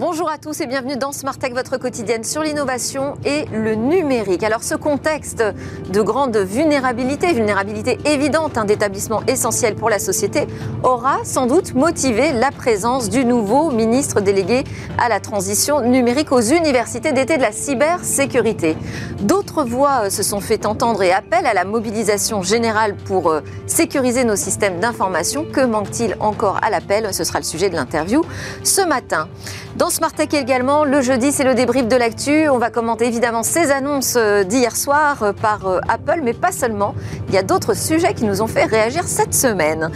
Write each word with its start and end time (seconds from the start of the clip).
Bonjour 0.00 0.30
à 0.30 0.38
tous 0.38 0.62
et 0.62 0.66
bienvenue 0.66 0.96
dans 0.96 1.12
Smart 1.12 1.36
Tech, 1.36 1.52
votre 1.52 1.76
quotidienne 1.76 2.24
sur 2.24 2.42
l'innovation 2.42 3.18
et 3.26 3.44
le 3.52 3.74
numérique. 3.74 4.42
Alors 4.42 4.62
ce 4.62 4.74
contexte 4.74 5.44
de 5.92 6.00
grande 6.00 6.38
vulnérabilité, 6.38 7.34
vulnérabilité 7.34 7.98
évidente 8.06 8.56
hein, 8.56 8.64
d'établissements 8.64 9.20
essentiels 9.26 9.74
pour 9.74 9.90
la 9.90 9.98
société, 9.98 10.46
aura 10.84 11.18
sans 11.24 11.46
doute 11.46 11.74
motivé 11.74 12.32
la 12.32 12.50
présence 12.50 13.10
du 13.10 13.26
nouveau 13.26 13.70
ministre 13.70 14.22
délégué 14.22 14.64
à 14.96 15.10
la 15.10 15.20
transition 15.20 15.82
numérique 15.82 16.32
aux 16.32 16.40
universités 16.40 17.12
d'été 17.12 17.36
de 17.36 17.42
la 17.42 17.52
cybersécurité. 17.52 18.78
D'autres 19.20 19.64
voix 19.64 20.04
euh, 20.04 20.10
se 20.10 20.22
sont 20.22 20.40
fait 20.40 20.64
entendre 20.64 21.02
et 21.02 21.12
appellent 21.12 21.44
à 21.44 21.52
la 21.52 21.66
mobilisation 21.66 22.40
générale 22.40 22.96
pour 22.96 23.28
euh, 23.28 23.42
sécuriser 23.66 24.24
nos 24.24 24.36
systèmes 24.36 24.80
d'information. 24.80 25.44
Que 25.44 25.60
manque-t-il 25.60 26.16
encore 26.20 26.58
à 26.62 26.70
l'appel? 26.70 27.12
Ce 27.12 27.22
sera 27.22 27.38
le 27.38 27.44
sujet 27.44 27.68
de 27.68 27.74
l'interview 27.74 28.22
ce 28.64 28.80
matin. 28.80 29.28
Dans 29.80 29.88
Smart 29.88 30.12
Tech 30.12 30.34
également, 30.34 30.84
le 30.84 31.00
jeudi, 31.00 31.32
c'est 31.32 31.42
le 31.42 31.54
débrief 31.54 31.88
de 31.88 31.96
l'actu. 31.96 32.50
On 32.50 32.58
va 32.58 32.68
commenter 32.68 33.06
évidemment 33.06 33.42
ces 33.42 33.70
annonces 33.70 34.14
euh, 34.18 34.44
d'hier 34.44 34.76
soir 34.76 35.22
euh, 35.22 35.32
par 35.32 35.66
euh, 35.66 35.80
Apple, 35.88 36.20
mais 36.22 36.34
pas 36.34 36.52
seulement. 36.52 36.94
Il 37.28 37.34
y 37.34 37.38
a 37.38 37.42
d'autres 37.42 37.72
sujets 37.74 38.12
qui 38.12 38.26
nous 38.26 38.42
ont 38.42 38.46
fait 38.46 38.66
réagir 38.66 39.04
cette 39.04 39.32
semaine. 39.32 39.90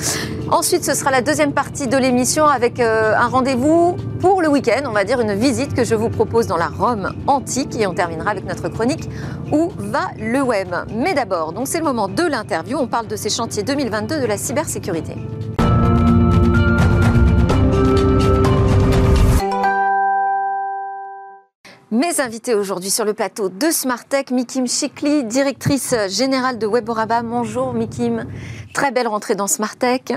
Ensuite, 0.50 0.84
ce 0.84 0.94
sera 0.94 1.10
la 1.10 1.20
deuxième 1.20 1.52
partie 1.52 1.86
de 1.86 1.98
l'émission 1.98 2.46
avec 2.46 2.80
un 2.80 3.26
rendez-vous 3.26 3.96
pour 4.20 4.40
le 4.40 4.48
week-end, 4.48 4.84
on 4.86 4.92
va 4.92 5.04
dire 5.04 5.20
une 5.20 5.34
visite 5.34 5.74
que 5.74 5.84
je 5.84 5.94
vous 5.94 6.08
propose 6.08 6.46
dans 6.46 6.56
la 6.56 6.68
Rome 6.68 7.12
antique 7.26 7.78
et 7.78 7.86
on 7.86 7.92
terminera 7.92 8.30
avec 8.30 8.46
notre 8.46 8.68
chronique 8.70 9.10
Où 9.52 9.70
va 9.76 10.12
le 10.18 10.40
web? 10.40 10.74
Mais 10.94 11.12
d'abord, 11.12 11.52
donc 11.52 11.68
c'est 11.68 11.78
le 11.78 11.84
moment 11.84 12.08
de 12.08 12.22
l'interview. 12.22 12.78
On 12.78 12.86
parle 12.86 13.06
de 13.06 13.16
ces 13.16 13.28
chantiers 13.28 13.64
2022 13.64 14.20
de 14.20 14.26
la 14.26 14.38
cybersécurité. 14.38 15.16
Mes 21.94 22.20
invités 22.20 22.56
aujourd'hui 22.56 22.90
sur 22.90 23.04
le 23.04 23.14
plateau 23.14 23.48
de 23.48 23.70
Smartech, 23.70 24.32
Mikim 24.32 24.66
Chikli, 24.66 25.22
directrice 25.22 25.94
générale 26.08 26.58
de 26.58 26.66
Weboraba. 26.66 27.22
Bonjour 27.22 27.72
Mikim, 27.72 28.26
très 28.72 28.90
belle 28.90 29.06
rentrée 29.06 29.36
dans 29.36 29.46
Smartech. 29.46 30.12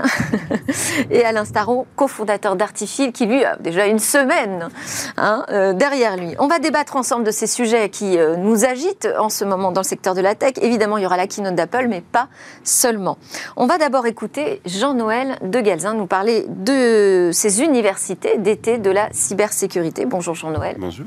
Et 1.12 1.24
Alain 1.24 1.44
Staron, 1.44 1.86
cofondateur 1.94 2.56
d'Artifil, 2.56 3.12
qui 3.12 3.26
lui 3.26 3.44
a 3.44 3.54
déjà 3.58 3.86
une 3.86 4.00
semaine 4.00 4.70
hein, 5.16 5.46
euh, 5.50 5.72
derrière 5.72 6.16
lui. 6.16 6.34
On 6.40 6.48
va 6.48 6.58
débattre 6.58 6.96
ensemble 6.96 7.22
de 7.22 7.30
ces 7.30 7.46
sujets 7.46 7.90
qui 7.90 8.18
euh, 8.18 8.34
nous 8.34 8.64
agitent 8.64 9.08
en 9.16 9.28
ce 9.28 9.44
moment 9.44 9.70
dans 9.70 9.82
le 9.82 9.86
secteur 9.86 10.16
de 10.16 10.20
la 10.20 10.34
tech. 10.34 10.54
Évidemment, 10.60 10.98
il 10.98 11.04
y 11.04 11.06
aura 11.06 11.16
la 11.16 11.28
keynote 11.28 11.54
d'Apple, 11.54 11.86
mais 11.88 12.00
pas 12.00 12.26
seulement. 12.64 13.18
On 13.56 13.66
va 13.68 13.78
d'abord 13.78 14.06
écouter 14.06 14.60
Jean-Noël 14.66 15.38
de 15.42 15.60
Galzin 15.60 15.94
nous 15.94 16.06
parler 16.06 16.44
de 16.48 17.30
ces 17.32 17.62
universités 17.62 18.36
d'été 18.36 18.78
de 18.78 18.90
la 18.90 19.08
cybersécurité. 19.12 20.06
Bonjour 20.06 20.34
Jean-Noël. 20.34 20.74
Bonjour. 20.80 21.06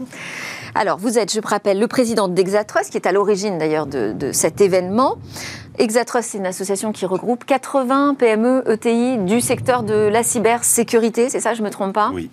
Alors, 0.75 0.97
vous 0.97 1.17
êtes, 1.17 1.33
je 1.33 1.41
rappelle, 1.43 1.79
le 1.79 1.87
président 1.87 2.27
d'Exatrust, 2.27 2.91
qui 2.91 2.97
est 2.97 3.07
à 3.07 3.11
l'origine 3.11 3.57
d'ailleurs 3.57 3.87
de, 3.87 4.31
cet 4.31 4.61
événement. 4.61 5.17
Exatrust, 5.77 6.31
c'est 6.31 6.37
une 6.37 6.45
association 6.45 6.91
qui 6.91 7.05
regroupe 7.05 7.45
80 7.45 8.15
PME, 8.15 8.63
ETI 8.67 9.17
du 9.19 9.41
secteur 9.41 9.83
de 9.83 9.93
la 9.93 10.23
cybersécurité, 10.23 11.29
c'est 11.29 11.39
ça, 11.39 11.53
je 11.53 11.61
ne 11.61 11.65
me 11.65 11.71
trompe 11.71 11.93
pas? 11.93 12.11
Oui. 12.13 12.29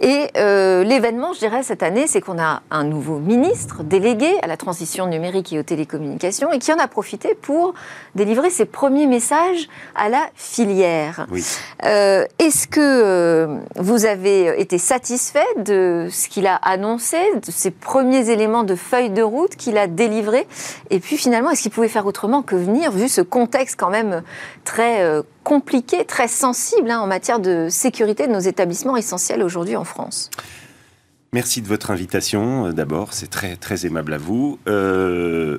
Et 0.00 0.28
euh, 0.36 0.84
l'événement, 0.84 1.32
je 1.32 1.40
dirais, 1.40 1.62
cette 1.62 1.82
année, 1.82 2.06
c'est 2.06 2.20
qu'on 2.20 2.38
a 2.38 2.62
un 2.70 2.84
nouveau 2.84 3.18
ministre 3.18 3.82
délégué 3.82 4.30
à 4.42 4.46
la 4.46 4.56
transition 4.56 5.06
numérique 5.06 5.52
et 5.52 5.58
aux 5.58 5.64
télécommunications 5.64 6.52
et 6.52 6.58
qui 6.58 6.72
en 6.72 6.78
a 6.78 6.86
profité 6.86 7.34
pour 7.34 7.74
délivrer 8.14 8.50
ses 8.50 8.64
premiers 8.64 9.06
messages 9.06 9.68
à 9.96 10.08
la 10.08 10.28
filière. 10.36 11.26
Oui. 11.32 11.44
Euh, 11.84 12.24
est-ce 12.38 12.68
que 12.68 12.80
euh, 12.80 13.58
vous 13.76 14.06
avez 14.06 14.60
été 14.60 14.78
satisfait 14.78 15.46
de 15.56 16.08
ce 16.10 16.28
qu'il 16.28 16.46
a 16.46 16.54
annoncé, 16.54 17.18
de 17.34 17.50
ces 17.50 17.72
premiers 17.72 18.30
éléments 18.30 18.62
de 18.62 18.76
feuille 18.76 19.10
de 19.10 19.22
route 19.22 19.56
qu'il 19.56 19.78
a 19.78 19.88
délivrés? 19.88 20.46
Et 20.90 21.00
puis 21.00 21.16
finalement, 21.16 21.50
est-ce 21.50 21.62
qu'il 21.62 21.72
pouvait 21.72 21.88
faire 21.88 22.06
autrement 22.06 22.42
que 22.42 22.54
vu 22.90 23.08
ce 23.08 23.20
contexte 23.20 23.78
quand 23.78 23.90
même 23.90 24.22
très 24.64 25.02
euh, 25.02 25.22
compliqué, 25.44 26.04
très 26.04 26.28
sensible 26.28 26.90
hein, 26.90 27.00
en 27.00 27.06
matière 27.06 27.40
de 27.40 27.68
sécurité 27.70 28.26
de 28.26 28.32
nos 28.32 28.40
établissements 28.40 28.96
essentiels 28.96 29.42
aujourd'hui 29.42 29.76
en 29.76 29.84
France 29.84 30.30
Merci 31.32 31.60
de 31.60 31.68
votre 31.68 31.90
invitation. 31.90 32.66
Euh, 32.66 32.72
d'abord, 32.72 33.12
c'est 33.12 33.28
très 33.28 33.56
très 33.56 33.86
aimable 33.86 34.14
à 34.14 34.18
vous. 34.18 34.58
Euh, 34.66 35.58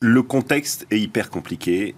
le 0.00 0.22
contexte 0.22 0.86
est 0.90 0.98
hyper 0.98 1.30
compliqué. 1.30 1.94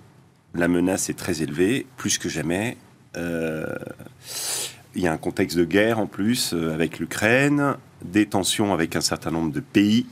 La 0.54 0.68
menace 0.68 1.08
est 1.08 1.18
très 1.18 1.42
élevée, 1.42 1.86
plus 1.96 2.18
que 2.18 2.28
jamais. 2.28 2.76
il 3.16 5.02
y 5.02 5.06
a 5.06 5.12
un 5.12 5.18
contexte 5.18 5.56
de 5.56 5.64
guerre 5.64 5.98
en 5.98 6.06
plus 6.06 6.52
avec 6.52 6.98
l'Ukraine, 6.98 7.76
des 8.04 8.26
tensions 8.26 8.72
avec 8.72 8.94
un 8.94 9.00
certain 9.00 9.30
nombre 9.30 9.52
de 9.52 9.60
pays 9.60 10.06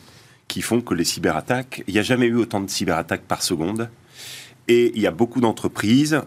qui 0.48 0.62
font 0.62 0.80
que 0.80 0.94
les 0.94 1.04
cyberattaques, 1.04 1.82
il 1.86 1.94
n'y 1.94 2.00
a 2.00 2.02
jamais 2.02 2.26
eu 2.26 2.36
autant 2.36 2.60
de 2.60 2.68
cyberattaques 2.68 3.22
par 3.22 3.42
seconde. 3.42 3.88
Et 4.68 4.92
il 4.94 5.00
y 5.00 5.06
a 5.06 5.10
beaucoup 5.10 5.40
d'entreprises, 5.40 6.20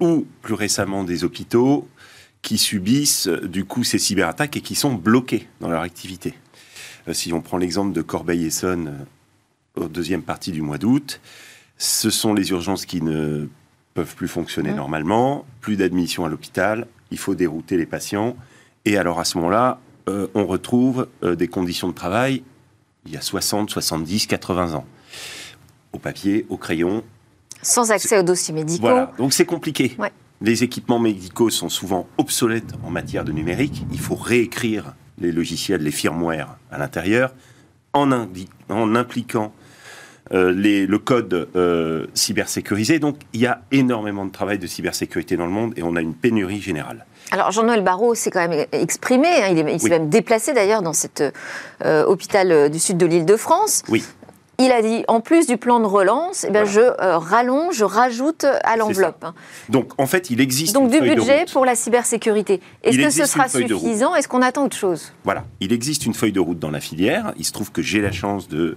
ou 0.00 0.26
plus 0.42 0.54
récemment 0.54 1.04
des 1.04 1.24
hôpitaux, 1.24 1.88
qui 2.42 2.58
subissent 2.58 3.28
du 3.28 3.64
coup 3.64 3.84
ces 3.84 3.98
cyberattaques 3.98 4.56
et 4.56 4.60
qui 4.60 4.74
sont 4.74 4.94
bloqués 4.94 5.48
dans 5.60 5.68
leur 5.68 5.82
activité. 5.82 6.34
Euh, 7.08 7.12
si 7.12 7.32
on 7.32 7.40
prend 7.40 7.56
l'exemple 7.56 7.92
de 7.92 8.02
Corbeil-Essonne 8.02 9.06
euh, 9.78 9.84
au 9.84 9.88
deuxième 9.88 10.22
partie 10.22 10.52
du 10.52 10.60
mois 10.60 10.78
d'août, 10.78 11.20
ce 11.78 12.10
sont 12.10 12.34
les 12.34 12.50
urgences 12.50 12.84
qui 12.84 13.00
ne 13.00 13.48
peuvent 13.94 14.14
plus 14.14 14.28
fonctionner 14.28 14.72
normalement, 14.72 15.46
plus 15.60 15.76
d'admission 15.76 16.24
à 16.24 16.28
l'hôpital, 16.28 16.86
il 17.10 17.18
faut 17.18 17.34
dérouter 17.34 17.76
les 17.76 17.86
patients. 17.86 18.36
Et 18.84 18.96
alors 18.96 19.20
à 19.20 19.24
ce 19.24 19.38
moment-là, 19.38 19.80
euh, 20.08 20.26
on 20.34 20.46
retrouve 20.46 21.08
des 21.22 21.48
conditions 21.48 21.88
de 21.88 21.94
travail 21.94 22.42
il 23.06 23.12
y 23.12 23.16
a 23.16 23.20
60, 23.20 23.70
70, 23.70 24.26
80 24.26 24.74
ans. 24.74 24.86
Au 25.92 25.98
papier, 25.98 26.46
au 26.48 26.56
crayon. 26.56 27.02
Sans 27.62 27.90
accès 27.90 28.18
aux 28.18 28.22
dossiers 28.22 28.54
médicaux. 28.54 28.82
Voilà, 28.82 29.12
donc 29.18 29.32
c'est 29.32 29.44
compliqué. 29.44 29.96
Les 30.40 30.64
équipements 30.64 30.98
médicaux 30.98 31.50
sont 31.50 31.68
souvent 31.68 32.08
obsolètes 32.18 32.72
en 32.82 32.90
matière 32.90 33.24
de 33.24 33.32
numérique. 33.32 33.84
Il 33.92 34.00
faut 34.00 34.16
réécrire 34.16 34.94
les 35.18 35.30
logiciels, 35.30 35.82
les 35.82 35.92
firmware 35.92 36.56
à 36.70 36.78
l'intérieur, 36.78 37.32
en, 37.92 38.10
en, 38.68 38.94
impliquant 38.96 39.52
euh, 40.32 40.52
les, 40.52 40.86
le 40.86 40.98
code 40.98 41.48
euh, 41.54 42.06
cybersécurisé. 42.14 42.98
Donc 42.98 43.18
il 43.32 43.40
y 43.40 43.46
a 43.46 43.62
énormément 43.70 44.24
de 44.24 44.32
travail 44.32 44.58
de 44.58 44.66
cybersécurité 44.66 45.36
dans 45.36 45.46
le 45.46 45.52
monde 45.52 45.74
et 45.76 45.82
on 45.82 45.94
a 45.94 46.00
une 46.00 46.14
pénurie 46.14 46.60
générale. 46.60 47.06
Alors 47.32 47.50
Jean-Noël 47.50 47.82
Barrot 47.82 48.14
s'est 48.14 48.30
quand 48.30 48.46
même 48.46 48.66
exprimé, 48.72 49.26
hein. 49.26 49.48
il, 49.48 49.80
s'est 49.80 49.88
même 49.88 50.10
déplacé 50.10 50.52
d'ailleurs 50.52 50.82
dans 50.82 50.92
cet 50.92 51.24
euh, 51.82 52.04
hôpital 52.04 52.52
euh, 52.52 52.68
du 52.68 52.78
sud 52.78 52.98
de 52.98 53.06
l'île 53.06 53.24
de 53.24 53.36
France. 53.36 53.82
Oui. 53.88 54.04
Il 54.58 54.70
a 54.70 54.82
dit, 54.82 55.02
en 55.08 55.22
plus 55.22 55.46
du 55.46 55.56
plan 55.56 55.80
de 55.80 55.86
relance, 55.86 56.44
eh 56.46 56.52
bien, 56.52 56.66
je 56.66 56.80
euh, 56.80 57.16
rallonge, 57.16 57.74
je 57.74 57.84
rajoute 57.84 58.44
à 58.44 58.76
l'enveloppe. 58.76 59.24
Donc, 59.70 59.92
en 59.98 60.06
fait, 60.06 60.28
il 60.28 60.42
existe 60.42 60.74
Donc, 60.74 60.90
du 60.90 61.00
budget 61.00 61.46
pour 61.50 61.64
la 61.64 61.74
cybersécurité. 61.74 62.60
Est-ce 62.82 62.98
que 62.98 63.10
ce 63.10 63.24
sera 63.24 63.48
suffisant? 63.48 64.14
Est-ce 64.14 64.28
qu'on 64.28 64.42
attend 64.42 64.66
autre 64.66 64.76
chose? 64.76 65.14
Voilà. 65.24 65.44
Il 65.60 65.72
existe 65.72 66.04
une 66.04 66.12
feuille 66.12 66.32
de 66.32 66.38
route 66.38 66.58
dans 66.58 66.70
la 66.70 66.80
filière. 66.80 67.32
Il 67.38 67.46
se 67.46 67.52
trouve 67.52 67.72
que 67.72 67.80
j'ai 67.80 68.02
la 68.02 68.12
chance 68.12 68.46
de 68.46 68.76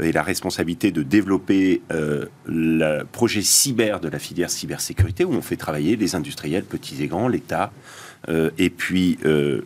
et 0.00 0.12
la 0.12 0.22
responsabilité 0.22 0.90
de 0.90 1.02
développer 1.02 1.82
euh, 1.92 2.26
le 2.46 3.04
projet 3.04 3.42
cyber 3.42 4.00
de 4.00 4.08
la 4.08 4.18
filière 4.18 4.50
cybersécurité, 4.50 5.24
où 5.24 5.32
on 5.32 5.42
fait 5.42 5.56
travailler 5.56 5.96
les 5.96 6.14
industriels, 6.14 6.64
petits 6.64 7.02
et 7.02 7.06
grands, 7.06 7.28
l'État, 7.28 7.72
euh, 8.28 8.50
et 8.58 8.70
puis 8.70 9.18
euh, 9.24 9.62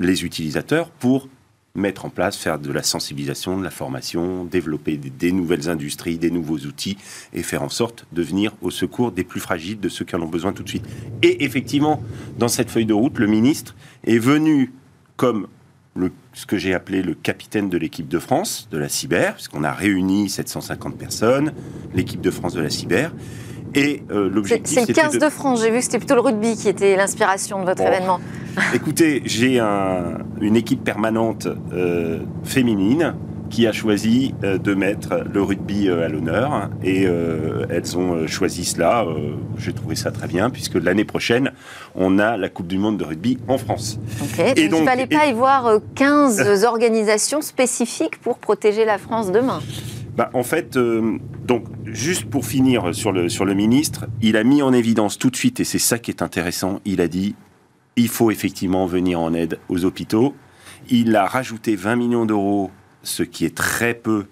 les 0.00 0.24
utilisateurs 0.24 0.90
pour 0.90 1.28
mettre 1.74 2.06
en 2.06 2.08
place, 2.08 2.36
faire 2.36 2.58
de 2.58 2.72
la 2.72 2.82
sensibilisation, 2.82 3.58
de 3.58 3.64
la 3.64 3.70
formation, 3.70 4.44
développer 4.44 4.96
des, 4.96 5.30
nouvelles 5.30 5.68
industries, 5.68 6.16
des 6.16 6.30
nouveaux 6.30 6.58
outils 6.58 6.96
et 7.34 7.42
faire 7.42 7.62
en 7.62 7.68
sorte 7.68 8.06
de 8.12 8.22
venir 8.22 8.52
au 8.62 8.70
secours 8.70 9.12
des 9.12 9.24
plus 9.24 9.40
fragiles, 9.40 9.78
de 9.78 9.90
ceux 9.90 10.06
qui 10.06 10.16
en 10.16 10.22
ont 10.22 10.28
besoin 10.28 10.54
tout 10.54 10.62
de 10.62 10.68
suite. 10.70 10.86
Et 11.22 11.44
effectivement, 11.44 12.02
dans 12.38 12.48
cette 12.48 12.70
feuille 12.70 12.86
de 12.86 12.94
route, 12.94 13.18
le 13.18 13.26
ministre 13.26 13.74
est 14.04 14.18
venu 14.18 14.72
comme 15.16 15.48
ce 16.32 16.46
que 16.46 16.56
j'ai 16.56 16.74
appelé 16.74 17.02
le 17.02 17.14
capitaine 17.14 17.68
de 17.68 17.78
l'équipe 17.78 18.08
de 18.08 18.18
France 18.18 18.68
de 18.70 18.78
la 18.78 18.88
cyber, 18.88 19.34
puisqu'on 19.34 19.64
a 19.64 19.72
réuni 19.72 20.28
750 20.28 20.96
personnes, 20.96 21.52
l'équipe 21.94 22.20
de 22.20 22.30
France 22.30 22.54
de 22.54 22.60
la 22.60 22.70
cyber. 22.70 23.12
Et 23.74 24.02
euh, 24.10 24.30
l'objectif. 24.30 24.78
C'est 24.78 24.88
le 24.88 24.94
15 24.94 25.18
de... 25.18 25.28
France, 25.28 25.62
j'ai 25.62 25.70
vu 25.70 25.78
que 25.78 25.84
c'était 25.84 25.98
plutôt 25.98 26.14
le 26.14 26.20
rugby 26.20 26.56
qui 26.56 26.68
était 26.68 26.96
l'inspiration 26.96 27.60
de 27.60 27.66
votre 27.66 27.82
événement. 27.82 28.20
Écoutez, 28.74 29.22
j'ai 29.26 29.60
une 29.60 30.56
équipe 30.56 30.82
permanente 30.82 31.46
euh, 31.72 32.20
féminine 32.42 33.14
qui 33.50 33.66
a 33.66 33.72
choisi 33.72 34.34
euh, 34.44 34.58
de 34.58 34.74
mettre 34.74 35.24
le 35.32 35.42
rugby 35.42 35.88
euh, 35.88 36.04
à 36.04 36.08
l'honneur. 36.08 36.70
Et 36.82 37.06
euh, 37.06 37.66
elles 37.70 37.96
ont 37.96 38.26
choisi 38.26 38.64
cela. 38.64 39.06
J'ai 39.58 39.72
trouvé 39.72 39.94
ça 39.94 40.10
très 40.10 40.28
bien, 40.28 40.50
puisque 40.50 40.74
l'année 40.74 41.04
prochaine, 41.04 41.52
on 41.94 42.18
a 42.18 42.36
la 42.36 42.48
Coupe 42.48 42.66
du 42.66 42.78
Monde 42.78 42.98
de 42.98 43.04
rugby 43.04 43.38
en 43.48 43.58
France. 43.58 43.98
Et 44.56 44.68
donc, 44.68 44.80
il 44.80 44.84
ne 44.84 44.88
fallait 44.88 45.06
pas 45.06 45.26
y 45.26 45.32
voir 45.32 45.80
15 45.94 46.64
organisations 46.64 47.40
spécifiques 47.40 48.20
pour 48.20 48.38
protéger 48.38 48.84
la 48.84 48.98
France 48.98 49.32
demain 49.32 49.60
bah, 50.16 50.30
en 50.32 50.44
fait, 50.44 50.78
donc 50.78 51.64
juste 51.84 52.24
pour 52.24 52.46
finir 52.46 52.94
sur 52.94 53.12
le, 53.12 53.28
sur 53.28 53.44
le 53.44 53.52
ministre, 53.52 54.06
il 54.22 54.38
a 54.38 54.44
mis 54.44 54.62
en 54.62 54.72
évidence 54.72 55.18
tout 55.18 55.28
de 55.28 55.36
suite, 55.36 55.60
et 55.60 55.64
c'est 55.64 55.78
ça 55.78 55.98
qui 55.98 56.10
est 56.10 56.22
intéressant, 56.22 56.80
il 56.86 57.02
a 57.02 57.06
dit 57.06 57.34
il 57.96 58.08
faut 58.08 58.30
effectivement 58.30 58.86
venir 58.86 59.20
en 59.20 59.34
aide 59.34 59.58
aux 59.68 59.84
hôpitaux. 59.84 60.34
Il 60.90 61.16
a 61.16 61.26
rajouté 61.26 61.74
20 61.74 61.96
millions 61.96 62.26
d'euros, 62.26 62.70
ce 63.06 63.22
qui 63.22 63.44
est 63.44 63.54
très 63.54 63.94
peu, 63.94 64.26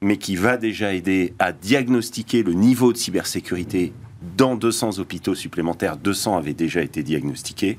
mais 0.00 0.16
qui 0.16 0.36
va 0.36 0.56
déjà 0.56 0.94
aider 0.94 1.34
à 1.38 1.52
diagnostiquer 1.52 2.42
le 2.42 2.52
niveau 2.52 2.92
de 2.92 2.98
cybersécurité 2.98 3.92
dans 4.36 4.54
200 4.56 4.98
hôpitaux 4.98 5.34
supplémentaires. 5.34 5.96
200 5.96 6.36
avaient 6.36 6.54
déjà 6.54 6.82
été 6.82 7.02
diagnostiqués. 7.02 7.78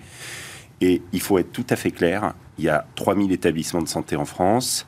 Et 0.82 1.02
il 1.14 1.22
faut 1.22 1.38
être 1.38 1.52
tout 1.52 1.66
à 1.70 1.76
fait 1.76 1.92
clair, 1.92 2.34
il 2.58 2.66
y 2.66 2.70
a 2.70 2.88
3000 2.96 3.32
établissements 3.32 3.84
de 3.84 3.88
santé 3.88 4.16
en 4.16 4.26
France, 4.26 4.88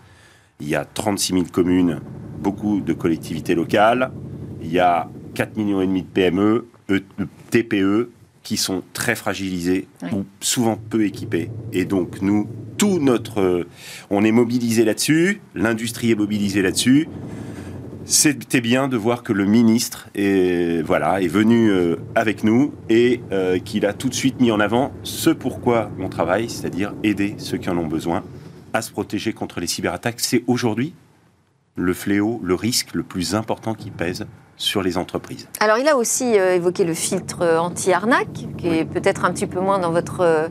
il 0.60 0.68
y 0.68 0.76
a 0.76 0.86
36 0.86 1.34
000 1.34 1.46
communes, 1.52 2.02
beaucoup 2.40 2.82
de 2.82 2.94
collectivités 2.94 3.54
locales, 3.54 4.12
il 4.64 4.72
y 4.72 4.80
a 4.80 5.08
4 5.36 5.56
millions 5.56 5.82
et 5.82 5.88
demi 5.88 6.02
de 6.02 6.08
PME, 6.08 6.68
TPE, 7.52 8.10
qui 8.42 8.58
sont 8.58 8.84
très 8.94 9.16
fragilisés 9.16 9.88
ou 10.12 10.26
souvent 10.40 10.78
peu 10.78 11.06
équipés. 11.06 11.50
Et 11.72 11.86
donc 11.86 12.22
nous, 12.22 12.48
tout 12.78 13.00
notre, 13.00 13.66
on 14.10 14.24
est 14.24 14.32
mobilisé 14.32 14.86
là-dessus, 14.86 15.42
l'industrie 15.56 16.12
est 16.12 16.16
mobilisée 16.16 16.62
là-dessus. 16.62 17.08
C'était 18.06 18.60
bien 18.60 18.90
de 18.90 18.98
voir 18.98 19.24
que 19.24 19.32
le 19.32 19.46
ministre 19.46 20.10
est, 20.14 20.86
voilà, 20.86 21.22
est 21.22 21.30
venu 21.30 21.70
euh, 21.70 21.96
avec 22.16 22.44
nous 22.44 22.74
et 22.90 23.22
euh, 23.32 23.60
qu'il 23.60 23.86
a 23.86 23.94
tout 23.94 24.10
de 24.10 24.14
suite 24.14 24.42
mis 24.42 24.52
en 24.52 24.60
avant 24.60 24.92
ce 25.04 25.30
pourquoi 25.30 25.90
on 26.00 26.10
travaille, 26.10 26.50
c'est-à-dire 26.50 26.94
aider 27.04 27.36
ceux 27.38 27.58
qui 27.58 27.70
en 27.70 27.78
ont 27.78 27.88
besoin 27.88 28.24
à 28.74 28.82
se 28.82 28.92
protéger 28.92 29.32
contre 29.32 29.62
les 29.62 29.68
cyberattaques. 29.68 30.20
C'est 30.20 30.44
aujourd'hui 30.48 30.94
le 31.76 31.94
fléau, 31.94 32.42
le 32.44 32.56
risque 32.56 32.94
le 32.94 33.04
plus 33.04 33.36
important 33.36 33.74
qui 33.74 33.90
pèse 33.90 34.26
sur 34.58 34.84
les 34.84 34.98
entreprises. 34.98 35.48
Alors 35.60 35.78
il 35.78 35.88
a 35.88 35.96
aussi 35.96 36.38
euh, 36.38 36.56
évoqué 36.56 36.84
le 36.84 36.94
filtre 36.94 37.42
euh, 37.42 37.58
anti-arnaque, 37.58 38.46
qui 38.58 38.68
est 38.68 38.86
peut-être 38.86 39.26
un 39.26 39.32
petit 39.32 39.48
peu 39.48 39.60
moins 39.60 39.80
dans 39.80 39.92
votre 39.92 40.22
euh, 40.22 40.48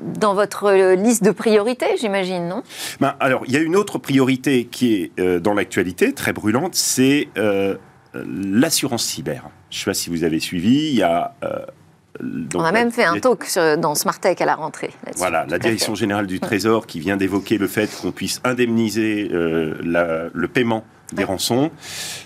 dans 0.00 0.34
votre 0.34 0.94
liste 0.94 1.24
de 1.24 1.30
priorités, 1.30 1.96
j'imagine, 2.00 2.48
non? 2.48 2.62
Ben, 3.00 3.14
Alors, 3.20 3.42
il 3.46 3.52
y 3.52 3.56
a 3.56 3.60
une 3.60 3.76
autre 3.76 3.98
priorité 3.98 4.66
qui 4.66 5.10
est 5.16 5.40
dans 5.40 5.54
l'actualité, 5.54 6.12
très 6.12 6.32
brûlante, 6.32 6.74
c'est 6.74 7.28
l'assurance 8.14 9.04
cyber. 9.04 9.44
Je 9.70 9.76
ne 9.76 9.80
sais 9.80 9.90
pas 9.90 9.94
si 9.94 10.10
vous 10.10 10.24
avez 10.24 10.40
suivi, 10.40 10.90
il 10.90 10.94
y 10.94 11.02
a... 11.02 11.34
On 12.54 12.62
a 12.62 12.70
même 12.70 12.92
fait 12.92 13.02
un 13.02 13.18
talk 13.18 13.44
dans 13.78 13.96
Smartech 13.96 14.40
à 14.40 14.46
la 14.46 14.54
rentrée. 14.54 14.90
Voilà, 15.16 15.46
la 15.48 15.58
Direction 15.58 15.96
générale 15.96 16.28
du 16.28 16.38
Trésor 16.38 16.86
qui 16.86 17.00
vient 17.00 17.16
d'évoquer 17.16 17.58
le 17.58 17.66
fait 17.66 17.90
qu'on 18.00 18.12
puisse 18.12 18.40
indemniser 18.44 19.28
le 19.30 20.46
paiement 20.46 20.84
des 21.12 21.24
rançons. 21.24 21.70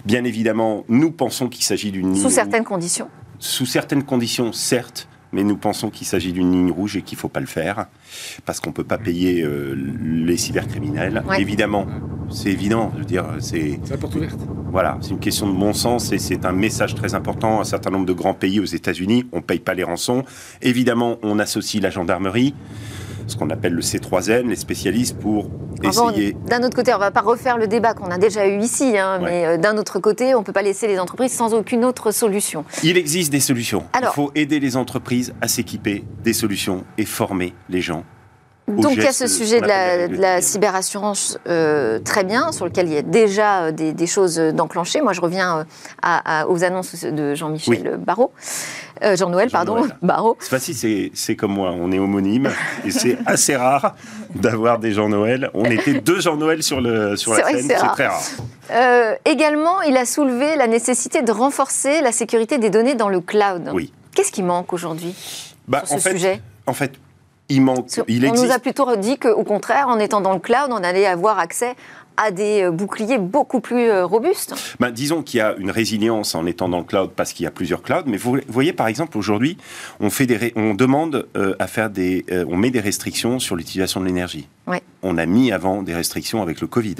Bien 0.04 0.24
évidemment, 0.24 0.84
nous 0.88 1.10
pensons 1.10 1.48
qu'il 1.48 1.64
s'agit 1.64 1.90
d'une. 1.90 2.14
Sous 2.14 2.28
certaines 2.30 2.64
conditions 2.64 3.08
Sous 3.38 3.66
certaines 3.66 4.04
conditions, 4.04 4.52
certes, 4.52 5.08
mais 5.32 5.44
nous 5.44 5.56
pensons 5.56 5.90
qu'il 5.90 6.06
s'agit 6.06 6.32
d'une 6.32 6.52
ligne 6.52 6.70
rouge 6.70 6.96
et 6.96 7.02
qu'il 7.02 7.16
ne 7.16 7.20
faut 7.20 7.28
pas 7.28 7.40
le 7.40 7.46
faire, 7.46 7.86
parce 8.44 8.60
qu'on 8.60 8.70
ne 8.70 8.74
peut 8.74 8.84
pas 8.84 8.98
payer 8.98 9.42
euh, 9.42 9.74
les 9.74 10.36
cybercriminels. 10.36 11.22
Évidemment, 11.38 11.86
c'est 12.30 12.50
évident, 12.50 12.92
je 12.94 13.00
veux 13.00 13.04
dire, 13.04 13.26
c'est... 13.40 13.78
C'est 13.84 13.92
la 13.92 13.96
porte 13.98 14.14
ouverte. 14.14 14.40
Voilà, 14.70 14.98
c'est 15.00 15.10
une 15.10 15.18
question 15.18 15.50
de 15.50 15.58
bon 15.58 15.72
sens 15.72 16.12
et 16.12 16.18
c'est 16.18 16.44
un 16.44 16.52
message 16.52 16.94
très 16.94 17.14
important. 17.14 17.60
Un 17.60 17.64
certain 17.64 17.90
nombre 17.90 18.06
de 18.06 18.12
grands 18.12 18.34
pays 18.34 18.60
aux 18.60 18.64
États-Unis, 18.64 19.26
on 19.32 19.36
ne 19.36 19.42
paye 19.42 19.60
pas 19.60 19.74
les 19.74 19.82
rançons. 19.84 20.24
Évidemment, 20.60 21.18
on 21.22 21.38
associe 21.38 21.82
la 21.82 21.90
gendarmerie 21.90 22.54
ce 23.28 23.36
qu'on 23.36 23.50
appelle 23.50 23.74
le 23.74 23.82
C3N, 23.82 24.48
les 24.48 24.56
spécialistes, 24.56 25.18
pour 25.18 25.50
essayer. 25.82 26.36
D'un 26.48 26.62
autre 26.62 26.74
côté, 26.74 26.92
on 26.92 26.96
ne 26.96 27.00
va 27.00 27.10
pas 27.10 27.20
refaire 27.20 27.58
le 27.58 27.68
débat 27.68 27.94
qu'on 27.94 28.10
a 28.10 28.18
déjà 28.18 28.46
eu 28.46 28.58
ici, 28.58 28.98
hein, 28.98 29.20
mais 29.22 29.46
euh, 29.46 29.56
d'un 29.58 29.76
autre 29.76 30.00
côté, 30.00 30.34
on 30.34 30.40
ne 30.40 30.44
peut 30.44 30.52
pas 30.52 30.62
laisser 30.62 30.86
les 30.86 30.98
entreprises 30.98 31.32
sans 31.32 31.54
aucune 31.54 31.84
autre 31.84 32.10
solution. 32.10 32.64
Il 32.82 32.96
existe 32.96 33.30
des 33.30 33.40
solutions. 33.40 33.84
Il 34.00 34.06
faut 34.08 34.32
aider 34.34 34.60
les 34.60 34.76
entreprises 34.76 35.34
à 35.40 35.48
s'équiper 35.48 36.04
des 36.24 36.32
solutions 36.32 36.84
et 36.96 37.04
former 37.04 37.54
les 37.68 37.80
gens 37.80 38.04
donc 38.68 38.92
il 38.96 39.02
y 39.02 39.06
a 39.06 39.12
ce 39.12 39.26
sujet 39.26 39.60
de 39.60 40.20
la, 40.20 40.42
cyberassurance 40.42 41.38
euh, 41.48 41.98
très 42.00 42.24
bien, 42.24 42.52
sur 42.52 42.66
lequel 42.66 42.86
il 42.86 42.92
y 42.92 42.98
a 42.98 43.02
déjà 43.02 43.64
euh, 43.64 43.72
des, 43.72 44.06
choses 44.06 44.36
d'enclenchées. 44.36 45.00
Moi, 45.00 45.12
je 45.12 45.20
reviens 45.20 45.66
aux 46.48 46.64
annonces 46.64 47.04
de 47.04 47.34
Jean-Michel 47.34 47.98
Barrault. 47.98 48.32
Jean-Noël, 49.16 49.50
pardon, 49.50 49.86
Barrault. 50.02 50.36
C'est 50.40 50.50
facile, 50.50 51.10
c'est 51.14 51.36
comme 51.36 51.52
moi, 51.52 51.72
on 51.72 51.92
est 51.92 51.98
homonyme, 51.98 52.50
et 52.84 52.90
c'est 52.90 53.18
assez 53.26 53.56
rare 53.56 53.94
d'avoir 54.34 54.78
des 54.78 54.92
Jean-Noël. 54.92 55.50
On 55.54 55.64
était 55.64 55.94
deux 55.94 56.20
Jean-Noël 56.20 56.62
sur, 56.62 56.80
le, 56.80 57.16
sur 57.16 57.34
la 57.34 57.44
scène, 57.44 57.68
c'est 57.68 57.74
très 57.74 58.06
rare. 58.06 59.20
également, 59.24 59.82
il 59.82 59.96
a 59.96 60.04
soulevé 60.04 60.56
la 60.56 60.66
nécessité 60.66 61.22
de 61.22 61.32
renforcer 61.32 62.00
la 62.00 62.12
sécurité 62.12 62.58
des 62.58 62.70
données 62.70 62.94
dans 62.94 63.08
le 63.08 63.20
cloud. 63.20 63.70
Oui. 63.72 63.92
Qu'est-ce 64.14 64.32
qui 64.32 64.42
manque 64.42 64.72
aujourd'hui 64.72 65.14
bah, 65.68 65.82
sur 65.84 66.00
ce 66.00 66.10
sujet? 66.10 66.40
En 66.66 66.72
fait, 66.72 66.92
il 67.48 67.62
manque. 67.62 67.88
Il 68.08 68.26
on 68.26 68.34
nous 68.34 68.50
a 68.50 68.58
plutôt 68.58 68.96
dit 68.96 69.18
qu'au 69.18 69.44
contraire, 69.44 69.88
en 69.88 69.98
étant 69.98 70.20
dans 70.20 70.32
le 70.32 70.38
cloud, 70.38 70.68
on 70.70 70.82
allait 70.82 71.06
avoir 71.06 71.38
accès 71.38 71.74
à 72.18 72.30
des 72.30 72.64
euh, 72.64 72.70
boucliers 72.70 73.16
beaucoup 73.16 73.60
plus 73.60 73.88
euh, 73.88 74.04
robustes 74.04 74.54
ben, 74.80 74.90
Disons 74.90 75.22
qu'il 75.22 75.38
y 75.38 75.40
a 75.40 75.54
une 75.56 75.70
résilience 75.70 76.34
en 76.34 76.44
étant 76.44 76.68
dans 76.68 76.78
le 76.78 76.84
cloud 76.84 77.12
parce 77.16 77.32
qu'il 77.32 77.44
y 77.44 77.46
a 77.46 77.50
plusieurs 77.50 77.80
clouds. 77.80 78.02
Mais 78.06 78.18
vous 78.18 78.38
voyez, 78.48 78.74
par 78.74 78.88
exemple, 78.88 79.16
aujourd'hui, 79.16 79.56
on, 80.00 80.10
fait 80.10 80.26
des 80.26 80.52
on 80.56 80.74
demande 80.74 81.28
euh, 81.36 81.54
à 81.58 81.66
faire 81.66 81.88
des... 81.88 82.24
on 82.48 82.56
met 82.56 82.70
des 82.70 82.80
restrictions 82.80 83.38
sur 83.38 83.56
l'utilisation 83.56 84.00
de 84.00 84.06
l'énergie. 84.06 84.48
On 85.02 85.16
a 85.16 85.26
mis 85.26 85.52
avant 85.52 85.82
des 85.82 85.94
restrictions 85.94 86.42
avec 86.42 86.60
le 86.60 86.66
Covid. 86.66 86.96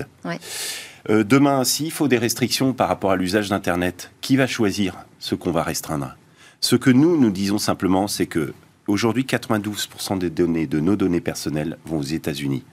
demain, 1.08 1.64
s'il 1.64 1.90
faut 1.90 2.06
des 2.06 2.16
restrictions 2.16 2.72
par 2.72 2.88
rapport 2.88 3.10
à 3.10 3.16
l'usage 3.16 3.48
d'Internet, 3.48 4.12
qui 4.20 4.36
va 4.36 4.46
choisir 4.46 4.94
ce 5.18 5.34
qu'on 5.34 5.50
va 5.50 5.64
restreindre? 5.64 6.16
Ce 6.60 6.76
que 6.76 6.90
nous, 6.90 7.18
nous 7.18 7.30
disons 7.30 7.58
simplement, 7.58 8.06
c'est 8.06 8.26
que 8.26 8.54
Aujourd'hui, 8.88 9.24
92% 9.24 10.16
des 10.16 10.30
données, 10.30 10.66
de 10.66 10.80
nos 10.80 10.96
données 10.96 11.20
personnelles, 11.20 11.76
vont 11.84 11.98
aux 11.98 12.02
États-Unis. 12.02 12.64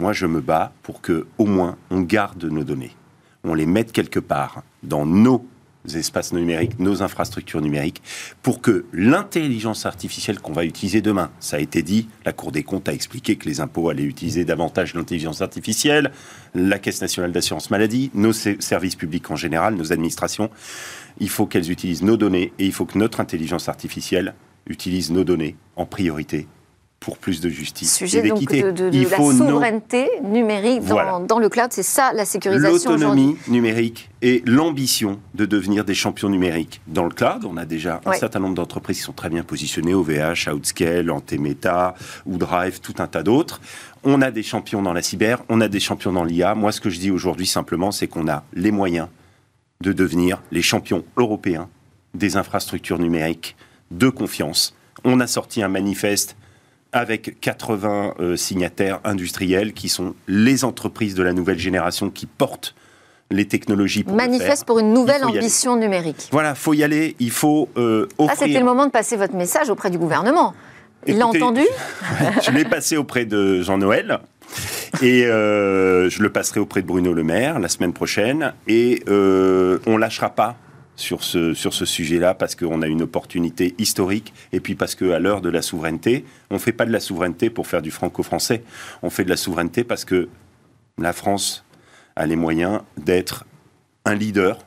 Moi, 0.00 0.12
je 0.12 0.26
me 0.26 0.40
bats 0.40 0.70
pour 0.84 1.00
que, 1.00 1.26
au 1.38 1.44
moins, 1.44 1.76
on 1.90 2.02
garde 2.02 2.44
nos 2.44 2.62
données. 2.62 2.94
On 3.42 3.52
les 3.52 3.66
mette 3.66 3.90
quelque 3.90 4.20
part 4.20 4.62
dans 4.84 5.04
nos 5.04 5.44
espaces 5.92 6.32
numériques, 6.32 6.78
nos 6.78 7.02
infrastructures 7.02 7.60
numériques, 7.60 8.00
pour 8.40 8.60
que 8.60 8.84
l'intelligence 8.92 9.86
artificielle 9.86 10.38
qu'on 10.38 10.52
va 10.52 10.64
utiliser 10.64 11.00
demain, 11.00 11.32
ça 11.40 11.56
a 11.56 11.58
été 11.58 11.82
dit, 11.82 12.08
la 12.24 12.32
Cour 12.32 12.52
des 12.52 12.62
comptes 12.62 12.88
a 12.88 12.92
expliqué 12.92 13.34
que 13.34 13.48
les 13.48 13.60
impôts 13.60 13.88
allaient 13.88 14.04
utiliser 14.04 14.44
davantage 14.44 14.94
l'intelligence 14.94 15.42
artificielle, 15.42 16.12
la 16.54 16.78
Caisse 16.78 17.00
nationale 17.00 17.32
d'assurance 17.32 17.72
maladie, 17.72 18.12
nos 18.14 18.32
services 18.32 18.94
publics 18.94 19.28
en 19.32 19.36
général, 19.36 19.74
nos 19.74 19.92
administrations, 19.92 20.48
il 21.18 21.28
faut 21.28 21.46
qu'elles 21.46 21.72
utilisent 21.72 22.04
nos 22.04 22.16
données 22.16 22.52
et 22.60 22.66
il 22.66 22.72
faut 22.72 22.86
que 22.86 22.98
notre 22.98 23.18
intelligence 23.18 23.68
artificielle 23.68 24.36
utilise 24.68 25.10
nos 25.10 25.24
données 25.24 25.56
en 25.74 25.86
priorité 25.86 26.46
pour 27.00 27.16
plus 27.16 27.40
de 27.40 27.48
justice 27.48 28.02
et 28.02 28.22
d'équité. 28.22 28.62
De, 28.62 28.70
de, 28.70 28.90
de, 28.90 29.08
la 29.08 29.16
souveraineté 29.16 30.08
numérique 30.22 30.84
dans, 30.84 31.38
le 31.38 31.48
cloud, 31.48 31.68
c'est 31.70 31.84
ça 31.84 32.12
la 32.12 32.24
sécurisation 32.24 32.92
L'autonomie 32.92 33.36
numérique 33.46 34.10
et 34.20 34.42
l'ambition 34.46 35.20
de 35.34 35.46
devenir 35.46 35.84
des 35.84 35.94
champions 35.94 36.28
numériques. 36.28 36.80
Dans 36.88 37.04
le 37.04 37.10
cloud, 37.10 37.44
on 37.44 37.56
a 37.56 37.64
déjà 37.64 38.00
un 38.04 38.14
certain 38.14 38.40
nombre 38.40 38.56
d'entreprises 38.56 38.98
qui 38.98 39.04
sont 39.04 39.12
très 39.12 39.28
bien 39.28 39.44
positionnées, 39.44 39.94
OVH, 39.94 40.48
Outscale, 40.52 41.10
Antemeta, 41.10 41.94
Drive, 42.26 42.80
tout 42.80 42.94
un 42.98 43.06
tas 43.06 43.22
d'autres. 43.22 43.60
On 44.02 44.20
a 44.20 44.30
des 44.30 44.42
champions 44.42 44.82
dans 44.82 44.92
la 44.92 45.02
cyber, 45.02 45.42
on 45.48 45.60
a 45.60 45.68
des 45.68 45.80
champions 45.80 46.12
dans 46.12 46.24
l'IA. 46.24 46.54
Moi, 46.56 46.72
ce 46.72 46.80
que 46.80 46.90
je 46.90 46.98
dis 46.98 47.10
aujourd'hui 47.10 47.46
simplement, 47.46 47.92
c'est 47.92 48.08
qu'on 48.08 48.28
a 48.28 48.42
les 48.54 48.72
moyens 48.72 49.08
de 49.80 49.92
devenir 49.92 50.42
les 50.50 50.62
champions 50.62 51.04
européens 51.16 51.68
des 52.14 52.36
infrastructures 52.36 52.98
numériques 52.98 53.56
de 53.92 54.08
confiance. 54.08 54.74
On 55.04 55.20
a 55.20 55.28
sorti 55.28 55.62
un 55.62 55.68
manifeste 55.68 56.36
avec 56.92 57.40
80 57.40 58.14
euh, 58.20 58.36
signataires 58.36 59.00
industriels 59.04 59.72
qui 59.72 59.88
sont 59.88 60.14
les 60.26 60.64
entreprises 60.64 61.14
de 61.14 61.22
la 61.22 61.32
nouvelle 61.32 61.58
génération 61.58 62.10
qui 62.10 62.26
portent 62.26 62.74
les 63.30 63.46
technologies 63.46 64.04
pour 64.04 64.16
Manifeste 64.16 64.64
pour 64.64 64.78
une 64.78 64.94
nouvelle 64.94 65.22
ambition 65.24 65.76
numérique. 65.76 66.28
Voilà, 66.32 66.54
faut 66.54 66.72
y 66.72 66.82
aller, 66.82 67.14
il 67.18 67.30
faut 67.30 67.68
euh, 67.76 68.08
offrir... 68.16 68.38
Ah, 68.40 68.44
c'était 68.46 68.58
le 68.58 68.64
moment 68.64 68.86
de 68.86 68.90
passer 68.90 69.16
votre 69.16 69.34
message 69.34 69.68
auprès 69.68 69.90
du 69.90 69.98
gouvernement. 69.98 70.54
Il 71.06 71.18
l'a 71.18 71.26
entendu 71.26 71.60
Je 72.42 72.50
l'ai 72.50 72.64
passé 72.64 72.96
auprès 72.96 73.26
de 73.26 73.60
Jean-Noël. 73.62 74.20
Et 75.02 75.26
euh, 75.26 76.08
je 76.08 76.22
le 76.22 76.32
passerai 76.32 76.58
auprès 76.58 76.80
de 76.80 76.86
Bruno 76.86 77.12
Le 77.12 77.22
Maire 77.22 77.58
la 77.58 77.68
semaine 77.68 77.92
prochaine. 77.92 78.54
Et 78.66 79.02
on 79.06 79.98
lâchera 79.98 80.30
pas 80.30 80.56
sur 80.98 81.22
ce, 81.22 81.54
sur 81.54 81.72
ce 81.72 81.84
sujet-là 81.84 82.34
parce 82.34 82.54
qu'on 82.54 82.82
a 82.82 82.88
une 82.88 83.02
opportunité 83.02 83.74
historique 83.78 84.34
et 84.52 84.60
puis 84.60 84.74
parce 84.74 84.94
qu'à 84.94 85.18
l'heure 85.18 85.40
de 85.40 85.48
la 85.48 85.62
souveraineté, 85.62 86.24
on 86.50 86.54
ne 86.54 86.58
fait 86.58 86.72
pas 86.72 86.86
de 86.86 86.92
la 86.92 87.00
souveraineté 87.00 87.50
pour 87.50 87.66
faire 87.66 87.82
du 87.82 87.90
franco-français. 87.90 88.64
On 89.02 89.08
fait 89.08 89.24
de 89.24 89.30
la 89.30 89.36
souveraineté 89.36 89.84
parce 89.84 90.04
que 90.04 90.28
la 90.98 91.12
France 91.12 91.64
a 92.16 92.26
les 92.26 92.36
moyens 92.36 92.80
d'être 92.96 93.46
un 94.04 94.16
leader 94.16 94.58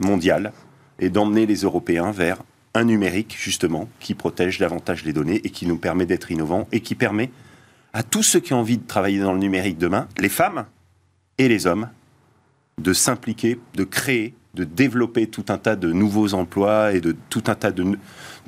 mondial 0.00 0.52
et 0.98 1.10
d'emmener 1.10 1.44
les 1.44 1.62
Européens 1.62 2.12
vers 2.12 2.42
un 2.74 2.84
numérique, 2.84 3.36
justement, 3.38 3.88
qui 4.00 4.14
protège 4.14 4.58
davantage 4.58 5.04
les 5.04 5.12
données 5.12 5.40
et 5.44 5.50
qui 5.50 5.66
nous 5.66 5.76
permet 5.76 6.06
d'être 6.06 6.30
innovants 6.30 6.66
et 6.72 6.80
qui 6.80 6.94
permet 6.94 7.30
à 7.92 8.02
tous 8.02 8.22
ceux 8.22 8.40
qui 8.40 8.54
ont 8.54 8.60
envie 8.60 8.78
de 8.78 8.86
travailler 8.86 9.20
dans 9.20 9.32
le 9.32 9.38
numérique 9.38 9.78
demain, 9.78 10.08
les 10.18 10.28
femmes 10.28 10.64
et 11.36 11.48
les 11.48 11.66
hommes, 11.66 11.90
de 12.78 12.92
s'impliquer, 12.92 13.58
de 13.74 13.84
créer 13.84 14.34
de 14.58 14.64
développer 14.64 15.28
tout 15.28 15.44
un 15.50 15.56
tas 15.56 15.76
de 15.76 15.92
nouveaux 15.92 16.34
emplois 16.34 16.92
et 16.92 17.00
de 17.00 17.14
tout 17.30 17.44
un 17.46 17.54
tas 17.54 17.70
de, 17.70 17.84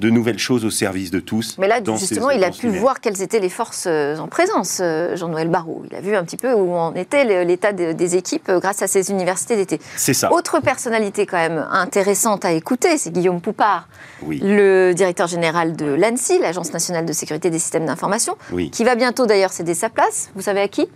de 0.00 0.10
nouvelles 0.10 0.40
choses 0.40 0.64
au 0.64 0.70
service 0.70 1.12
de 1.12 1.20
tous. 1.20 1.56
Mais 1.58 1.68
là, 1.68 1.80
justement, 1.96 2.30
il 2.30 2.42
a 2.42 2.50
pu 2.50 2.68
voir 2.68 3.00
quelles 3.00 3.22
étaient 3.22 3.38
les 3.38 3.48
forces 3.48 3.84
euh, 3.86 4.16
en 4.18 4.26
présence, 4.26 4.80
euh, 4.82 5.14
Jean-Noël 5.14 5.48
Barrot. 5.48 5.84
Il 5.88 5.94
a 5.94 6.00
vu 6.00 6.16
un 6.16 6.24
petit 6.24 6.36
peu 6.36 6.52
où 6.52 6.74
en 6.74 6.94
était 6.94 7.44
l'état 7.44 7.72
des 7.72 8.16
équipes 8.16 8.48
euh, 8.48 8.58
grâce 8.58 8.82
à 8.82 8.88
ces 8.88 9.10
universités 9.10 9.54
d'été. 9.54 9.80
C'est 9.96 10.14
ça. 10.14 10.32
Autre 10.32 10.58
personnalité 10.58 11.26
quand 11.26 11.36
même 11.36 11.64
intéressante 11.70 12.44
à 12.44 12.52
écouter, 12.52 12.98
c'est 12.98 13.12
Guillaume 13.12 13.40
Poupard, 13.40 13.88
le 14.26 14.92
directeur 14.92 15.28
général 15.28 15.76
de 15.76 15.86
l'ANSI, 15.86 16.40
l'Agence 16.40 16.72
nationale 16.72 17.06
de 17.06 17.12
sécurité 17.12 17.50
des 17.50 17.60
systèmes 17.60 17.86
d'information, 17.86 18.36
qui 18.72 18.82
va 18.82 18.96
bientôt 18.96 19.26
d'ailleurs 19.26 19.52
céder 19.52 19.74
sa 19.74 19.90
place. 19.90 20.30
Vous 20.34 20.42
savez 20.42 20.60
à 20.60 20.68
qui? 20.68 20.88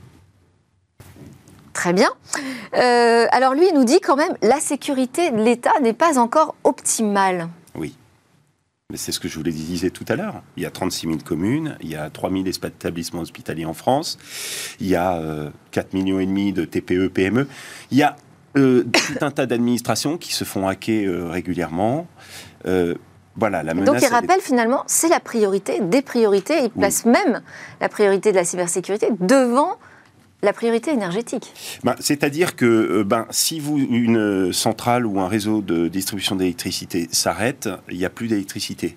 Très 1.75 1.93
bien. 1.93 2.11
alors 2.73 3.55
lui, 3.55 3.69
il 3.69 3.75
nous 3.75 3.85
dit 3.85 4.01
quand 4.01 4.17
même 4.17 4.35
la 4.41 4.61
sécurité 4.61 5.31
de 5.31 5.37
l'État 5.37 5.73
n'est 5.83 5.93
pas 5.93 6.19
encore 6.19 6.55
optimale. 6.65 7.49
Oui. 7.75 7.95
Mais 8.91 8.99
c'est 8.99 9.13
ce 9.13 9.19
que 9.19 9.29
je 9.29 9.39
vous 9.39 9.43
le 9.43 9.51
disais 9.51 9.89
tout 9.89 10.05
à 10.09 10.15
l'heure. 10.15 10.43
Il 10.59 10.63
y 10.63 10.67
a 10.67 10.71
36 10.71 11.07
000 11.07 11.19
communes, 11.25 11.79
il 11.81 11.89
y 11.89 11.97
a 11.97 12.11
3 12.11 12.31
000 12.31 12.45
établissements 12.45 13.23
hospitaliers 13.23 13.65
en 13.65 13.73
France, 13.73 14.19
il 14.79 14.89
y 14.89 14.95
a 14.95 15.19
4 15.71 15.87
euh, 15.87 15.99
millions 15.99 16.21
et 16.21 16.27
demi 16.27 16.53
de 16.53 16.67
TPE, 16.67 17.09
PME. 17.09 17.49
Il 17.91 17.97
y 17.97 18.03
a 18.03 18.15
euh, 18.59 18.85
tout 18.85 19.25
un 19.25 19.31
tas 19.31 19.47
d'administrations 19.47 20.19
qui 20.19 20.35
se 20.35 20.45
font 20.45 20.69
hacker 20.69 21.09
euh, 21.09 21.31
régulièrement. 21.31 22.07
voilà, 23.37 23.63
la 23.63 23.73
menace. 23.73 23.95
Donc 23.95 24.03
il 24.03 24.13
rappelle 24.13 24.43
finalement, 24.43 24.85
c'est 24.87 25.09
la 25.09 25.19
priorité 25.19 25.81
des 25.81 26.03
priorités. 26.03 26.63
Il 26.65 26.71
place 26.71 27.07
même 27.07 27.41
la 27.81 27.89
priorité 27.89 28.33
de 28.33 28.37
la 28.37 28.45
cybersécurité 28.45 29.09
devant 29.19 29.79
la 30.45 30.53
priorité 30.53 30.93
énergétique. 30.93 31.53
Ben, 31.83 31.97
c'est-à-dire 31.99 32.55
que 32.55 32.67
euh, 32.67 33.05
ben, 33.05 33.27
si 33.31 33.61
vous, 33.61 33.79
une 33.79 34.53
centrale 34.53 35.07
ou 35.07 35.19
un 35.19 35.27
réseau 35.27 35.63
de 35.63 35.89
distribution 35.89 36.37
d'électricité 36.37 37.09
s'arrête, 37.11 37.69
il 37.91 37.97
n'y 37.97 38.05
a 38.05 38.11
plus 38.11 38.29
d'électricité. 38.29 38.97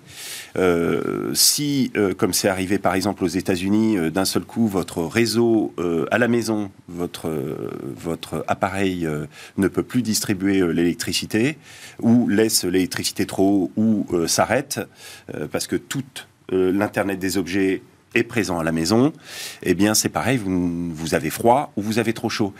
Euh, 0.56 1.32
si, 1.34 1.90
euh, 1.96 2.12
comme 2.12 2.34
c'est 2.34 2.48
arrivé 2.48 2.78
par 2.78 2.94
exemple 2.94 3.24
aux 3.24 3.28
États-Unis, 3.28 4.10
d'un 4.10 4.26
seul 4.26 4.44
coup, 4.44 4.68
votre 4.68 5.02
réseau 5.02 5.74
à 6.10 6.18
la 6.18 6.28
maison, 6.28 6.70
votre, 6.88 7.30
votre 7.96 8.44
appareil 8.46 9.08
ne 9.56 9.68
peut 9.68 9.82
plus 9.82 10.02
distribuer 10.02 10.60
l'électricité, 10.72 11.56
ou 12.00 12.28
laisse 12.28 12.64
l'électricité 12.64 13.24
trop 13.24 13.70
haut, 13.76 13.82
ou 13.82 14.26
s'arrête, 14.26 14.80
parce 15.50 15.66
que 15.66 15.76
toute 15.76 16.28
l'Internet 16.50 17.18
des 17.18 17.38
objets 17.38 17.82
est 18.14 18.22
présent 18.22 18.58
à 18.58 18.64
la 18.64 18.72
maison, 18.72 19.12
eh 19.62 19.74
bien 19.74 19.94
c'est 19.94 20.08
pareil, 20.08 20.38
vous, 20.38 20.90
vous, 20.92 21.14
avez 21.14 21.30
froid 21.30 21.72
ou 21.76 21.82
vous 21.82 21.98
avez 21.98 22.12
trop 22.12 22.28
chaud. 22.28 22.54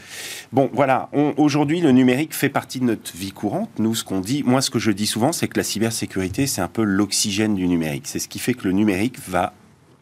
Bon, 0.53 0.71
voilà, 0.73 1.09
aujourd'hui 1.37 1.81
le 1.81 1.91
numérique 1.91 2.35
fait 2.35 2.49
partie 2.49 2.81
de 2.81 2.85
notre 2.85 3.17
vie 3.17 3.33
courante. 3.33 3.71
Nous, 3.79 3.95
ce 3.95 4.05
qu'on 4.05 4.21
dit, 4.21 4.43
moi 4.45 4.61
ce 4.61 4.71
que 4.71 4.79
je 4.79 4.91
dis 4.91 5.07
souvent, 5.07 5.33
c'est 5.33 5.49
que 5.49 5.59
la 5.59 5.65
cybersécurité, 5.65 6.47
c'est 6.47 6.61
un 6.61 6.69
peu 6.69 6.83
l'oxygène 6.83 7.55
du 7.55 7.67
numérique. 7.67 8.07
C'est 8.07 8.19
ce 8.19 8.29
qui 8.29 8.39
fait 8.39 8.55
que 8.55 8.65
le 8.65 8.73
numérique 8.73 9.19
va 9.29 9.53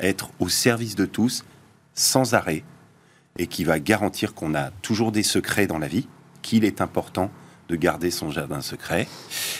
être 0.01 0.31
au 0.41 0.49
service 0.49 0.95
de 0.95 1.07
tous, 1.07 1.45
sans 1.95 2.35
arrêt, 2.35 2.65
et 3.39 3.47
qui 3.47 3.65
va 3.65 3.79
garantir 3.79 4.35
qu'on 4.35 4.55
a 4.55 4.71
toujours 4.83 5.13
des 5.13 5.23
secrets 5.23 5.67
dans 5.67 5.79
la 5.79 5.89
vie, 5.89 6.09
qu'il 6.43 6.65
est 6.65 6.81
important 6.81 7.31
de 7.69 7.77
garder 7.77 8.11
son 8.11 8.31
jardin 8.31 8.61
secret. 8.61 9.09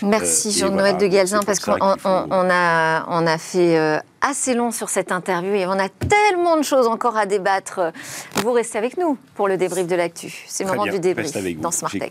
Merci 0.03 0.49
euh, 0.49 0.67
Jean-Noël 0.67 0.97
de 0.97 1.07
Galzin, 1.07 1.41
parce 1.45 1.59
qu'on 1.59 1.77
on, 1.81 2.51
a, 2.51 3.05
on 3.09 3.27
a 3.27 3.39
fait 3.39 3.79
euh, 3.79 3.99
assez 4.21 4.55
long 4.55 4.71
sur 4.71 4.89
cette 4.89 5.13
interview 5.13 5.55
et 5.55 5.67
on 5.67 5.73
a 5.73 5.89
tellement 5.89 6.57
de 6.57 6.63
choses 6.63 6.87
encore 6.87 7.17
à 7.17 7.27
débattre. 7.27 7.93
Vous 8.37 8.53
restez 8.53 8.79
avec 8.79 8.97
nous 8.97 9.19
pour 9.35 9.49
le 9.49 9.57
débrief 9.57 9.87
de 9.87 9.97
l'actu. 9.97 10.45
C'est 10.47 10.65
le 10.65 10.71
moment 10.71 10.85
du 10.85 11.01
débrief 11.01 11.33
dans 11.61 11.71
Smart 11.71 11.91
Tech. 11.91 12.11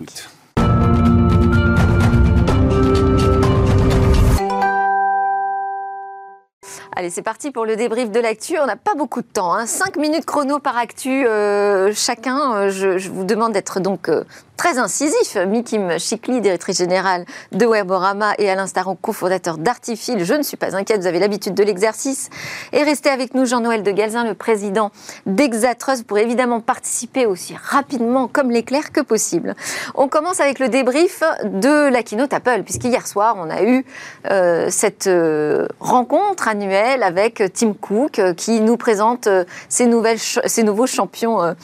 Allez, 6.97 7.09
c'est 7.09 7.21
parti 7.21 7.51
pour 7.51 7.65
le 7.65 7.75
débrief 7.75 8.09
de 8.09 8.21
l'actu. 8.21 8.57
On 8.57 8.65
n'a 8.65 8.77
pas 8.77 8.95
beaucoup 8.95 9.21
de 9.21 9.27
temps, 9.27 9.53
hein. 9.53 9.65
5 9.65 9.97
minutes 9.97 10.23
chrono 10.23 10.59
par 10.59 10.77
actu 10.77 11.27
euh, 11.27 11.91
chacun. 11.93 12.69
Je, 12.69 13.09
vous 13.09 13.25
demande 13.25 13.51
d'être 13.51 13.81
donc 13.81 14.09
très 14.55 14.77
incisif. 14.77 15.35
Mikim 15.35 15.97
Chikli, 16.00 16.41
directrice 16.41 16.77
générale 16.77 17.25
de 17.51 17.65
Weborama 17.65 18.33
et 18.38 18.50
Alain 18.50 18.67
Staron, 18.67 18.95
cofondateur 18.95 19.57
d'Artifil. 19.57 20.24
Je 20.24 20.33
ne 20.33 20.43
suis 20.43 20.57
pas 20.57 20.75
inquiète, 20.75 21.01
vous 21.01 21.07
avez 21.07 21.19
l'habitude 21.19 21.53
de 21.53 21.63
l'exercice. 21.63 22.29
Et 22.74 22.83
restez 22.83 23.09
avec 23.09 23.33
nous, 23.33 23.45
Jean-Noël 23.45 23.83
de 23.83 23.91
Galzin, 23.91 24.24
le 24.24 24.33
président 24.33 24.91
d'Exatrust, 25.25 26.05
pour 26.05 26.17
évidemment 26.17 26.62
participer 26.62 27.25
aussi 27.25 27.55
rapidement 27.62 28.27
comme 28.27 28.51
l'éclair 28.51 28.91
que 28.91 29.01
possible. 29.01 29.55
On 29.93 30.07
commence 30.07 30.39
avec 30.39 30.59
le 30.59 30.69
débrief 30.69 31.24
de 31.43 31.89
la 31.89 32.03
keynote 32.03 32.33
Apple, 32.33 32.63
puisqu'hier 32.63 33.07
soir, 33.07 33.35
on 33.38 33.50
a 33.50 33.63
eu 33.63 33.85
euh, 34.31 34.67
cette 34.69 35.07
euh, 35.07 35.67
rencontre 35.79 36.47
annuelle 36.47 37.03
avec 37.03 37.43
Tim 37.53 37.74
Cook, 37.74 38.19
euh, 38.19 38.33
qui 38.33 38.62
nous 38.62 38.77
présente 38.77 39.27
ses, 39.69 39.85
nouvelles, 39.85 40.19
ses 40.19 40.63
nouveaux 40.63 40.88
champions 40.88 41.55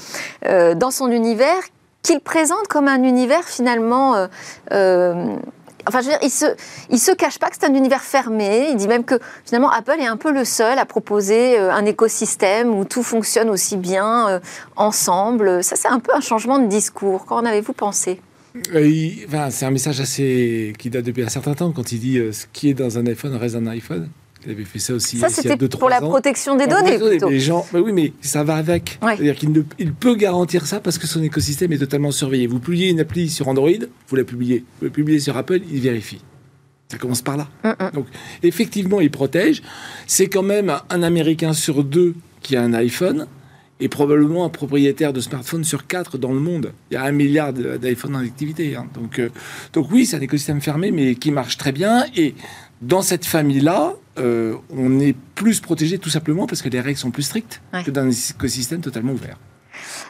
dans 0.44 0.92
son 0.92 1.12
univers 1.12 1.62
qu'il 2.02 2.20
présente 2.20 2.68
comme 2.68 2.88
un 2.88 3.04
univers 3.04 3.44
finalement. 3.44 4.16
Euh, 4.16 4.28
euh, 4.72 5.36
enfin, 5.88 6.02
je 6.02 6.06
veux 6.06 6.12
dire, 6.12 6.20
il 6.24 6.30
se, 6.30 6.46
il 6.90 7.00
se 7.00 7.12
cache 7.12 7.40
pas 7.40 7.50
que 7.50 7.56
c'est 7.60 7.66
un 7.66 7.74
univers 7.74 8.02
fermé. 8.02 8.70
Il 8.72 8.78
dit 8.78 8.88
même 8.88 9.04
que 9.04 9.20
finalement 9.46 9.70
Apple 9.70 9.98
est 10.00 10.08
un 10.08 10.18
peu 10.18 10.32
le 10.32 10.46
seul 10.46 10.80
à 10.80 10.86
proposer 10.86 11.60
euh, 11.60 11.72
un 11.72 11.86
écosystème 11.86 12.74
où 12.74 12.86
tout 12.86 13.04
fonctionne 13.04 13.50
aussi 13.50 13.78
bien 13.78 14.42
ensemble. 14.76 15.64
Ça, 15.64 15.76
c'est 15.76 15.90
un 15.90 16.00
peu 16.00 16.14
un 16.14 16.22
changement 16.22 16.60
de 16.60 16.68
discours. 16.68 17.26
Qu'en 17.26 17.46
avez-vous 17.46 17.74
pensé? 17.74 18.20
Enfin, 18.56 19.50
C'est 19.50 19.66
un 19.66 19.72
message 19.72 20.02
assez 20.02 20.74
qui 20.78 20.90
date 20.90 21.06
depuis 21.06 21.24
un 21.24 21.30
certain 21.30 21.54
temps 21.54 21.72
quand 21.72 21.92
il 21.92 22.00
dit 22.00 22.20
ce 22.34 22.46
qui 22.52 22.70
est 22.70 22.74
dans 22.74 22.98
un 22.98 23.06
iPhone 23.06 23.36
reste 23.36 23.56
un 23.56 23.68
iPhone. 23.68 24.10
Il 24.46 24.52
avait 24.52 24.66
fait 24.66 24.80
ça 24.80 24.94
aussi. 24.94 25.18
Ça, 25.18 25.30
c'était 25.30 25.58
pour 25.58 25.90
la 25.90 26.02
protection 26.02 26.56
des 26.56 26.68
données. 26.68 26.98
Plutôt. 26.98 27.30
Les 27.30 27.40
gens, 27.40 27.66
mais 27.74 27.80
oui, 27.80 27.92
mais 27.94 28.14
ça 28.22 28.44
va 28.44 28.56
avec. 28.56 28.98
C'est-à-dire 29.02 29.36
qu'il 29.36 29.66
il 29.78 29.94
peut 29.94 30.16
garantir 30.16 30.66
ça 30.66 30.80
parce 30.80 30.98
que 30.98 31.08
son 31.08 31.22
écosystème 31.22 31.72
est 31.74 31.78
totalement 31.78 32.12
surveillé. 32.12 32.48
Vous 32.48 32.60
publiez 32.60 32.90
une 32.90 33.00
appli 33.00 33.30
sur 33.30 33.48
Android, 33.48 33.70
vous 34.08 34.16
la 34.16 34.24
publiez. 34.24 34.64
Vous 34.80 34.86
la 34.86 34.92
publiez 34.92 35.20
sur 35.20 35.38
Apple, 35.38 35.62
il 35.72 35.80
vérifie. 35.82 36.22
Ça 36.92 36.98
commence 36.98 37.22
par 37.22 37.38
là. 37.38 37.48
Mm, 37.64 37.70
mm. 37.70 37.92
Donc, 37.94 38.08
effectivement, 38.44 39.00
il 39.00 39.12
protège. 39.12 39.62
C'est 40.08 40.28
quand 40.28 40.44
même 40.44 40.74
un 40.90 41.04
Américain 41.04 41.54
sur 41.54 41.84
deux 41.84 42.16
qui 42.42 42.56
a 42.56 42.64
un 42.64 42.74
iPhone 42.74 43.28
et 43.80 43.88
probablement 43.88 44.46
un 44.46 44.50
propriétaire 44.50 45.14
de 45.14 45.22
smartphone 45.22 45.64
sur 45.64 45.88
quatre 45.88 46.18
dans 46.18 46.34
le 46.34 46.40
monde. 46.40 46.74
Il 46.90 46.96
y 46.96 46.98
a 46.98 47.04
un 47.04 47.12
milliard 47.12 47.54
d'iPhone 47.54 48.16
en 48.16 48.20
activité. 48.20 48.76
Hein. 48.76 48.88
Donc, 48.94 49.20
euh, 49.20 49.30
donc 49.74 49.92
oui, 49.92 50.06
c'est 50.06 50.18
un 50.18 50.22
écosystème 50.22 50.62
fermé, 50.62 50.92
mais 50.92 51.16
qui 51.16 51.32
marche 51.32 51.58
très 51.58 51.72
bien. 51.72 52.06
Et 52.16 52.36
dans 52.82 53.02
cette 53.02 53.26
famille-là, 53.26 53.96
euh, 54.18 54.56
on 54.70 55.00
est 55.00 55.16
plus 55.36 55.60
protégé 55.62 55.98
tout 55.98 56.10
simplement 56.10 56.48
parce 56.48 56.62
que 56.62 56.70
les 56.70 56.82
règles 56.82 56.98
sont 56.98 57.12
plus 57.12 57.24
strictes 57.24 57.62
que 57.86 57.92
dans 57.92 58.02
un 58.02 58.12
écosystème 58.12 58.82
totalement 58.82 59.14
ouvert. 59.14 59.38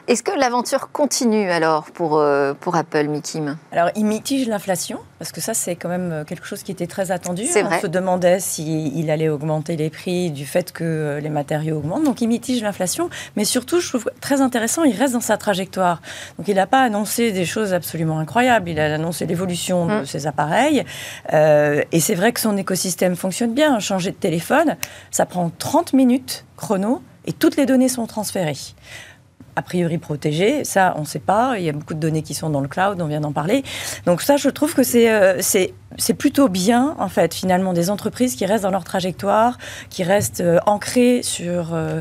Est-ce 0.08 0.22
que 0.22 0.32
l'aventure 0.32 0.90
continue 0.90 1.48
alors 1.50 1.84
pour, 1.92 2.18
euh, 2.18 2.54
pour 2.58 2.74
Apple, 2.74 3.06
Mikim 3.06 3.56
Alors, 3.70 3.90
il 3.94 4.04
mitige 4.04 4.48
l'inflation, 4.48 4.98
parce 5.18 5.32
que 5.32 5.40
ça, 5.40 5.54
c'est 5.54 5.76
quand 5.76 5.88
même 5.88 6.10
euh, 6.12 6.24
quelque 6.24 6.46
chose 6.46 6.62
qui 6.62 6.72
était 6.72 6.86
très 6.86 7.12
attendu. 7.12 7.44
On 7.44 7.80
se 7.80 7.86
demandait 7.86 8.40
s'il 8.40 9.10
allait 9.10 9.28
augmenter 9.28 9.76
les 9.76 9.90
prix 9.90 10.30
du 10.30 10.44
fait 10.44 10.72
que 10.72 10.84
euh, 10.84 11.20
les 11.20 11.28
matériaux 11.28 11.76
augmentent. 11.76 12.04
Donc, 12.04 12.20
il 12.20 12.28
mitige 12.28 12.62
l'inflation. 12.62 13.10
Mais 13.36 13.44
surtout, 13.44 13.80
je 13.80 13.88
trouve 13.88 14.10
très 14.20 14.40
intéressant, 14.40 14.82
il 14.82 14.96
reste 14.96 15.14
dans 15.14 15.20
sa 15.20 15.36
trajectoire. 15.36 16.02
Donc, 16.38 16.48
il 16.48 16.56
n'a 16.56 16.66
pas 16.66 16.82
annoncé 16.82 17.32
des 17.32 17.44
choses 17.44 17.72
absolument 17.72 18.18
incroyables. 18.18 18.68
Il 18.68 18.80
a 18.80 18.94
annoncé 18.94 19.26
l'évolution 19.26 19.86
de 19.86 20.00
mm. 20.00 20.06
ses 20.06 20.26
appareils. 20.26 20.84
et 21.32 22.00
c'est 22.00 22.14
vrai 22.14 22.32
que 22.32 22.40
son 22.40 22.56
écosystème 22.56 23.14
fonctionne 23.16 23.54
bien. 23.54 23.78
Changer 23.78 24.10
de 24.10 24.16
téléphone, 24.16 24.76
ça 25.10 25.26
prend 25.26 25.50
30 25.58 25.92
minutes 25.92 26.44
chrono 26.56 27.02
et 27.26 27.32
toutes 27.32 27.56
les 27.56 27.66
données 27.66 27.88
sont 27.88 28.06
transférées 28.06 28.58
a 29.56 29.62
priori 29.62 29.98
protégé, 29.98 30.64
Ça, 30.64 30.94
on 30.96 31.00
ne 31.00 31.06
sait 31.06 31.18
pas. 31.18 31.58
Il 31.58 31.64
y 31.64 31.68
a 31.68 31.72
beaucoup 31.72 31.94
de 31.94 32.00
données 32.00 32.22
qui 32.22 32.34
sont 32.34 32.50
dans 32.50 32.60
le 32.60 32.68
cloud, 32.68 33.00
on 33.00 33.06
vient 33.06 33.20
d'en 33.20 33.32
parler. 33.32 33.62
Donc 34.06 34.22
ça, 34.22 34.36
je 34.36 34.48
trouve 34.48 34.74
que 34.74 34.82
c'est 34.82 35.10
euh, 35.10 35.40
c'est 35.98 36.14
plutôt 36.14 36.48
bien, 36.48 36.94
en 36.98 37.08
fait, 37.08 37.34
finalement, 37.34 37.72
des 37.72 37.90
entreprises 37.90 38.36
qui 38.36 38.46
restent 38.46 38.64
dans 38.64 38.70
leur 38.70 38.84
trajectoire, 38.84 39.58
qui 39.90 40.02
restent 40.02 40.40
euh, 40.40 40.58
ancrées 40.66 41.20
sur 41.22 41.70
euh, 41.72 42.00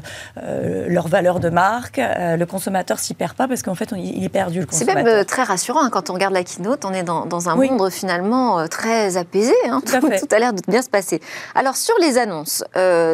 leur 0.88 1.08
valeur 1.08 1.40
de 1.40 1.50
marque. 1.50 2.00
le 2.00 2.46
consommateur 2.46 3.00
s'y 3.00 3.14
perd 3.14 3.34
pas 3.34 3.48
parce 3.48 3.64
qu'en 3.64 3.76
fait, 3.76 3.94
il 3.98 4.24
est 4.24 4.30
perdu, 4.30 4.62
le 4.62 4.66
consommateur. 4.66 5.04
C'est 5.06 5.16
même 5.16 5.26
très 5.26 5.44
rassurant. 5.44 5.84
Hein, 5.84 5.90
quand 5.92 6.10
on 6.10 6.14
regarde 6.14 6.34
la 6.34 6.44
keynote, 6.44 6.86
on 6.86 6.94
est 6.94 7.04
dans, 7.04 7.26
dans 7.26 7.50
un 7.50 7.56
monde 7.56 7.90
finalement 7.90 8.68
très 8.68 9.18
apaisé. 9.18 9.54
Hein, 9.70 9.82
tout, 9.86 10.00
tout, 10.00 10.36
a 10.36 10.40
l'air 10.40 10.54
de 10.54 10.62
bien 10.68 10.82
se 10.82 10.90
passer. 10.90 11.22
Alors, 11.56 11.76
sur 11.76 11.96
les 12.00 12.18
annonces, 12.18 12.64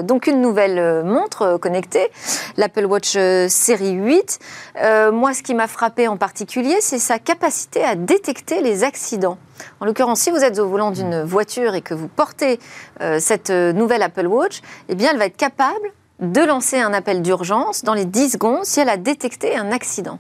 donc 0.04 0.28
une 0.28 0.42
nouvelle 0.42 1.04
montre 1.04 1.58
connectée, 1.58 2.10
l'Apple 2.58 2.86
Watch 2.86 3.18
série 3.48 3.92
8, 3.92 4.40
euh, 4.82 5.12
moi, 5.12 5.34
ce 5.34 5.44
qui 5.44 5.54
m'a 5.54 5.68
frappé 5.68 6.08
en 6.08 6.18
particulier, 6.18 6.78
c'est 6.82 7.00
sa 7.00 7.20
capacité 7.20 7.84
à 7.84 7.96
détecter 7.96 8.62
les 8.62 8.84
accidents. 8.84 9.38
En 9.80 9.86
l'occurrence, 9.86 10.22
si 10.22 10.32
vous 10.32 10.38
êtes 10.38 10.60
au 10.60 10.68
volant 10.68 10.92
d'une 10.92 11.24
voiture 11.24 11.76
et 11.76 11.82
que 11.82 11.94
vous 11.94 12.08
portez 12.08 12.60
euh, 13.02 13.20
cette 13.20 13.50
euh, 13.50 13.74
nouvelle 13.74 14.04
Apple 14.04 14.28
Watch, 14.28 14.62
eh 14.90 14.96
bien, 14.96 15.12
elle 15.12 15.18
va 15.18 15.26
être 15.26 15.38
capable 15.38 15.92
de 16.20 16.42
lancer 16.42 16.80
un 16.80 16.94
appel 16.94 17.22
d'urgence 17.22 17.84
dans 17.84 17.94
les 17.94 18.06
10 18.06 18.32
secondes 18.32 18.66
si 18.66 18.80
elle 18.80 18.90
a 18.90 18.98
détecté 18.98 19.56
un 19.56 19.72
accident. 19.72 20.20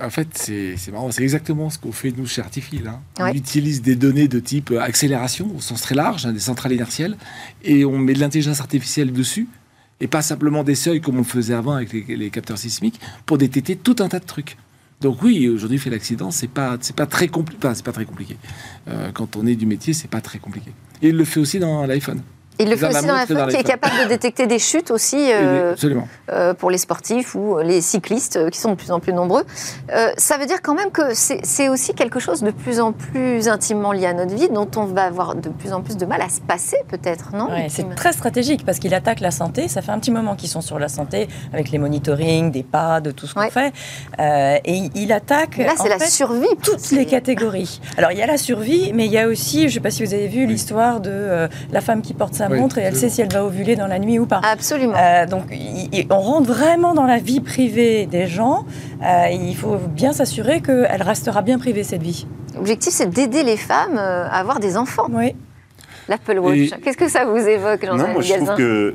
En 0.00 0.10
fait, 0.10 0.28
c'est 0.32 0.92
marrant, 0.92 1.10
c'est 1.10 1.24
exactement 1.24 1.70
ce 1.70 1.78
qu'on 1.78 1.90
fait 1.90 2.12
nous 2.16 2.26
chez 2.26 2.40
Artifil. 2.40 2.86
Hein. 2.86 3.00
On 3.18 3.26
utilise 3.34 3.82
des 3.82 3.96
données 3.96 4.28
de 4.28 4.38
type 4.38 4.72
accélération 4.80 5.50
au 5.56 5.60
sens 5.60 5.82
très 5.82 5.96
large, 5.96 6.24
hein, 6.24 6.32
des 6.32 6.38
centrales 6.38 6.72
inertielles, 6.72 7.16
et 7.64 7.84
on 7.84 7.98
met 7.98 8.14
de 8.14 8.20
l'intelligence 8.20 8.60
artificielle 8.60 9.12
dessus, 9.12 9.48
et 10.00 10.06
pas 10.06 10.22
simplement 10.22 10.62
des 10.62 10.76
seuils 10.76 11.00
comme 11.00 11.16
on 11.16 11.18
le 11.18 11.24
faisait 11.24 11.54
avant 11.54 11.72
avec 11.72 11.92
les, 11.92 12.30
capteurs 12.30 12.58
sismiques, 12.58 13.00
pour 13.26 13.38
détecter 13.38 13.74
tout 13.74 13.96
un 13.98 14.08
tas 14.08 14.20
de 14.20 14.24
trucs. 14.24 14.56
Donc 15.00 15.22
oui, 15.22 15.48
aujourd'hui, 15.48 15.78
fait 15.78 15.90
l'accident, 15.90 16.30
c'est 16.30 16.48
pas, 16.48 16.76
c'est 16.80 16.96
pas 16.96 17.06
très 17.06 17.28
compliqué. 17.28 17.68
c'est 17.74 17.84
pas 17.84 17.92
très 17.92 18.04
compliqué. 18.04 18.36
Euh, 18.88 19.10
quand 19.12 19.36
on 19.36 19.46
est 19.46 19.54
du 19.54 19.66
métier, 19.66 19.92
c'est 19.92 20.10
pas 20.10 20.20
très 20.20 20.38
compliqué. 20.38 20.72
Et 21.02 21.10
il 21.10 21.16
le 21.16 21.24
fait 21.24 21.38
aussi 21.38 21.60
dans 21.60 21.86
l'iPhone. 21.86 22.20
Il 22.58 22.70
le 22.70 22.76
fait 22.76 22.88
aussi 22.88 23.06
dans 23.06 23.14
la 23.14 23.26
flotte, 23.26 23.50
qui 23.50 23.56
est 23.56 23.62
capable 23.62 24.02
de 24.02 24.08
détecter 24.08 24.46
des 24.46 24.58
chutes 24.58 24.90
aussi 24.90 25.30
euh, 25.32 25.74
euh, 26.30 26.54
pour 26.54 26.70
les 26.70 26.78
sportifs 26.78 27.34
ou 27.34 27.58
les 27.58 27.80
cyclistes 27.80 28.36
euh, 28.36 28.50
qui 28.50 28.58
sont 28.58 28.70
de 28.70 28.74
plus 28.74 28.90
en 28.90 28.98
plus 28.98 29.12
nombreux. 29.12 29.44
ça 30.16 30.38
veut 30.38 30.46
dire 30.46 30.60
quand 30.62 30.74
même 30.74 30.90
que 30.90 31.14
c'est 31.14 31.68
aussi 31.68 31.94
quelque 31.94 32.18
chose 32.18 32.42
de 32.42 32.50
plus 32.50 32.80
en 32.80 32.92
plus 32.92 33.48
intimement 33.48 33.92
lié 33.92 34.06
à 34.06 34.12
notre 34.12 34.34
vie, 34.34 34.48
dont 34.48 34.68
on 34.76 34.84
va 34.84 35.04
avoir 35.04 35.34
de 35.34 35.48
plus 35.48 35.72
en 35.72 35.82
plus 35.82 35.96
de 35.96 36.06
mal 36.06 36.20
à 36.20 36.28
se 36.28 36.40
passer 36.40 36.76
peut-être, 36.88 37.34
non 37.34 37.48
C'est 37.68 37.94
très 37.94 38.12
stratégique 38.12 38.64
parce 38.64 38.78
qu'il 38.78 38.94
attaque 38.94 39.20
la 39.20 39.30
santé. 39.30 39.68
Ça 39.68 39.82
fait 39.82 39.92
un 39.92 39.98
petit 39.98 40.10
moment 40.10 40.34
qu'ils 40.34 40.48
sont 40.48 40.60
sur 40.60 40.78
la 40.78 40.88
santé 40.88 41.28
avec 41.52 41.70
les 41.70 41.78
monitoring, 41.78 42.50
des 42.50 42.62
pas, 42.62 43.00
de 43.00 43.10
tout 43.10 43.26
ce 43.26 43.34
qu'on 43.34 43.50
fait. 43.50 43.72
et 44.18 44.90
il 44.94 45.12
attaque. 45.12 45.58
Là, 45.58 45.74
c'est 45.76 45.88
la 45.88 45.98
survie. 46.00 46.46
Toutes 46.62 46.90
les 46.90 47.06
catégories. 47.06 47.80
Alors, 47.96 48.12
il 48.12 48.18
y 48.18 48.22
a 48.22 48.26
la 48.26 48.38
survie, 48.38 48.92
mais 48.92 49.06
il 49.06 49.12
y 49.12 49.18
a 49.18 49.28
aussi, 49.28 49.62
je 49.62 49.66
ne 49.66 49.70
sais 49.70 49.80
pas 49.80 49.90
si 49.90 50.04
vous 50.04 50.14
avez 50.14 50.28
vu 50.28 50.46
l'histoire 50.46 51.00
de 51.00 51.48
la 51.72 51.80
femme 51.80 52.02
qui 52.02 52.14
porte 52.14 52.34
sa 52.34 52.47
montre 52.48 52.78
et 52.78 52.82
elle 52.82 52.96
sait 52.96 53.08
si 53.08 53.20
elle 53.20 53.32
va 53.32 53.44
ovuler 53.44 53.76
dans 53.76 53.86
la 53.86 53.98
nuit 53.98 54.18
ou 54.18 54.26
pas. 54.26 54.40
Absolument. 54.44 54.94
Euh, 54.96 55.26
donc 55.26 55.44
on 56.10 56.18
rentre 56.18 56.48
vraiment 56.48 56.94
dans 56.94 57.06
la 57.06 57.18
vie 57.18 57.40
privée 57.40 58.06
des 58.06 58.26
gens. 58.26 58.64
Euh, 59.02 59.28
il 59.30 59.56
faut 59.56 59.76
bien 59.76 60.12
s'assurer 60.12 60.60
qu'elle 60.60 61.02
restera 61.02 61.42
bien 61.42 61.58
privée 61.58 61.84
cette 61.84 62.02
vie. 62.02 62.26
L'objectif, 62.54 62.92
c'est 62.92 63.08
d'aider 63.08 63.42
les 63.42 63.56
femmes 63.56 63.96
euh, 63.98 64.26
à 64.26 64.38
avoir 64.38 64.58
des 64.58 64.76
enfants. 64.76 65.06
Oui 65.12 65.34
l'Apple 66.08 66.38
Watch. 66.38 66.70
Qu'est-ce 66.82 66.96
que 66.96 67.08
ça 67.08 67.24
vous 67.24 67.36
évoque, 67.36 67.84
jean 67.84 67.96
Non, 67.96 68.08
moi 68.08 68.22
je 68.22 68.34
trouve 68.34 68.54
que 68.54 68.94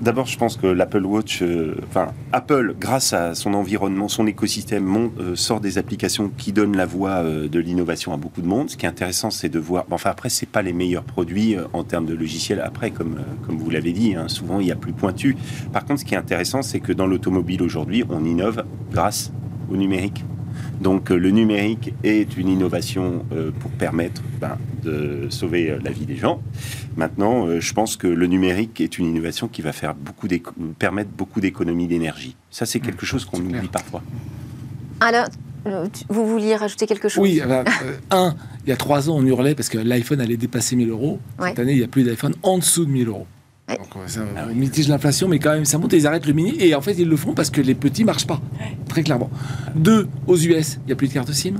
d'abord 0.00 0.26
je 0.26 0.38
pense 0.38 0.56
que 0.56 0.66
l'Apple 0.66 1.04
Watch, 1.04 1.42
euh, 1.42 1.76
enfin 1.88 2.08
Apple, 2.32 2.74
grâce 2.78 3.12
à 3.12 3.34
son 3.34 3.54
environnement, 3.54 4.08
son 4.08 4.26
écosystème, 4.26 5.10
euh, 5.18 5.36
sort 5.36 5.60
des 5.60 5.78
applications 5.78 6.30
qui 6.36 6.52
donnent 6.52 6.76
la 6.76 6.86
voie 6.86 7.22
euh, 7.22 7.48
de 7.48 7.60
l'innovation 7.60 8.12
à 8.12 8.16
beaucoup 8.16 8.40
de 8.40 8.46
monde. 8.46 8.70
Ce 8.70 8.76
qui 8.76 8.86
est 8.86 8.88
intéressant, 8.88 9.30
c'est 9.30 9.48
de 9.48 9.58
voir. 9.58 9.84
enfin 9.90 10.10
après, 10.10 10.28
c'est 10.28 10.48
pas 10.48 10.62
les 10.62 10.72
meilleurs 10.72 11.04
produits 11.04 11.56
en 11.72 11.84
termes 11.84 12.06
de 12.06 12.14
logiciels. 12.14 12.60
Après, 12.60 12.90
comme 12.90 13.18
comme 13.46 13.58
vous 13.58 13.70
l'avez 13.70 13.92
dit, 13.92 14.14
hein, 14.14 14.28
souvent 14.28 14.60
il 14.60 14.66
y 14.66 14.72
a 14.72 14.76
plus 14.76 14.92
pointu. 14.92 15.36
Par 15.72 15.84
contre, 15.84 16.00
ce 16.00 16.04
qui 16.04 16.14
est 16.14 16.18
intéressant, 16.18 16.62
c'est 16.62 16.80
que 16.80 16.92
dans 16.92 17.06
l'automobile 17.06 17.62
aujourd'hui, 17.62 18.04
on 18.08 18.24
innove 18.24 18.64
grâce 18.90 19.32
au 19.70 19.76
numérique. 19.76 20.24
Donc 20.80 21.10
le 21.10 21.30
numérique 21.30 21.94
est 22.02 22.36
une 22.36 22.48
innovation 22.48 23.24
pour 23.60 23.70
permettre 23.72 24.22
ben, 24.40 24.58
de 24.84 25.28
sauver 25.30 25.70
euh, 25.70 25.78
la 25.82 25.90
vie 25.90 26.06
des 26.06 26.16
gens. 26.16 26.40
Maintenant, 26.96 27.46
euh, 27.46 27.60
je 27.60 27.72
pense 27.72 27.96
que 27.96 28.06
le 28.06 28.26
numérique 28.26 28.80
est 28.80 28.98
une 28.98 29.06
innovation 29.06 29.48
qui 29.48 29.62
va 29.62 29.72
faire 29.72 29.94
beaucoup 29.94 30.28
permettre 30.78 31.10
beaucoup 31.10 31.40
d'économies 31.40 31.86
d'énergie. 31.86 32.36
Ça, 32.50 32.66
c'est 32.66 32.80
quelque 32.80 33.02
mmh, 33.02 33.06
chose 33.06 33.24
qu'on 33.24 33.40
oublie 33.40 33.68
parfois. 33.68 34.02
Alors, 35.00 35.26
euh, 35.66 35.86
vous 36.08 36.26
vouliez 36.26 36.54
rajouter 36.56 36.86
quelque 36.86 37.08
chose? 37.08 37.22
Oui, 37.22 37.40
un, 38.10 38.34
il 38.66 38.70
y 38.70 38.72
a 38.72 38.76
trois 38.76 39.10
ans, 39.10 39.16
on 39.16 39.24
hurlait 39.24 39.54
parce 39.54 39.68
que 39.68 39.78
l'iPhone 39.78 40.20
allait 40.20 40.36
dépasser 40.36 40.76
1000 40.76 40.90
euros. 40.90 41.18
Cette 41.40 41.58
année, 41.58 41.72
il 41.72 41.78
n'y 41.78 41.84
a 41.84 41.88
plus 41.88 42.04
d'iPhone 42.04 42.34
en 42.42 42.58
dessous 42.58 42.84
de 42.84 42.90
1000 42.90 43.08
euros. 43.08 43.26
Donc, 43.68 43.78
ça, 44.06 44.20
ah 44.36 44.46
mitige 44.46 44.88
l'inflation, 44.88 45.26
mais 45.26 45.38
quand 45.38 45.52
même, 45.52 45.64
ça 45.64 45.78
monte 45.78 45.94
et 45.94 45.96
ils 45.96 46.06
arrêtent 46.06 46.26
le 46.26 46.34
mini. 46.34 46.54
Et 46.58 46.74
en 46.74 46.82
fait, 46.82 46.92
ils 46.92 47.08
le 47.08 47.16
font 47.16 47.32
parce 47.32 47.50
que 47.50 47.60
les 47.60 47.74
petits 47.74 48.04
marchent 48.04 48.26
pas, 48.26 48.40
très 48.88 49.02
clairement. 49.02 49.30
Deux, 49.74 50.06
aux 50.26 50.36
US, 50.36 50.78
il 50.82 50.86
n'y 50.86 50.92
a 50.92 50.96
plus 50.96 51.08
de 51.08 51.14
carte 51.14 51.32
SIM. 51.32 51.54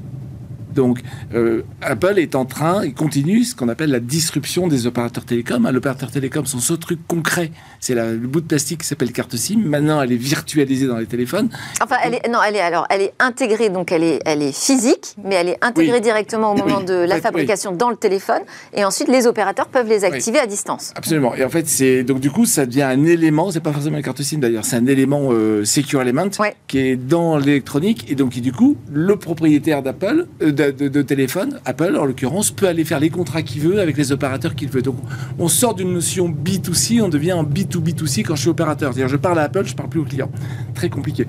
Donc, 0.74 1.00
euh, 1.34 1.62
Apple 1.82 2.18
est 2.18 2.34
en 2.34 2.44
train, 2.44 2.84
il 2.84 2.94
continue 2.94 3.44
ce 3.44 3.54
qu'on 3.54 3.68
appelle 3.68 3.90
la 3.90 4.00
disruption 4.00 4.68
des 4.68 4.86
opérateurs 4.86 5.24
télécoms. 5.24 5.66
Hein, 5.66 5.72
l'opérateur 5.72 6.10
télécom, 6.10 6.46
son 6.46 6.58
seul 6.58 6.78
truc 6.78 7.00
concret, 7.06 7.50
c'est 7.80 7.94
le 7.94 8.16
bout 8.16 8.40
de 8.40 8.46
plastique 8.46 8.80
qui 8.80 8.86
s'appelle 8.86 9.12
carte 9.12 9.36
SIM. 9.36 9.58
Maintenant, 9.64 10.00
elle 10.02 10.12
est 10.12 10.16
virtualisée 10.16 10.86
dans 10.86 10.96
les 10.96 11.06
téléphones. 11.06 11.48
Enfin, 11.82 11.96
elle 12.04 12.14
est, 12.14 12.28
non, 12.28 12.38
elle 12.46 12.56
est 12.56 12.60
alors, 12.60 12.86
elle 12.90 13.02
est 13.02 13.14
intégrée, 13.18 13.68
donc 13.68 13.92
elle 13.92 14.02
est, 14.02 14.20
elle 14.24 14.42
est 14.42 14.56
physique, 14.56 15.14
mais 15.22 15.36
elle 15.36 15.48
est 15.50 15.58
intégrée 15.62 16.00
directement 16.00 16.52
au 16.52 16.56
moment 16.56 16.80
de 16.80 16.94
la 16.94 17.20
fabrication 17.20 17.72
dans 17.72 17.90
le 17.90 17.96
téléphone. 17.96 18.42
Et 18.72 18.84
ensuite, 18.84 19.08
les 19.08 19.26
opérateurs 19.26 19.68
peuvent 19.68 19.88
les 19.88 20.04
activer 20.04 20.38
à 20.38 20.46
distance. 20.46 20.92
Absolument. 20.96 21.34
Et 21.34 21.44
en 21.44 21.50
fait, 21.50 21.68
c'est 21.68 22.02
donc 22.04 22.20
du 22.20 22.30
coup, 22.30 22.46
ça 22.46 22.66
devient 22.66 22.82
un 22.82 23.04
élément. 23.04 23.50
C'est 23.50 23.60
pas 23.60 23.72
forcément 23.72 23.96
une 23.96 24.02
carte 24.02 24.22
SIM 24.22 24.38
d'ailleurs, 24.38 24.64
c'est 24.64 24.76
un 24.76 24.86
élément 24.86 25.28
euh, 25.30 25.64
secure 25.64 26.02
element 26.02 26.28
qui 26.66 26.78
est 26.78 26.96
dans 26.96 27.36
l'électronique. 27.36 28.10
Et 28.10 28.14
donc, 28.14 28.32
du 28.32 28.52
coup, 28.52 28.76
le 28.92 29.16
propriétaire 29.16 29.82
d'Apple, 29.82 30.26
euh, 30.42 30.63
de, 30.72 31.02
téléphone, 31.02 31.60
Apple 31.64 31.96
en 31.96 32.04
l'occurrence, 32.04 32.50
peut 32.50 32.66
aller 32.66 32.84
faire 32.84 33.00
les 33.00 33.10
contrats 33.10 33.42
qu'il 33.42 33.62
veut 33.62 33.80
avec 33.80 33.96
les 33.96 34.12
opérateurs 34.12 34.54
qu'il 34.54 34.68
veut. 34.68 34.82
Donc 34.82 34.96
on 35.38 35.48
sort 35.48 35.74
d'une 35.74 35.92
notion 35.92 36.28
B2C, 36.28 37.02
on 37.02 37.08
devient 37.08 37.32
en 37.32 37.44
B2B2C 37.44 38.22
quand 38.22 38.36
je 38.36 38.42
suis 38.42 38.50
opérateur. 38.50 38.92
C'est-à-dire 38.92 39.08
je 39.08 39.16
parle 39.16 39.38
à 39.38 39.42
Apple, 39.42 39.64
je 39.64 39.74
parle 39.74 39.88
plus 39.88 40.00
au 40.00 40.04
client. 40.04 40.30
Très 40.74 40.88
compliqué. 40.88 41.26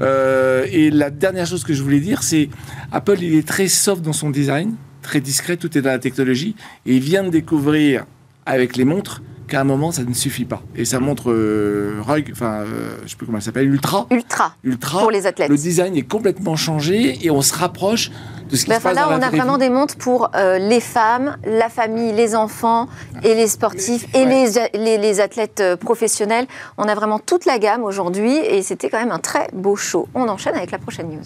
Euh, 0.00 0.66
et 0.70 0.90
la 0.90 1.10
dernière 1.10 1.46
chose 1.46 1.64
que 1.64 1.74
je 1.74 1.82
voulais 1.82 2.00
dire, 2.00 2.22
c'est 2.22 2.48
Apple, 2.92 3.18
il 3.20 3.34
est 3.34 3.46
très 3.46 3.68
soft 3.68 4.02
dans 4.02 4.12
son 4.12 4.30
design, 4.30 4.74
très 5.02 5.20
discret, 5.20 5.56
tout 5.56 5.76
est 5.76 5.82
dans 5.82 5.90
la 5.90 5.98
technologie, 5.98 6.56
et 6.84 6.96
il 6.96 7.02
vient 7.02 7.24
de 7.24 7.30
découvrir 7.30 8.06
avec 8.44 8.76
les 8.76 8.84
montres 8.84 9.22
qu'à 9.46 9.60
un 9.60 9.64
moment, 9.64 9.92
ça 9.92 10.02
ne 10.02 10.14
suffit 10.14 10.44
pas. 10.44 10.62
Et 10.74 10.84
ça 10.84 11.00
montre 11.00 11.30
euh, 11.30 12.00
Rug, 12.00 12.30
enfin, 12.32 12.60
euh, 12.60 12.96
je 13.04 13.10
sais 13.10 13.16
plus 13.16 13.26
comment 13.26 13.40
ça 13.40 13.46
s'appelle, 13.46 13.68
Ultra. 13.68 14.06
Ultra. 14.10 14.54
Ultra. 14.64 15.00
Pour 15.00 15.10
les 15.10 15.26
athlètes. 15.26 15.48
Le 15.48 15.56
design 15.56 15.96
est 15.96 16.08
complètement 16.08 16.56
changé 16.56 17.18
et 17.24 17.30
on 17.30 17.42
se 17.42 17.54
rapproche 17.54 18.10
de 18.50 18.56
ce 18.56 18.64
qui 18.64 18.70
ben 18.70 18.78
se 18.78 18.82
passe 18.82 18.94
là, 18.94 19.08
on 19.10 19.22
a 19.22 19.30
vraiment 19.30 19.58
des 19.58 19.70
montres 19.70 19.96
pour 19.96 20.30
euh, 20.36 20.58
les 20.58 20.80
femmes, 20.80 21.36
la 21.44 21.68
famille, 21.68 22.12
les 22.12 22.36
enfants 22.36 22.88
et 23.24 23.34
les 23.34 23.48
sportifs 23.48 24.06
et 24.14 24.24
les, 24.24 24.46
les, 24.74 24.98
les, 24.98 25.20
athlètes 25.20 25.62
professionnels. 25.80 26.46
On 26.78 26.84
a 26.84 26.94
vraiment 26.94 27.18
toute 27.18 27.44
la 27.44 27.58
gamme 27.58 27.82
aujourd'hui 27.82 28.36
et 28.36 28.62
c'était 28.62 28.88
quand 28.88 29.00
même 29.00 29.10
un 29.10 29.18
très 29.18 29.48
beau 29.52 29.74
show. 29.74 30.08
On 30.14 30.28
enchaîne 30.28 30.54
avec 30.54 30.70
la 30.70 30.78
prochaine 30.78 31.08
news. 31.08 31.24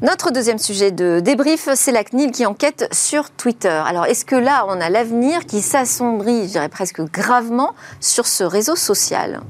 Notre 0.00 0.30
deuxième 0.30 0.58
sujet 0.58 0.92
de 0.92 1.18
débrief, 1.18 1.68
c'est 1.74 1.90
la 1.90 2.04
CNIL 2.04 2.30
qui 2.30 2.46
enquête 2.46 2.88
sur 2.92 3.32
Twitter. 3.32 3.82
Alors, 3.84 4.06
est-ce 4.06 4.24
que 4.24 4.36
là, 4.36 4.64
on 4.68 4.80
a 4.80 4.90
l'avenir 4.90 5.44
qui 5.44 5.60
s'assombrit, 5.60 6.44
je 6.44 6.52
dirais 6.52 6.68
presque 6.68 7.00
gravement, 7.00 7.74
sur 7.98 8.28
ce 8.28 8.44
réseau 8.44 8.76
social? 8.76 9.40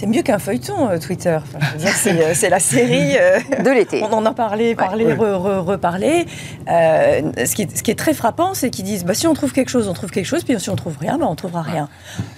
C'est 0.00 0.06
mieux 0.06 0.22
qu'un 0.22 0.38
feuilleton, 0.38 0.88
euh, 0.88 0.98
Twitter. 0.98 1.38
Euh, 1.54 2.32
c'est, 2.34 2.48
la 2.48 2.58
série 2.58 3.18
euh, 3.18 3.38
de 3.62 3.70
l'été. 3.70 4.02
On 4.02 4.14
en 4.14 4.24
a 4.24 4.32
parlé, 4.32 4.74
parlé, 4.74 5.12
reparlé. 5.12 6.24
ce, 6.66 7.54
qui 7.54 7.62
est, 7.62 7.76
ce, 7.76 7.82
qui 7.82 7.90
est, 7.90 7.98
très 7.98 8.14
frappant, 8.14 8.54
c'est 8.54 8.70
qu'ils 8.70 8.86
disent 8.86 9.04
bah, 9.04 9.12
si 9.12 9.26
on 9.26 9.34
trouve 9.34 9.52
quelque 9.52 9.68
chose, 9.68 9.88
on 9.88 9.92
trouve 9.92 10.10
quelque 10.10 10.24
chose, 10.24 10.42
puis 10.42 10.58
si 10.58 10.70
on 10.70 10.76
trouve 10.76 10.96
rien, 10.98 11.18
bah, 11.18 11.26
on 11.28 11.34
trouvera 11.34 11.60
rien. 11.60 11.90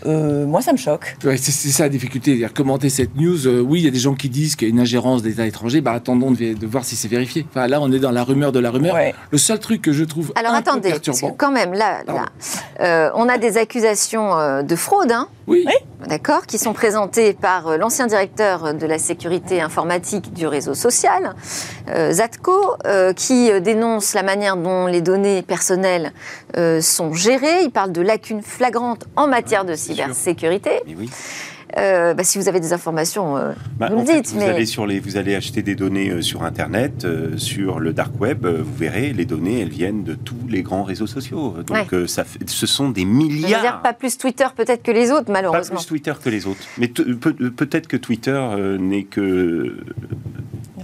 moi, 0.05 0.61
ça 0.61 0.73
me 0.73 0.77
choque. 0.77 1.17
c'est, 1.23 1.53
ça 1.53 1.85
la 1.85 1.89
difficulté. 1.89 2.35
-dire, 2.35 2.53
commenter 2.53 2.89
cette 2.89 3.15
news, 3.15 3.47
oui, 3.47 3.79
il 3.81 3.85
y 3.85 3.89
a 3.89 3.93
des 3.93 4.01
gens 4.01 4.15
qui 4.15 4.29
disent 4.29 4.57
qu'il 4.57 4.67
y 4.67 4.71
a 4.71 4.75
une 4.75 4.81
ingérence 4.81 5.23
d'États 5.23 5.47
étrangers. 5.47 5.81
Bah, 5.81 5.93
attendons 5.93 6.33
de, 6.33 6.67
voir 6.67 6.85
si 6.85 6.97
c'est 6.97 7.09
vérifié. 7.09 7.47
Enfin, 7.49 7.69
là, 7.69 7.81
on 7.81 7.93
est 7.93 8.01
dans 8.01 8.11
la 8.11 8.25
rumeur 8.25 8.51
de 8.51 8.59
la 8.59 8.73
rumeur. 8.73 8.97
Le 9.31 9.39
seul 9.39 9.61
truc 9.61 9.83
que 9.83 9.93
je 9.93 10.03
trouve. 10.03 10.33
Alors 10.35 10.53
un 10.53 10.57
attendez, 10.57 10.91
peu 10.91 10.99
perturbant, 10.99 11.35
quand 11.39 11.53
même, 11.53 11.75
là, 11.75 12.03
là 12.09 13.13
on 13.15 13.29
a 13.29 13.39
des 13.39 13.57
accusations 13.57 14.65
de 14.65 14.77
fraude. 14.77 15.13
Hein 15.13 15.29
oui. 15.47 15.65
D'accord, 16.09 16.47
qui 16.47 16.59
sont 16.59 16.73
présentées 16.73 17.33
par 17.33 17.52
euh, 17.67 17.77
l'ancien 17.77 18.07
directeur 18.07 18.75
de 18.75 18.87
la 18.87 18.99
sécurité 18.99 19.61
informatique 19.61 20.33
du 20.33 20.47
réseau 20.47 20.75
social, 20.75 21.35
euh, 21.89 22.13
Zatko, 22.13 22.77
euh, 22.87 23.13
qui 23.13 23.61
dénonce 23.61 24.15
la 24.15 24.23
manière 24.23 24.57
dont 24.57 24.87
les 24.87 25.01
données 25.01 25.43
personnelles 25.43 26.13
sont 26.81 27.15
gérées. 27.15 27.63
Il 27.63 27.71
parle 27.71 27.93
de 27.93 28.03
lacunes 28.03 28.43
flagrantes 28.43 29.05
en 29.17 29.27
matière 29.27 29.65
de 29.65 29.75
cybersécurité. 29.75 30.83
Oui. 30.87 31.11
Euh, 31.79 32.15
bah, 32.15 32.25
si 32.25 32.39
vous 32.39 32.49
avez 32.49 32.61
des 32.61 32.73
informations, 32.73 33.37
euh, 33.37 33.53
bah, 33.79 33.89
vous 33.91 33.99
le 33.99 34.05
dites. 34.05 34.33
vous, 34.33 34.43
allez 34.43 34.67
sur 34.67 34.87
les, 34.87 35.01
vous 35.01 35.17
allez 35.17 35.35
acheter 35.35 35.63
des 35.63 35.75
données 35.75 36.11
euh, 36.11 36.23
sur 36.23 36.43
Internet, 36.43 37.07
sur 37.37 37.81
le 37.81 37.93
dark 37.93 38.21
web, 38.21 38.47
vous 38.47 38.75
verrez, 38.75 39.13
les 39.13 39.25
données, 39.25 39.61
elles 39.61 39.71
viennent 39.71 40.05
de 40.05 40.15
tous 40.15 40.37
les 40.49 40.63
grands 40.63 40.85
réseaux 40.85 41.07
sociaux. 41.07 41.57
Donc 41.67 41.95
ça 42.07 42.25
ce 42.47 42.67
sont 42.67 42.91
des 42.91 43.05
milliards. 43.05 43.63
dire 43.63 43.81
pas 43.83 43.93
plus 43.93 44.19
Twitter 44.19 44.47
peut-être 44.57 44.83
que 44.83 44.91
les 44.91 45.11
autres, 45.11 45.31
malheureusement. 45.31 45.77
Pas 45.77 45.81
plus 45.81 45.87
Twitter 45.87 46.13
que 46.23 46.31
les 46.31 46.47
autres. 46.47 46.63
Mais 46.79 46.89
peut-être 46.89 47.89
que 47.89 47.97
Twitter 47.97 48.41
n'est 48.79 49.05
que 49.05 49.77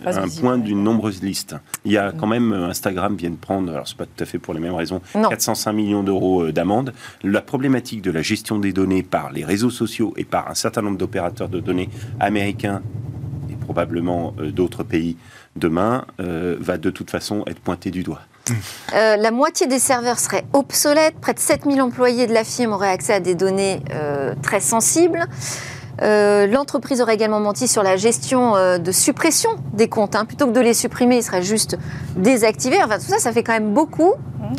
un 0.07 0.29
point 0.41 0.59
d'une 0.59 0.83
nombreuse 0.83 1.23
liste. 1.23 1.57
Il 1.85 1.93
y 1.93 1.99
a 1.99 2.13
quand 2.13 2.27
même 2.27 2.53
Instagram 2.53 3.17
vient 3.17 3.31
de 3.31 3.37
prendre, 3.37 3.73
alors 3.73 3.89
c'est 3.89 3.97
pas 3.97 4.07
tout 4.07 4.23
à 4.23 4.27
fait 4.27 4.39
pour 4.39 4.55
les 4.55 4.61
mêmes 4.61 4.75
raisons, 4.75 5.01
405 5.13 5.73
millions 5.73 6.03
d'euros 6.03 6.51
d'amende. 6.51 6.93
La 7.23 7.41
problématique 7.41 8.03
de 8.03 8.11
la 8.11 8.23
gestion 8.23 8.59
des 8.59 8.73
données 8.73 9.03
par 9.03 9.31
les 9.31 9.45
réseaux 9.45 9.71
sociaux 9.71 10.15
et 10.17 10.25
par 10.25 10.51
un 10.51 10.55
certain 10.55 10.83
nombre 10.83 10.99
d'opérateurs 10.99 11.49
de 11.49 11.61
données 11.61 11.89
américains 12.21 12.83
et 13.51 13.55
probablement 13.55 14.35
euh, 14.39 14.51
d'autres 14.51 14.83
pays 14.83 15.17
demain 15.57 16.05
euh, 16.21 16.57
va 16.61 16.79
de 16.79 16.91
toute 16.91 17.11
façon 17.11 17.45
être 17.47 17.61
pointé 17.61 17.91
du 17.91 18.03
doigt. 18.03 18.21
Euh, 18.95 19.17
la 19.17 19.31
moitié 19.31 19.67
des 19.67 19.79
serveurs 19.79 20.19
seraient 20.19 20.45
obsolètes. 20.55 21.17
Près 21.21 21.35
de 21.35 21.39
7000 21.39 21.83
employés 21.83 22.27
de 22.27 22.33
la 22.33 22.45
firme 22.45 22.73
auraient 22.73 22.89
accès 22.89 23.13
à 23.13 23.21
des 23.21 23.35
données 23.35 23.83
très 24.43 24.61
sensibles. 24.61 25.27
L'entreprise 26.01 27.01
aurait 27.01 27.15
également 27.15 27.41
menti 27.41 27.69
sur 27.69 27.83
la 27.83 27.97
gestion 27.97 28.55
de 28.79 28.93
suppression 28.93 29.51
des 29.73 29.89
comptes. 29.89 30.15
Hein. 30.15 30.25
Plutôt 30.25 30.47
que 30.47 30.53
de 30.53 30.61
les 30.61 30.75
supprimer, 30.75 31.17
il 31.17 31.23
serait 31.23 31.43
juste 31.43 31.77
désactivé. 32.17 32.77
Enfin, 32.83 32.99
tout 32.99 33.07
ça, 33.07 33.19
ça 33.19 33.33
fait 33.33 33.43
quand 33.43 33.53
même 33.53 33.75
beaucoup 33.75 34.15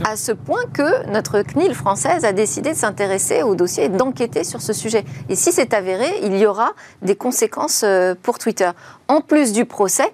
à 0.06 0.16
ce 0.16 0.32
point 0.32 0.62
que 0.74 1.08
notre 1.12 1.42
CNIL 1.42 1.74
française 1.74 2.26
a 2.26 2.32
décidé 2.32 2.72
de 2.72 2.78
s'intéresser 2.78 3.44
au 3.44 3.56
dossier 3.56 3.86
et 3.86 3.90
d'enquêter 3.90 4.44
sur 4.44 4.62
ce 4.62 4.74
sujet. 4.74 5.04
Et 5.30 5.36
si 5.36 5.52
c'est 5.52 5.74
avéré, 5.74 6.08
il 6.24 6.38
y 6.38 6.46
aura 6.46 6.72
des 7.02 7.16
conséquences 7.16 7.86
pour 8.22 8.38
Twitter. 8.38 8.70
En 9.08 9.22
plus 9.22 9.54
du 9.54 9.66
procès, 9.66 10.14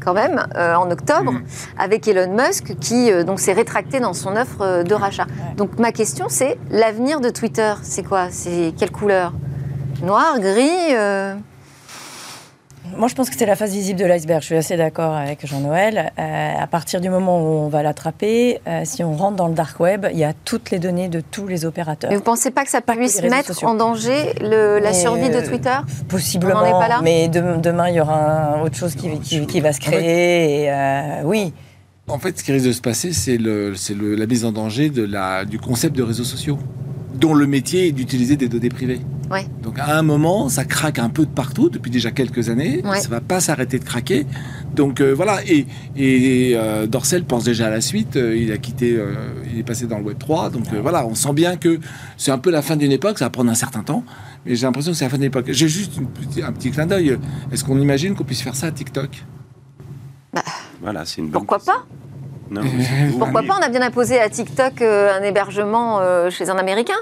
quand 0.00 0.14
même, 0.14 0.46
euh, 0.56 0.74
en 0.74 0.90
octobre, 0.90 1.32
mm. 1.32 1.42
avec 1.78 2.08
Elon 2.08 2.34
Musk, 2.34 2.78
qui 2.78 3.10
euh, 3.10 3.24
donc 3.24 3.40
s'est 3.40 3.52
rétracté 3.52 4.00
dans 4.00 4.14
son 4.14 4.36
offre 4.36 4.62
euh, 4.62 4.82
de 4.82 4.94
rachat. 4.94 5.26
Donc 5.56 5.78
ma 5.78 5.92
question, 5.92 6.26
c'est 6.28 6.58
l'avenir 6.70 7.20
de 7.20 7.30
Twitter, 7.30 7.74
c'est 7.82 8.02
quoi? 8.02 8.28
C'est 8.30 8.72
quelle 8.78 8.90
couleur? 8.90 9.32
Noir, 10.02 10.40
gris 10.40 10.94
moi, 12.96 13.08
je 13.08 13.14
pense 13.14 13.30
que 13.30 13.36
c'est 13.36 13.46
la 13.46 13.56
face 13.56 13.72
visible 13.72 13.98
de 13.98 14.04
l'iceberg. 14.04 14.40
Je 14.40 14.46
suis 14.46 14.56
assez 14.56 14.76
d'accord 14.76 15.14
avec 15.14 15.46
Jean-Noël. 15.46 16.12
Euh, 16.18 16.52
à 16.58 16.66
partir 16.66 17.00
du 17.00 17.08
moment 17.08 17.40
où 17.40 17.64
on 17.64 17.68
va 17.68 17.82
l'attraper, 17.82 18.60
euh, 18.66 18.82
si 18.84 19.02
on 19.04 19.16
rentre 19.16 19.36
dans 19.36 19.48
le 19.48 19.54
dark 19.54 19.78
web, 19.80 20.06
il 20.12 20.18
y 20.18 20.24
a 20.24 20.32
toutes 20.32 20.70
les 20.70 20.78
données 20.78 21.08
de 21.08 21.20
tous 21.20 21.46
les 21.46 21.64
opérateurs. 21.64 22.10
Mais 22.10 22.16
vous 22.16 22.22
ne 22.22 22.26
pensez 22.26 22.50
pas 22.50 22.64
que 22.64 22.70
ça 22.70 22.80
puisse 22.80 23.22
mettre 23.22 23.64
en 23.64 23.74
danger 23.74 24.34
la 24.40 24.92
survie 24.92 25.30
de 25.30 25.36
euh, 25.36 25.46
Twitter? 25.46 25.76
Possiblement. 26.08 26.62
On 26.64 26.80
pas 26.80 26.88
là? 26.88 27.00
mais 27.02 27.28
demain, 27.28 27.88
il 27.88 27.94
y 27.94 28.00
aura 28.00 28.62
autre 28.64 28.76
chose 28.76 28.94
qui, 28.94 29.60
va 29.60 29.72
se 29.72 29.80
créer. 29.80 30.72
oui. 31.24 31.52
En 32.08 32.18
fait, 32.18 32.36
ce 32.36 32.42
qui 32.44 32.52
risque 32.52 32.66
de 32.66 32.72
se 32.72 32.80
passer, 32.80 33.12
c'est 33.12 33.38
la 33.38 34.26
mise 34.26 34.44
en 34.44 34.52
danger 34.52 34.90
de 34.90 35.04
la, 35.04 35.44
du 35.44 35.58
concept 35.58 35.96
de 35.96 36.02
réseaux 36.02 36.24
sociaux 36.24 36.58
dont 37.14 37.34
le 37.34 37.46
métier 37.46 37.88
est 37.88 37.92
d'utiliser 37.92 38.36
des 38.36 38.48
données 38.48 38.68
privées. 38.68 39.00
Donc 39.62 39.78
à 39.78 39.96
un 39.98 40.02
moment, 40.02 40.48
ça 40.50 40.64
craque 40.64 40.98
un 40.98 41.08
peu 41.08 41.24
de 41.24 41.30
partout 41.30 41.70
depuis 41.70 41.90
déjà 41.90 42.10
quelques 42.10 42.50
années. 42.50 42.82
Ça 42.84 43.00
Ça 43.00 43.08
va 43.08 43.20
pas 43.22 43.40
s'arrêter 43.40 43.78
de 43.78 43.84
craquer. 43.84 44.26
Donc 44.74 45.00
euh, 45.00 45.12
voilà. 45.14 45.38
Et, 45.46 45.66
et 45.96 46.52
euh, 46.54 46.86
Dorcel 46.86 47.24
pense 47.24 47.44
déjà 47.44 47.68
à 47.68 47.70
la 47.70 47.80
suite. 47.80 48.16
Euh, 48.16 48.36
il 48.36 48.52
a 48.52 48.58
quitté, 48.58 48.98
il 49.50 49.58
est 49.58 49.62
passé 49.62 49.86
dans 49.86 49.98
le 49.98 50.04
Web 50.04 50.18
3. 50.18 50.50
Donc 50.50 50.64
voilà, 50.74 51.06
on 51.06 51.14
sent 51.14 51.32
bien 51.32 51.56
que 51.56 51.80
c'est 52.18 52.30
un 52.30 52.38
peu 52.38 52.50
la 52.50 52.60
fin 52.60 52.76
d'une 52.76 52.92
époque. 52.92 53.18
Ça 53.18 53.24
va 53.26 53.30
prendre 53.30 53.50
un 53.50 53.54
certain 53.54 53.82
temps. 53.82 54.04
Mais 54.44 54.54
j'ai 54.54 54.66
l'impression 54.66 54.92
que 54.92 54.98
c'est 54.98 55.04
la 55.04 55.10
fin 55.10 55.16
d'une 55.16 55.26
époque. 55.26 55.46
J'ai 55.48 55.68
juste 55.68 55.92
un 56.44 56.52
petit 56.52 56.70
clin 56.70 56.86
d'œil. 56.86 57.16
Est-ce 57.52 57.64
qu'on 57.64 57.80
imagine 57.80 58.14
qu'on 58.14 58.24
puisse 58.24 58.42
faire 58.42 58.56
ça 58.56 58.66
à 58.66 58.70
TikTok? 58.72 59.24
Bah, 60.34 60.42
Voilà, 60.82 61.04
c'est 61.06 61.20
une 61.22 61.30
Pourquoi 61.30 61.58
pas? 61.58 61.86
Pourquoi 63.18 63.42
pas 63.42 63.56
On 63.58 63.62
a 63.62 63.68
bien 63.68 63.82
imposé 63.82 64.20
à 64.20 64.28
TikTok 64.28 64.82
un 64.82 65.22
hébergement 65.22 66.00
chez 66.30 66.50
un 66.50 66.56
Américain. 66.56 66.94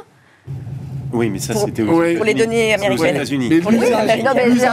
Oui, 1.13 1.31
mais 1.31 1.39
ça, 1.39 1.55
c'était 1.55 1.83
pour 1.83 2.03
les 2.03 2.35
données 2.35 2.75
américaines. 2.75 3.23
Oui, 3.29 3.51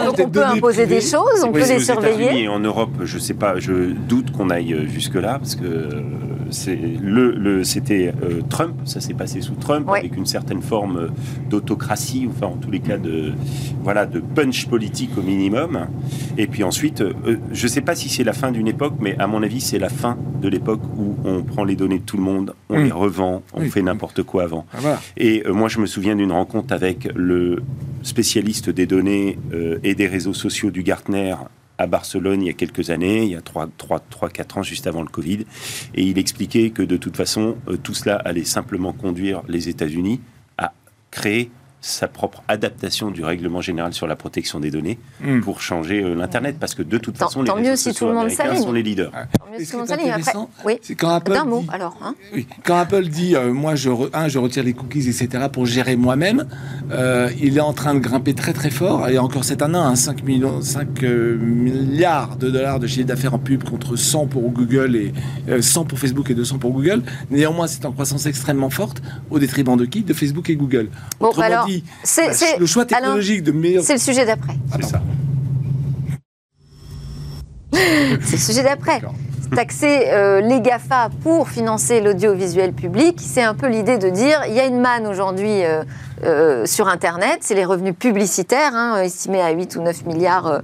donc 0.05 0.19
on 0.19 0.29
peut 0.29 0.45
imposer 0.45 0.85
des 0.85 1.01
choses, 1.01 1.43
on 1.43 1.51
peut 1.51 1.67
les 1.67 1.79
surveiller. 1.79 2.43
Et 2.43 2.47
en 2.47 2.59
Europe, 2.59 2.91
je 3.03 3.17
sais 3.17 3.33
pas, 3.33 3.59
je 3.59 3.91
doute 3.91 4.31
qu'on 4.31 4.49
aille 4.49 4.73
euh, 4.73 4.87
jusque-là, 4.87 5.39
parce 5.39 5.55
que 5.55 5.65
euh, 5.65 6.01
le, 7.01 7.31
le 7.31 7.63
c'était 7.63 8.13
euh, 8.23 8.41
Trump, 8.49 8.75
ça 8.85 9.01
s'est 9.01 9.13
passé 9.13 9.41
sous 9.41 9.55
Trump, 9.55 9.87
avec 9.89 10.15
une 10.15 10.25
certaine 10.25 10.61
forme 10.61 11.09
d'autocratie, 11.49 12.27
enfin 12.29 12.47
en 12.47 12.57
tous 12.57 12.71
les 12.71 12.79
cas 12.79 12.97
de, 12.97 13.33
voilà, 13.83 14.05
de 14.05 14.19
punch 14.19 14.67
politique 14.67 15.11
au 15.17 15.21
minimum. 15.21 15.87
Et 16.37 16.47
puis 16.47 16.63
ensuite, 16.63 17.03
je 17.51 17.63
ne 17.63 17.67
sais 17.67 17.81
pas 17.81 17.95
si 17.95 18.09
c'est 18.09 18.23
la 18.23 18.33
fin 18.33 18.51
d'une 18.51 18.67
époque, 18.67 18.95
mais 18.99 19.15
à 19.19 19.27
mon 19.27 19.43
avis, 19.43 19.61
c'est 19.61 19.79
la 19.79 19.89
fin 19.89 20.17
de 20.41 20.47
l'époque 20.47 20.81
où 20.97 21.15
on 21.25 21.43
prend 21.43 21.63
les 21.63 21.75
données 21.75 21.99
de 21.99 22.03
tout 22.03 22.17
le 22.17 22.23
monde, 22.23 22.53
on 22.69 22.79
les 22.79 22.91
revend, 22.91 23.41
on 23.53 23.61
fait 23.61 23.81
n'importe 23.81 24.23
quoi 24.23 24.43
avant. 24.43 24.65
Ah, 24.73 24.99
et 25.17 25.43
moi, 25.49 25.67
je 25.67 25.79
me 25.79 25.85
souviens 25.85 26.15
d'une 26.15 26.31
rencontre 26.31 26.73
avec 26.73 27.09
le 27.15 27.63
spécialiste 28.03 28.69
des 28.69 28.85
données 28.85 29.37
euh, 29.53 29.79
et 29.83 29.95
des 29.95 30.07
réseaux 30.07 30.33
sociaux 30.33 30.71
du 30.71 30.83
Gartner 30.83 31.35
à 31.77 31.87
Barcelone 31.87 32.41
il 32.41 32.47
y 32.47 32.49
a 32.49 32.53
quelques 32.53 32.89
années, 32.89 33.23
il 33.23 33.29
y 33.29 33.35
a 33.35 33.41
3-4 33.41 34.59
ans 34.59 34.63
juste 34.63 34.87
avant 34.87 35.01
le 35.01 35.07
Covid, 35.07 35.45
et 35.95 36.03
il 36.03 36.17
expliquait 36.17 36.69
que 36.71 36.81
de 36.83 36.97
toute 36.97 37.15
façon, 37.15 37.57
euh, 37.67 37.77
tout 37.77 37.93
cela 37.93 38.15
allait 38.17 38.43
simplement 38.43 38.93
conduire 38.93 39.43
les 39.47 39.69
États-Unis 39.69 40.21
à 40.57 40.73
créer 41.11 41.51
sa 41.81 42.07
propre 42.07 42.43
adaptation 42.47 43.11
du 43.11 43.23
règlement 43.23 43.61
général 43.61 43.93
sur 43.93 44.07
la 44.07 44.15
protection 44.15 44.59
des 44.59 44.71
données 44.71 44.97
hmm. 45.21 45.41
pour 45.41 45.61
changer 45.61 46.03
euh, 46.03 46.15
l'Internet. 46.15 46.57
Parce 46.59 46.73
que 46.73 46.81
de 46.81 46.97
toute 46.97 47.17
façon, 47.17 47.43
les 47.43 47.51
réseaux 47.51 47.75
si 47.75 47.83
sociaux 47.83 48.09
américains 48.09 48.55
sont 48.55 48.71
les 48.71 48.83
leaders. 48.83 49.11
Tant 49.11 49.51
mieux 49.51 49.59
si 49.59 49.67
tout 49.67 49.73
le 49.73 49.79
monde 49.79 49.87
s'aligne. 49.87 50.13
Oui. 50.65 50.79
C'est 50.81 50.95
quand 50.95 51.09
Apple 51.09 51.37
mot, 51.45 51.61
dit, 51.61 51.67
alors. 51.71 51.97
Hein. 52.01 52.15
oui. 52.33 52.47
Quand 52.63 52.77
Apple 52.77 53.07
dit 53.07 53.35
euh, 53.35 53.53
moi, 53.53 53.75
je, 53.75 53.89
je 54.27 54.39
retire 54.39 54.63
les 54.63 54.73
cookies, 54.73 55.07
etc., 55.07 55.45
pour 55.51 55.65
gérer 55.65 55.95
moi-même, 55.95 56.47
euh, 56.91 57.29
il 57.39 57.57
est 57.57 57.61
en 57.61 57.73
train 57.73 57.93
de 57.93 57.99
grimper 57.99 58.33
très 58.33 58.53
très 58.53 58.71
fort. 58.71 59.07
Et 59.07 59.17
encore 59.19 59.43
cette 59.43 59.61
année, 59.61 59.77
5, 59.95 60.23
millions, 60.23 60.61
5 60.61 61.01
milliards 61.03 62.37
de 62.37 62.49
dollars 62.49 62.79
de 62.79 62.87
chiffre 62.87 63.07
d'affaires 63.07 63.35
en 63.35 63.39
pub 63.39 63.63
contre 63.63 63.95
100 63.95 64.27
pour 64.27 64.49
Google 64.49 64.95
et 64.95 65.61
100 65.61 65.85
pour 65.85 65.99
Facebook 65.99 66.29
et 66.29 66.33
200 66.33 66.57
pour 66.57 66.71
Google. 66.71 67.03
Néanmoins, 67.29 67.67
c'est 67.67 67.85
en 67.85 67.91
croissance 67.91 68.25
extrêmement 68.25 68.69
forte 68.69 69.01
au 69.29 69.39
détriment 69.39 69.77
de 69.77 69.85
qui? 69.85 70.01
De 70.01 70.13
Facebook 70.13 70.49
et 70.49 70.55
Google. 70.55 70.89
Bon, 71.19 71.31
alors, 71.31 71.66
c'est, 72.03 72.27
bah, 72.27 72.47
le 72.59 72.65
choix 72.65 72.85
technologique 72.85 73.43
de 73.43 73.51
meilleur. 73.51 73.83
C'est 73.83 73.93
le 73.93 73.99
sujet 73.99 74.25
d'après. 74.25 74.53
C'est 74.75 74.83
ça. 74.83 75.01
c'est 77.71 78.31
le 78.33 78.37
sujet 78.37 78.63
d'après. 78.63 79.01
Taxer 79.55 80.07
euh, 80.07 80.41
les 80.41 80.59
GAFA 80.61 81.09
pour 81.23 81.47
financer 81.49 82.01
l'audiovisuel 82.01 82.73
public, 82.73 83.19
c'est 83.21 83.41
un 83.41 83.53
peu 83.53 83.67
l'idée 83.67 83.97
de 83.97 84.09
dire 84.09 84.41
il 84.47 84.53
y 84.53 84.59
a 84.59 84.65
une 84.65 84.81
manne 84.81 85.07
aujourd'hui 85.07 85.63
euh, 85.63 85.83
euh, 86.23 86.65
sur 86.65 86.87
Internet, 86.89 87.39
c'est 87.41 87.55
les 87.55 87.63
revenus 87.63 87.95
publicitaires, 87.97 88.75
hein, 88.75 89.01
estimés 89.01 89.41
à 89.41 89.51
8 89.51 89.77
ou 89.77 89.81
9 89.81 90.05
milliards 90.05 90.61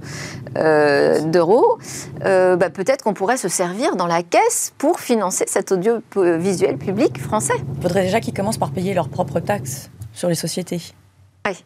d'euros. 1.26 1.78
Bah, 2.20 2.70
peut-être 2.70 3.02
qu'on 3.02 3.14
pourrait 3.14 3.36
se 3.36 3.48
servir 3.48 3.96
dans 3.96 4.06
la 4.06 4.22
caisse 4.22 4.72
pour 4.78 5.00
financer 5.00 5.44
cet 5.48 5.72
audiovisuel 5.72 6.76
public 6.76 7.20
français. 7.20 7.54
Il 7.76 7.82
faudrait 7.82 8.04
déjà 8.04 8.20
qu'ils 8.20 8.34
commencent 8.34 8.58
par 8.58 8.70
payer 8.70 8.94
leurs 8.94 9.08
propres 9.08 9.40
taxes 9.40 9.90
sur 10.14 10.28
les 10.28 10.34
sociétés. 10.34 10.80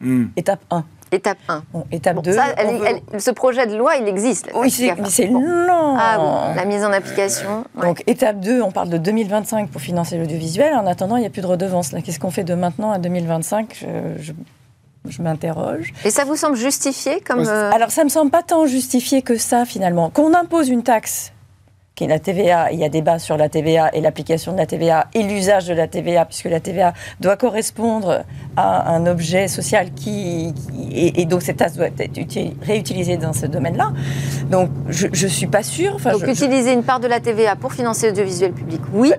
Hmm. 0.00 0.26
Étape 0.36 0.60
1. 0.70 0.84
Étape 1.10 1.38
1. 1.48 1.62
étape 1.92 2.22
2. 2.22 2.36
ce 3.18 3.30
projet 3.30 3.66
de 3.66 3.76
loi, 3.76 3.96
il 3.96 4.08
existe. 4.08 4.50
oui, 4.54 4.70
c'est 4.70 5.26
long. 5.26 5.96
Ah, 5.96 6.52
la 6.54 6.64
mise 6.64 6.84
en 6.84 6.92
application. 6.92 7.64
Donc, 7.80 8.02
étape 8.06 8.40
2, 8.40 8.60
on 8.60 8.72
parle 8.72 8.90
de 8.90 8.98
2025 8.98 9.70
pour 9.70 9.80
financer 9.80 10.18
l'audiovisuel. 10.18 10.74
En 10.74 10.86
attendant, 10.86 11.16
il 11.16 11.20
n'y 11.20 11.26
a 11.26 11.30
plus 11.30 11.42
de 11.42 11.46
redevance. 11.46 11.94
Qu'est-ce 12.04 12.20
qu'on 12.20 12.30
fait 12.30 12.44
de 12.44 12.54
maintenant 12.54 12.90
à 12.90 12.98
2025 12.98 13.86
je, 14.18 14.32
je 15.08 15.22
m'interroge. 15.22 15.92
Et 16.04 16.10
ça 16.10 16.24
vous 16.24 16.36
semble 16.36 16.56
justifié 16.56 17.20
comme... 17.20 17.40
Euh, 17.40 17.70
Alors 17.72 17.90
ça 17.90 18.02
ne 18.02 18.06
me 18.06 18.10
semble 18.10 18.30
pas 18.30 18.42
tant 18.42 18.66
justifié 18.66 19.22
que 19.22 19.36
ça 19.36 19.64
finalement. 19.64 20.10
Qu'on 20.10 20.34
impose 20.34 20.68
une 20.68 20.82
taxe 20.82 21.32
qui 21.98 22.04
est 22.04 22.06
la 22.08 22.20
TVA. 22.20 22.70
Il 22.70 22.78
y 22.78 22.84
a 22.84 22.88
débat 22.88 23.18
sur 23.18 23.36
la 23.36 23.48
TVA 23.48 23.92
et 23.92 24.00
l'application 24.00 24.52
de 24.52 24.58
la 24.58 24.66
TVA 24.66 25.08
et 25.14 25.24
l'usage 25.24 25.66
de 25.66 25.74
la 25.74 25.88
TVA, 25.88 26.24
puisque 26.24 26.44
la 26.44 26.60
TVA 26.60 26.92
doit 27.18 27.36
correspondre 27.36 28.24
à 28.56 28.94
un 28.94 29.04
objet 29.06 29.48
social 29.48 29.92
qui, 29.92 30.54
et, 30.92 31.24
donc 31.24 31.42
cette 31.42 31.56
taxe 31.56 31.74
doit 31.74 31.86
être 31.86 32.20
réutilisée 32.62 33.16
dans 33.16 33.32
ce 33.32 33.46
domaine-là. 33.46 33.92
Donc 34.48 34.70
je 34.88 35.08
ne 35.08 35.30
suis 35.30 35.48
pas 35.48 35.64
sûre. 35.64 35.92
Enfin, 35.96 36.12
donc 36.12 36.22
utiliser 36.28 36.72
une 36.72 36.84
part 36.84 37.00
de 37.00 37.08
la 37.08 37.18
TVA 37.18 37.56
pour 37.56 37.72
financer 37.72 38.06
l'audiovisuel 38.06 38.52
public, 38.52 38.80
oui. 38.92 39.12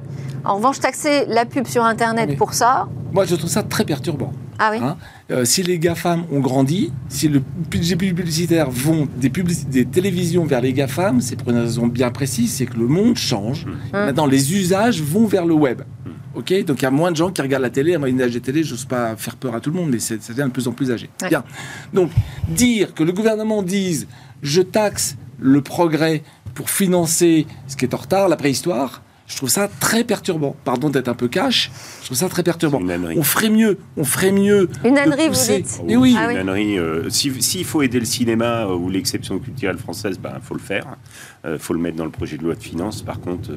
En 0.45 0.55
revanche, 0.55 0.79
taxer 0.79 1.25
la 1.27 1.43
pub 1.43 1.67
sur 1.67 1.83
Internet 1.83 2.37
pour 2.37 2.53
ça. 2.53 2.87
Moi, 3.11 3.25
je 3.25 3.35
trouve 3.35 3.49
ça 3.49 3.61
très 3.61 3.83
perturbant. 3.83 4.31
Ah 4.57 4.69
oui. 4.71 4.79
Hein. 4.81 4.95
Euh, 5.31 5.45
si 5.45 5.61
les 5.61 5.77
GAFAM 5.77 6.23
ont 6.31 6.39
grandi, 6.39 6.91
si 7.07 7.27
le 7.27 7.41
budget 7.69 7.95
publicitaire 7.95 8.69
vont 8.69 9.07
des, 9.17 9.29
des 9.29 9.85
télévisions 9.85 10.45
vers 10.45 10.61
les 10.61 10.73
GAFAM, 10.73 11.21
c'est 11.21 11.35
pour 11.35 11.51
une 11.51 11.59
raison 11.59 11.85
bien 11.87 12.09
précise, 12.09 12.53
c'est 12.53 12.65
que 12.65 12.77
le 12.77 12.87
monde 12.87 13.15
change. 13.15 13.65
Mmh. 13.65 13.71
Maintenant, 13.93 14.25
les 14.25 14.55
usages 14.55 15.01
vont 15.01 15.27
vers 15.27 15.45
le 15.45 15.53
web. 15.53 15.81
Ok, 16.35 16.53
donc 16.63 16.81
il 16.81 16.83
y 16.83 16.85
a 16.85 16.91
moins 16.91 17.11
de 17.11 17.15
gens 17.15 17.31
qui 17.31 17.41
regardent 17.41 17.63
la 17.63 17.69
télé. 17.69 17.95
À 17.95 17.99
moyenne 17.99 18.21
âge 18.21 18.33
de 18.33 18.39
télé, 18.39 18.63
j'ose 18.63 18.85
pas 18.85 19.15
faire 19.15 19.35
peur 19.35 19.55
à 19.55 19.59
tout 19.59 19.71
le 19.71 19.75
monde, 19.75 19.89
mais 19.91 19.99
ça 19.99 20.15
devient 20.15 20.45
de 20.45 20.51
plus 20.51 20.67
en 20.67 20.71
plus 20.71 20.91
âgé. 20.91 21.09
Bien. 21.27 21.43
Donc, 21.93 22.11
dire 22.47 22.93
que 22.93 23.03
le 23.03 23.11
gouvernement 23.11 23.61
dise 23.61 24.07
je 24.41 24.61
taxe 24.61 25.17
le 25.39 25.61
progrès 25.61 26.23
pour 26.53 26.69
financer 26.69 27.45
ce 27.67 27.75
qui 27.75 27.85
est 27.85 27.93
en 27.93 27.97
retard, 27.97 28.29
la 28.29 28.35
préhistoire, 28.35 29.01
je 29.29 29.37
trouve 29.37 29.49
ça 29.49 29.69
très 29.79 30.03
perturbant. 30.03 30.55
Pardon 30.65 30.89
d'être 30.89 31.07
un 31.07 31.13
peu 31.13 31.27
cash, 31.27 31.71
je 32.01 32.05
trouve 32.07 32.17
ça 32.17 32.27
très 32.27 32.43
perturbant. 32.43 32.81
On 33.15 33.23
ferait 33.23 33.49
mieux, 33.49 33.77
on 33.95 34.03
ferait 34.03 34.31
mieux. 34.31 34.69
Une 34.83 34.97
ânerie, 34.97 35.29
vous 35.29 35.35
dites 35.35 35.81
Mais 35.85 35.95
oui. 35.95 36.15
Ah 36.17 36.31
une 36.31 36.37
ânerie. 36.39 36.77
Euh, 36.77 37.09
S'il 37.09 37.65
faut 37.65 37.81
aider 37.81 37.99
le 37.99 38.05
cinéma 38.05 38.65
euh, 38.65 38.75
ou 38.75 38.89
l'exception 38.89 39.39
culturelle 39.39 39.77
française, 39.77 40.15
il 40.17 40.21
ben, 40.21 40.39
faut 40.41 40.55
le 40.55 40.59
faire. 40.59 40.97
Il 41.43 41.51
euh, 41.51 41.59
faut 41.59 41.73
le 41.73 41.79
mettre 41.79 41.95
dans 41.95 42.05
le 42.05 42.11
projet 42.11 42.37
de 42.37 42.43
loi 42.43 42.55
de 42.55 42.63
finances. 42.63 43.01
Par 43.03 43.21
contre, 43.21 43.51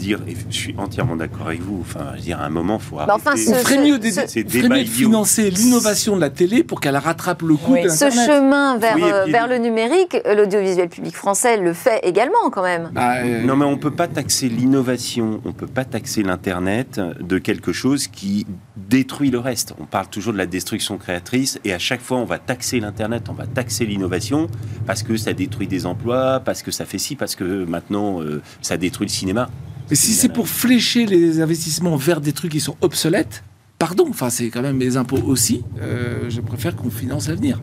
dire, 0.00 0.20
et 0.26 0.36
je 0.48 0.56
suis 0.56 0.74
entièrement 0.78 1.16
d'accord 1.16 1.48
avec 1.48 1.60
vous, 1.60 1.78
enfin, 1.80 2.12
je 2.12 2.16
veux 2.16 2.22
dire, 2.22 2.40
à 2.40 2.44
un 2.44 2.50
moment, 2.50 2.78
il 2.80 2.86
faut 2.86 2.96
bah, 2.96 3.06
enfin, 3.10 3.32
on 3.34 3.54
ferait 3.54 3.84
mieux, 3.84 3.98
de 3.98 4.84
financer 4.88 5.50
l'innovation 5.50 6.16
de 6.16 6.20
la 6.20 6.30
télé 6.30 6.62
pour 6.62 6.80
qu'elle 6.80 6.96
rattrape 6.96 7.42
le 7.42 7.54
coût 7.56 7.76
de 7.76 7.88
Ce 7.88 8.10
chemin 8.10 8.78
vers, 8.78 8.96
euh, 9.02 9.24
vers 9.26 9.48
le 9.48 9.58
numérique, 9.58 10.16
euh, 10.26 10.34
l'audiovisuel 10.34 10.88
public 10.88 11.14
français 11.14 11.56
le 11.56 11.72
fait 11.72 12.00
également 12.02 12.50
quand 12.50 12.62
même. 12.62 12.90
Bah, 12.92 13.16
euh, 13.18 13.42
non, 13.42 13.56
mais 13.56 13.64
on 13.64 13.72
ne 13.72 13.76
peut 13.76 13.90
pas 13.90 14.08
taxer 14.08 14.48
l'innovation, 14.48 14.99
on 15.18 15.40
ne 15.44 15.52
peut 15.52 15.66
pas 15.66 15.84
taxer 15.84 16.22
l'Internet 16.22 17.00
de 17.20 17.38
quelque 17.38 17.72
chose 17.72 18.06
qui 18.06 18.46
détruit 18.76 19.30
le 19.30 19.38
reste. 19.38 19.74
On 19.80 19.86
parle 19.86 20.08
toujours 20.08 20.32
de 20.32 20.38
la 20.38 20.46
destruction 20.46 20.98
créatrice 20.98 21.58
et 21.64 21.72
à 21.72 21.78
chaque 21.78 22.00
fois, 22.00 22.18
on 22.18 22.24
va 22.24 22.38
taxer 22.38 22.80
l'Internet, 22.80 23.28
on 23.28 23.34
va 23.34 23.46
taxer 23.46 23.86
l'innovation 23.86 24.48
parce 24.86 25.02
que 25.02 25.16
ça 25.16 25.32
détruit 25.32 25.66
des 25.66 25.86
emplois, 25.86 26.40
parce 26.40 26.62
que 26.62 26.70
ça 26.70 26.84
fait 26.84 26.98
ci, 26.98 27.16
parce 27.16 27.34
que 27.34 27.64
maintenant, 27.64 28.20
ça 28.62 28.76
détruit 28.76 29.06
le 29.06 29.12
cinéma. 29.12 29.50
Mais 29.90 29.96
si 29.96 30.12
c'est 30.12 30.28
pour 30.28 30.48
flécher 30.48 31.04
les 31.04 31.40
investissements 31.40 31.96
vers 31.96 32.20
des 32.20 32.32
trucs 32.32 32.52
qui 32.52 32.60
sont 32.60 32.76
obsolètes, 32.80 33.42
pardon, 33.78 34.06
enfin 34.08 34.30
c'est 34.30 34.48
quand 34.48 34.62
même 34.62 34.76
mes 34.76 34.96
impôts 34.96 35.20
aussi, 35.26 35.64
euh, 35.80 36.30
je 36.30 36.40
préfère 36.40 36.76
qu'on 36.76 36.90
finance 36.90 37.28
l'avenir. 37.28 37.60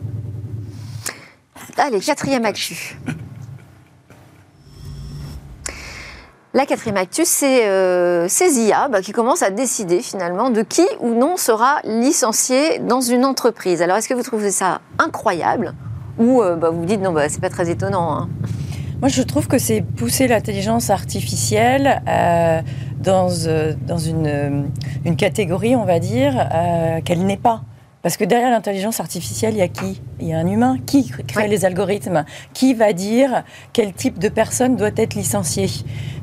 Allez, 1.78 2.00
quatrième 2.00 2.44
actu. 2.44 2.98
La 6.54 6.64
quatrième 6.64 6.96
actu, 6.96 7.22
c'est 7.26 7.68
euh, 7.68 8.26
ces 8.26 8.58
IA 8.60 8.88
bah, 8.88 9.02
qui 9.02 9.12
commencent 9.12 9.42
à 9.42 9.50
décider 9.50 10.00
finalement 10.00 10.48
de 10.48 10.62
qui 10.62 10.86
ou 11.00 11.12
non 11.12 11.36
sera 11.36 11.76
licencié 11.84 12.78
dans 12.78 13.02
une 13.02 13.26
entreprise. 13.26 13.82
Alors 13.82 13.98
est-ce 13.98 14.08
que 14.08 14.14
vous 14.14 14.22
trouvez 14.22 14.50
ça 14.50 14.80
incroyable 14.98 15.74
ou 16.18 16.42
euh, 16.42 16.56
bah, 16.56 16.70
vous 16.70 16.80
vous 16.80 16.86
dites 16.86 17.02
non, 17.02 17.12
bah, 17.12 17.28
c'est 17.28 17.40
pas 17.40 17.50
très 17.50 17.70
étonnant 17.70 18.12
hein 18.12 18.28
moi, 19.00 19.08
je 19.08 19.22
trouve 19.22 19.46
que 19.46 19.58
c'est 19.58 19.80
pousser 19.80 20.26
l'intelligence 20.26 20.90
artificielle 20.90 22.02
euh, 22.08 22.60
dans, 22.98 23.28
une, 23.28 24.70
catégorie, 25.16 25.76
on 25.76 25.84
va 25.84 26.00
dire, 26.00 26.48
qu'elle 27.04 27.24
n'est 27.24 27.36
pas. 27.36 27.62
Parce 28.02 28.16
que 28.16 28.24
derrière 28.24 28.50
l'intelligence 28.50 29.00
artificielle, 29.00 29.54
il 29.54 29.58
y 29.58 29.62
a 29.62 29.68
qui? 29.68 30.00
Il 30.20 30.28
y 30.28 30.32
a 30.32 30.38
un 30.38 30.46
humain. 30.46 30.78
Qui 30.86 31.10
crée 31.26 31.48
les 31.48 31.64
algorithmes? 31.64 32.24
Qui 32.54 32.74
va 32.74 32.92
dire 32.92 33.42
quel 33.72 33.92
type 33.92 34.18
de 34.18 34.28
personne 34.28 34.76
doit 34.76 34.90
être 34.96 35.14
licenciée? 35.14 35.68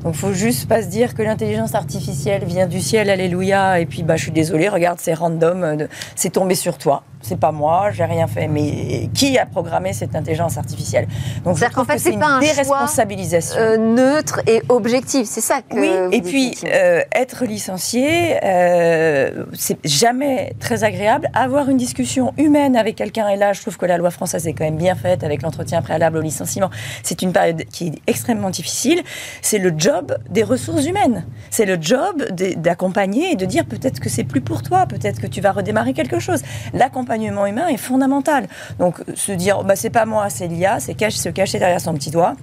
Donc, 0.02 0.14
il 0.14 0.18
faut 0.18 0.32
juste 0.32 0.68
pas 0.68 0.82
se 0.82 0.88
dire 0.88 1.14
que 1.14 1.22
l'intelligence 1.22 1.74
artificielle 1.74 2.44
vient 2.44 2.66
du 2.66 2.80
ciel, 2.80 3.10
alléluia, 3.10 3.78
et 3.80 3.86
puis 3.86 4.02
bah, 4.02 4.16
je 4.16 4.22
suis 4.22 4.32
désolée, 4.32 4.68
regarde, 4.68 4.98
c'est 5.00 5.14
random, 5.14 5.86
c'est 6.14 6.30
tombé 6.30 6.54
sur 6.54 6.78
toi 6.78 7.02
c'est 7.26 7.38
pas 7.38 7.52
moi, 7.52 7.90
j'ai 7.90 8.04
rien 8.04 8.26
fait. 8.26 8.46
Mais 8.46 9.08
qui 9.12 9.38
a 9.38 9.46
programmé 9.46 9.92
cette 9.92 10.14
intelligence 10.14 10.56
artificielle? 10.58 11.08
Donc, 11.44 11.58
c'est-à-dire 11.58 11.76
qu'en 11.76 11.84
fait, 11.84 11.98
c'est 11.98 12.18
pas 12.18 12.26
un 12.26 12.40
déresponsabilisation 12.40 13.58
euh, 13.58 13.76
neutre 13.76 14.40
et 14.46 14.62
objectif. 14.68 15.26
C'est 15.26 15.40
ça 15.40 15.60
que. 15.62 15.76
Oui. 15.76 15.90
et 16.12 16.22
puis 16.22 16.54
euh, 16.64 17.02
être 17.12 17.44
licencié, 17.44 18.36
euh, 18.44 19.44
c'est 19.54 19.78
jamais 19.84 20.54
très 20.60 20.84
agréable. 20.84 21.28
Avoir 21.34 21.68
une 21.68 21.76
discussion 21.76 22.32
humaine 22.36 22.76
avec 22.76 22.96
quelqu'un, 22.96 23.28
et 23.28 23.36
là, 23.36 23.52
je 23.52 23.60
trouve 23.60 23.76
que 23.76 23.86
la 23.86 23.98
loi 23.98 24.10
française 24.10 24.46
est 24.46 24.52
quand 24.52 24.64
même 24.64 24.76
bien 24.76 24.94
faite 24.94 25.24
avec 25.24 25.42
l'entretien 25.42 25.82
préalable 25.82 26.18
au 26.18 26.22
licenciement. 26.22 26.70
C'est 27.02 27.22
une 27.22 27.32
période 27.32 27.64
qui 27.72 27.88
est 27.88 27.92
extrêmement 28.06 28.50
difficile. 28.50 29.02
C'est 29.42 29.58
le 29.58 29.72
job 29.76 30.16
des 30.30 30.44
ressources 30.44 30.86
humaines. 30.86 31.26
C'est 31.50 31.66
le 31.66 31.76
job 31.80 32.22
d'accompagner 32.56 33.32
et 33.32 33.36
de 33.36 33.46
dire 33.46 33.64
peut-être 33.64 34.00
que 34.00 34.08
c'est 34.08 34.24
plus 34.24 34.40
pour 34.40 34.62
toi, 34.62 34.86
peut-être 34.86 35.20
que 35.20 35.26
tu 35.26 35.40
vas 35.40 35.52
redémarrer 35.52 35.92
quelque 35.92 36.18
chose. 36.18 36.42
L'accompagnement 36.72 37.15
humain 37.22 37.68
est 37.68 37.76
fondamental. 37.76 38.48
Donc 38.78 39.02
se 39.14 39.32
dire, 39.32 39.64
bah, 39.64 39.76
c'est 39.76 39.90
pas 39.90 40.06
moi, 40.06 40.28
c'est 40.30 40.48
l'IA, 40.48 40.80
c'est 40.80 40.96
se 41.10 41.28
cacher 41.28 41.58
derrière 41.58 41.80
son 41.80 41.94
petit 41.94 42.10
doigt. 42.10 42.34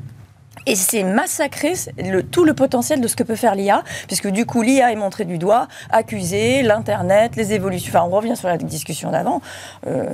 Et 0.65 0.75
c'est 0.75 1.03
massacrer 1.03 1.73
le, 1.97 2.23
tout 2.23 2.45
le 2.45 2.53
potentiel 2.53 3.01
de 3.01 3.07
ce 3.07 3.15
que 3.15 3.23
peut 3.23 3.35
faire 3.35 3.55
l'IA, 3.55 3.83
puisque 4.07 4.27
du 4.27 4.45
coup 4.45 4.61
l'IA 4.61 4.91
est 4.91 4.95
montrée 4.95 5.25
du 5.25 5.37
doigt, 5.37 5.67
accusée, 5.89 6.63
l'Internet, 6.63 7.35
les 7.35 7.53
évolutions. 7.53 7.91
Enfin, 7.93 8.05
on 8.07 8.15
revient 8.15 8.37
sur 8.37 8.47
la 8.47 8.57
discussion 8.57 9.11
d'avant. 9.11 9.41
Euh, 9.87 10.05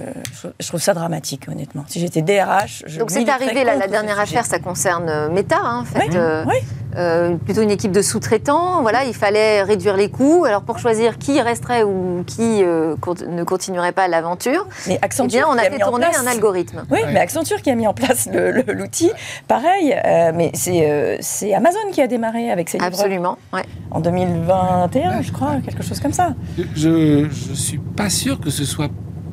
je, 0.60 0.68
trouve 0.68 0.82
ça 0.82 0.94
dramatique, 0.94 1.48
honnêtement. 1.50 1.86
Si 1.88 2.00
j'étais 2.00 2.22
DRH, 2.22 2.84
je 2.88 3.00
Donc 3.00 3.12
c'est 3.12 3.30
arrivé, 3.30 3.64
là, 3.64 3.76
la 3.76 3.88
dernière 3.88 4.20
affaire, 4.20 4.46
ça 4.46 4.60
concerne 4.60 5.08
euh, 5.08 5.30
Meta, 5.30 5.60
hein, 5.62 5.82
en 5.82 5.86
fait. 5.86 6.16
Euh, 6.16 6.44
oui. 6.48 6.58
Euh, 7.00 7.36
plutôt 7.38 7.62
une 7.62 7.72
équipe 7.72 7.92
de 7.92 8.02
sous-traitants. 8.02 8.82
Voilà, 8.82 9.06
il 9.06 9.14
fallait 9.14 9.64
réduire 9.64 9.96
les 9.96 10.10
coûts. 10.10 10.44
Alors 10.46 10.64
pour 10.64 10.80
choisir 10.80 11.18
qui 11.18 11.40
resterait 11.40 11.84
ou 11.84 12.24
qui 12.28 12.64
euh, 12.64 12.96
ne 13.28 13.44
continuerait 13.44 13.94
pas 13.94 14.08
l'aventure, 14.08 14.68
mais 14.88 15.00
Accenture, 15.02 15.40
eh 15.40 15.44
bien, 15.44 15.48
on 15.50 15.58
a 15.58 15.70
fait 15.72 15.80
tourner 15.80 16.08
un 16.08 16.28
algorithme. 16.28 16.84
Oui, 16.92 17.00
mais 17.08 17.20
Accenture 17.20 17.62
qui 17.62 17.70
a 17.70 17.76
mis 17.76 17.88
en 17.88 17.94
place 17.94 18.28
l'outil, 18.68 19.12
pareil. 19.48 19.96
Euh, 20.06 20.32
mais 20.36 20.52
c'est 20.54 21.54
Amazon 21.54 21.80
qui 21.92 22.02
a 22.02 22.08
démarré 22.08 22.52
avec 22.52 22.70
ses 22.70 22.80
Absolument, 22.80 23.38
ouais. 23.54 23.64
En 23.92 24.02
2021, 24.02 25.22
je 25.22 25.32
crois, 25.32 25.58
quelque 25.64 25.84
chose 25.84 26.00
comme 26.00 26.14
ça. 26.14 26.36
Je 26.76 27.26
ne 27.26 27.56
suis 27.56 27.80
pas 27.80 28.10
sûr 28.10 28.40
que 28.40 28.50
ce 28.50 28.66
soit 28.66 28.90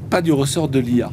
pas 0.09 0.22
du 0.22 0.33
ressort 0.33 0.68
de 0.68 0.79
l'IA. 0.79 1.11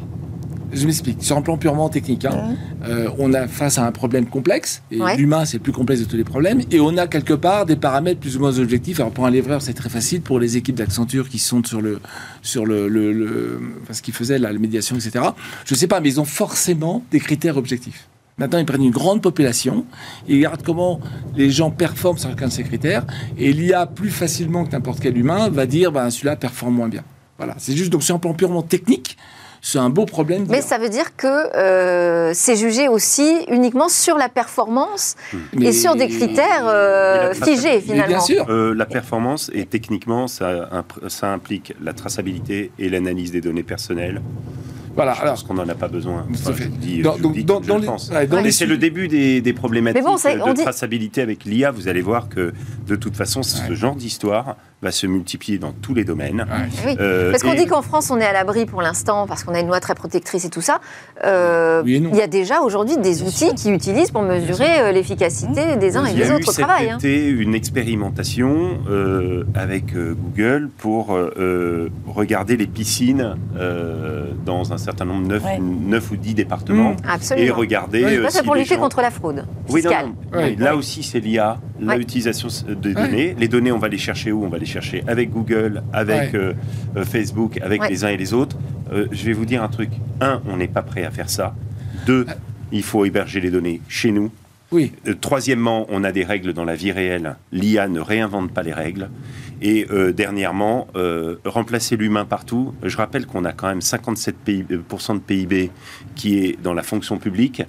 Je 0.74 0.86
m'explique. 0.86 1.22
Sur 1.22 1.36
un 1.36 1.42
plan 1.42 1.56
purement 1.56 1.88
technique, 1.88 2.24
hein, 2.24 2.56
euh, 2.84 3.08
on 3.18 3.32
a 3.32 3.46
face 3.46 3.78
à 3.78 3.86
un 3.86 3.92
problème 3.92 4.26
complexe, 4.26 4.82
et 4.90 4.98
l'humain, 5.16 5.44
c'est 5.44 5.58
le 5.58 5.62
plus 5.62 5.72
complexe 5.72 6.00
de 6.00 6.06
tous 6.06 6.16
les 6.16 6.24
problèmes, 6.24 6.62
et 6.70 6.80
on 6.80 6.96
a 6.96 7.06
quelque 7.06 7.34
part 7.34 7.64
des 7.64 7.76
paramètres 7.76 8.20
plus 8.20 8.36
ou 8.36 8.40
moins 8.40 8.58
objectifs. 8.58 9.00
Alors, 9.00 9.12
pour 9.12 9.26
un 9.26 9.30
livreur, 9.30 9.62
c'est 9.62 9.74
très 9.74 9.88
facile. 9.88 10.20
Pour 10.20 10.40
les 10.40 10.56
équipes 10.56 10.74
d'Accenture 10.74 11.28
qui 11.28 11.38
sont 11.38 11.62
sur 11.64 11.80
le. 11.80 12.00
sur 12.42 12.66
le, 12.66 12.88
le, 12.88 13.60
ce 13.90 14.02
qu'ils 14.02 14.14
faisaient, 14.14 14.38
la 14.38 14.52
médiation, 14.52 14.96
etc., 14.96 15.26
je 15.64 15.74
ne 15.74 15.78
sais 15.78 15.86
pas, 15.86 16.00
mais 16.00 16.08
ils 16.08 16.20
ont 16.20 16.24
forcément 16.24 17.04
des 17.10 17.20
critères 17.20 17.56
objectifs. 17.56 18.08
Maintenant, 18.36 18.58
ils 18.58 18.66
prennent 18.66 18.82
une 18.82 18.90
grande 18.90 19.22
population, 19.22 19.84
ils 20.26 20.36
regardent 20.36 20.64
comment 20.64 21.00
les 21.36 21.50
gens 21.50 21.70
performent 21.70 22.18
sur 22.18 22.30
chacun 22.30 22.48
de 22.48 22.52
ces 22.52 22.64
critères, 22.64 23.06
et 23.38 23.52
l'IA, 23.52 23.86
plus 23.86 24.10
facilement 24.10 24.64
que 24.64 24.72
n'importe 24.72 24.98
quel 24.98 25.16
humain, 25.16 25.48
va 25.50 25.66
dire 25.66 25.92
ben, 25.92 26.10
celui-là 26.10 26.34
performe 26.34 26.74
moins 26.74 26.88
bien. 26.88 27.04
Voilà, 27.38 27.54
c'est 27.58 27.76
juste 27.76 27.90
donc 27.90 28.02
sur 28.02 28.16
un 28.16 28.18
plan 28.18 28.34
purement 28.34 28.62
technique, 28.62 29.16
c'est 29.64 29.78
un 29.78 29.88
beau 29.88 30.04
problème. 30.04 30.44
Mais 30.50 30.60
ça 30.60 30.76
veut 30.76 30.90
dire 30.90 31.16
que 31.16 31.26
euh, 31.26 32.32
c'est 32.34 32.54
jugé 32.54 32.86
aussi 32.86 33.46
uniquement 33.48 33.88
sur 33.88 34.18
la 34.18 34.28
performance 34.28 35.16
et 35.58 35.72
sur 35.72 35.96
des 35.96 36.08
critères 36.08 36.66
euh, 36.66 37.32
figés 37.32 37.80
finalement. 37.80 38.08
bien 38.08 38.20
sûr. 38.20 38.44
Euh, 38.50 38.74
la 38.74 38.84
performance 38.84 39.50
et 39.54 39.64
techniquement 39.64 40.26
ça, 40.26 40.68
ça 41.08 41.32
implique 41.32 41.72
la 41.82 41.94
traçabilité 41.94 42.72
et 42.78 42.90
l'analyse 42.90 43.32
des 43.32 43.40
données 43.40 43.62
personnelles. 43.62 44.20
Voilà, 44.94 45.14
je 45.14 45.20
alors, 45.20 45.34
pense 45.34 45.42
qu'on 45.42 45.54
n'en 45.54 45.68
a 45.68 45.74
pas 45.74 45.88
besoin. 45.88 46.26
Enfin, 46.30 46.52
je 46.56 46.64
dis, 46.64 47.02
dans, 47.02 47.16
je 47.16 47.28
dis 47.28 47.44
dans, 47.44 47.60
dans 47.60 47.80
je 47.80 47.86
pense. 47.86 48.10
Ouais, 48.10 48.50
c'est 48.50 48.66
le 48.66 48.76
début 48.76 49.08
des, 49.08 49.40
des 49.40 49.52
problématiques 49.52 50.02
bon, 50.02 50.14
de 50.16 50.52
dit... 50.54 50.62
traçabilité 50.62 51.22
avec 51.22 51.44
l'IA. 51.44 51.70
Vous 51.70 51.88
allez 51.88 52.02
voir 52.02 52.28
que 52.28 52.52
de 52.86 52.96
toute 52.96 53.16
façon, 53.16 53.42
ce 53.42 53.74
genre 53.74 53.96
d'histoire 53.96 54.56
va 54.82 54.92
se 54.92 55.06
multiplier 55.06 55.58
dans 55.58 55.72
tous 55.72 55.94
les 55.94 56.04
domaines. 56.04 56.46
Oui. 56.86 56.96
Euh, 57.00 57.30
parce 57.30 57.42
qu'on 57.42 57.54
dit 57.54 57.66
qu'en 57.66 57.82
France, 57.82 58.10
on 58.10 58.20
est 58.20 58.24
à 58.24 58.32
l'abri 58.32 58.66
pour 58.66 58.82
l'instant, 58.82 59.26
parce 59.26 59.42
qu'on 59.42 59.54
a 59.54 59.60
une 59.60 59.66
loi 59.66 59.80
très 59.80 59.94
protectrice 59.94 60.44
et 60.44 60.50
tout 60.50 60.60
ça. 60.60 60.80
Euh, 61.24 61.82
il 61.86 62.14
y 62.14 62.20
a 62.20 62.26
déjà 62.26 62.60
aujourd'hui 62.60 62.98
des 62.98 63.22
outils 63.22 63.54
qui 63.54 63.70
utilisent 63.70 64.10
pour 64.10 64.22
mesurer 64.22 64.80
euh, 64.80 64.92
l'efficacité 64.92 65.76
des 65.76 65.96
uns 65.96 66.04
et 66.04 66.14
des 66.14 66.30
autres 66.30 66.50
au 66.50 66.52
travail. 66.52 66.92
C'était 66.98 67.30
hein. 67.30 67.36
une 67.38 67.54
expérimentation 67.54 68.78
euh, 68.88 69.44
avec 69.54 69.94
euh, 69.94 70.14
Google 70.14 70.68
pour 70.78 71.18
regarder 72.06 72.56
les 72.56 72.66
piscines 72.66 73.36
dans 74.44 74.72
un 74.72 74.78
certain 74.84 75.04
nombre, 75.04 75.26
9, 75.26 75.42
ouais. 75.44 76.00
ou 76.12 76.16
10 76.16 76.34
départements, 76.34 76.92
mmh. 76.92 77.38
et 77.38 77.50
regarder... 77.50 78.04
Oui, 78.04 78.26
c'est 78.28 78.44
pour 78.44 78.54
lutter 78.54 78.76
contre 78.76 79.00
la 79.00 79.10
fraude 79.10 79.44
fiscale. 79.68 80.08
Oui, 80.32 80.56
là 80.56 80.76
aussi, 80.76 81.02
c'est 81.02 81.20
l'IA, 81.20 81.58
l'utilisation 81.80 82.48
des 82.68 82.94
données. 82.94 83.34
Les 83.38 83.48
données, 83.48 83.72
on 83.72 83.78
va 83.78 83.88
les 83.88 83.98
chercher 83.98 84.32
où? 84.32 84.44
On 84.44 84.48
va 84.48 84.58
les 84.58 84.66
chercher 84.66 85.02
avec 85.06 85.30
Google, 85.30 85.82
avec 85.92 86.34
euh, 86.34 86.54
euh, 86.96 87.04
Facebook, 87.04 87.58
avec 87.62 87.88
les 87.88 88.04
uns 88.04 88.08
et 88.08 88.16
les 88.16 88.34
autres. 88.34 88.56
Euh, 88.92 89.06
je 89.10 89.24
vais 89.24 89.32
vous 89.32 89.44
dire 89.44 89.62
un 89.62 89.68
truc. 89.68 89.90
Un, 90.20 90.40
on 90.46 90.56
n'est 90.56 90.68
pas 90.68 90.82
prêt 90.82 91.04
à 91.04 91.10
faire 91.10 91.30
ça. 91.30 91.54
Deux, 92.06 92.26
il 92.72 92.82
faut 92.82 93.04
héberger 93.04 93.40
les 93.40 93.50
données 93.50 93.80
chez 93.88 94.12
nous. 94.12 94.30
Oui. 94.74 94.90
troisièmement, 95.20 95.86
on 95.88 96.02
a 96.02 96.10
des 96.10 96.24
règles 96.24 96.52
dans 96.52 96.64
la 96.64 96.74
vie 96.74 96.90
réelle. 96.90 97.36
L'IA 97.52 97.86
ne 97.86 98.00
réinvente 98.00 98.52
pas 98.52 98.62
les 98.62 98.72
règles. 98.72 99.08
Et 99.62 99.86
dernièrement, 100.12 100.88
remplacer 101.44 101.96
l'humain 101.96 102.24
partout. 102.24 102.74
Je 102.82 102.96
rappelle 102.96 103.26
qu'on 103.26 103.44
a 103.44 103.52
quand 103.52 103.68
même 103.68 103.78
57% 103.78 105.14
de 105.14 105.18
PIB 105.20 105.70
qui 106.16 106.38
est 106.38 106.60
dans 106.60 106.74
la 106.74 106.82
fonction 106.82 107.18
publique. 107.18 107.62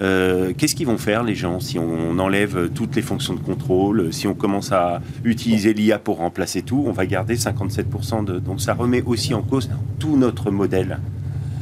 Euh, 0.00 0.52
qu'est-ce 0.56 0.74
qu'ils 0.74 0.86
vont 0.86 0.98
faire 0.98 1.22
les 1.22 1.34
gens 1.34 1.60
si 1.60 1.78
on 1.78 2.18
enlève 2.18 2.70
toutes 2.74 2.96
les 2.96 3.02
fonctions 3.02 3.34
de 3.34 3.40
contrôle, 3.40 4.12
si 4.12 4.26
on 4.26 4.34
commence 4.34 4.72
à 4.72 5.02
utiliser 5.24 5.74
l'IA 5.74 5.98
pour 5.98 6.18
remplacer 6.18 6.62
tout, 6.62 6.84
on 6.86 6.92
va 6.92 7.04
garder 7.04 7.36
57% 7.36 8.24
de... 8.24 8.38
Donc 8.38 8.60
ça 8.60 8.72
remet 8.72 9.02
aussi 9.02 9.34
en 9.34 9.42
cause 9.42 9.68
tout 9.98 10.16
notre 10.16 10.50
modèle 10.50 10.98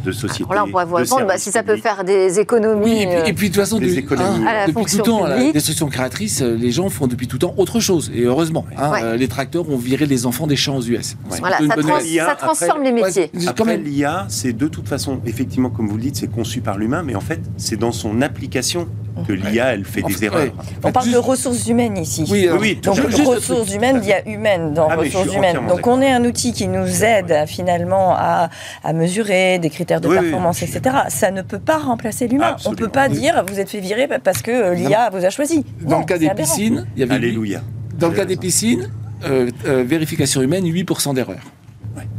de 0.05 0.13
société. 0.13 0.45
Alors 0.51 0.55
là, 0.55 0.65
on 0.65 0.71
pourrait 0.71 0.85
vous 0.85 0.95
répondre 0.97 1.27
bah, 1.27 1.39
si 1.39 1.51
ça 1.51 1.63
peut 1.63 1.77
faire 1.77 2.05
des 2.05 2.41
économies. 2.41 2.85
Oui, 2.85 3.07
et 3.27 3.33
puis, 3.33 3.49
de 3.49 3.55
toute 3.55 3.63
façon, 3.63 3.79
depuis 3.79 4.05
tout 4.05 5.03
temps, 5.03 5.27
la 5.27 5.53
destruction 5.53 5.89
créatrice, 5.89 6.43
euh, 6.43 6.57
les 6.57 6.71
gens 6.71 6.89
font 6.89 7.07
depuis 7.07 7.27
tout 7.27 7.39
temps 7.39 7.55
autre 7.57 7.81
chose. 7.81 8.11
Et 8.15 8.23
heureusement, 8.23 8.65
hein, 8.77 8.93
euh, 9.03 9.17
les 9.17 9.29
tracteurs 9.29 9.69
ont 9.71 9.77
viré 9.77 10.07
les 10.07 10.27
enfants 10.27 10.47
des 10.47 10.57
champs 10.57 10.77
aux 10.77 10.83
US. 10.83 11.17
Voilà, 11.41 11.59
ça, 11.59 12.35
transforme 12.37 12.83
les 12.83 12.93
métiers. 12.93 13.31
Après, 13.47 13.77
l'IA, 13.77 14.27
c'est 14.29 14.53
de 14.53 14.69
toute 14.69 14.89
façon, 14.89 15.21
effectivement, 15.27 15.71
comme 15.71 15.89
vous 15.89 15.97
le 15.97 16.03
dites, 16.03 16.17
c'est 16.17 16.31
conçu 16.31 16.61
par 16.61 16.79
l'humain, 16.79 17.03
mais 17.03 17.15
en 17.15 17.21
fait, 17.21 17.41
c'est 17.57 17.77
dans 17.77 17.93
son 17.93 18.23
application 18.23 18.89
que 19.27 19.33
l'IA, 19.33 19.75
elle 19.75 19.85
fait 19.85 20.03
des 20.03 20.25
erreurs. 20.25 20.53
On 20.83 20.93
parle 20.93 21.11
de 21.11 21.17
ressources 21.17 21.67
humaines 21.67 21.97
ici. 21.97 22.25
Oui, 22.31 22.47
euh, 22.47 22.57
oui. 22.59 22.79
Donc 22.83 22.97
ressources 22.99 23.73
humaines, 23.75 24.01
il 24.03 24.09
y 24.09 24.13
a 24.13 24.27
humaine 24.29 24.75
dans 24.75 24.89
ah, 24.89 24.97
ressources 24.97 25.35
humaines. 25.35 25.61
Donc 25.69 25.87
on 25.87 26.01
est 26.01 26.11
un 26.11 26.25
outil 26.25 26.53
qui 26.53 26.69
nous 26.69 27.05
aide 27.05 27.45
finalement 27.47 28.15
à, 28.17 28.51
mesurer 28.95 29.59
des 29.59 29.71
critères 29.71 30.01
de 30.01 30.09
performance, 30.09 30.63
etc. 30.63 30.97
Ça 31.09 31.31
ne 31.31 31.43
peut 31.43 31.59
pas 31.59 31.79
remplacer 31.79 32.29
l'humain. 32.29 32.57
On 32.67 32.71
ne 32.71 32.77
peut 32.77 32.89
pas 32.89 33.09
dire 33.09 33.45
vous 33.49 33.61
êtes 33.61 33.71
fait 33.71 33.81
virer 33.81 34.09
parce 34.23 34.43
que 34.43 34.51
euh, 34.51 34.75
l'IA 34.75 35.11
vous 35.11 35.25
a 35.25 35.31
choisi. 35.31 35.65
Dans 35.81 36.01
le 36.01 36.05
cas 36.05 36.19
des 36.19 36.31
piscines, 36.31 36.87
il 36.97 37.01
y 37.01 37.03
avait 37.03 37.15
Alléluia. 37.15 37.63
Dans 37.99 38.09
le 38.09 38.15
cas 38.15 38.25
des 38.25 38.37
piscines, 38.37 38.89
euh, 39.25 39.51
vérification 39.65 40.41
humaine, 40.41 40.65
8% 40.65 41.15
d'erreurs. 41.15 41.43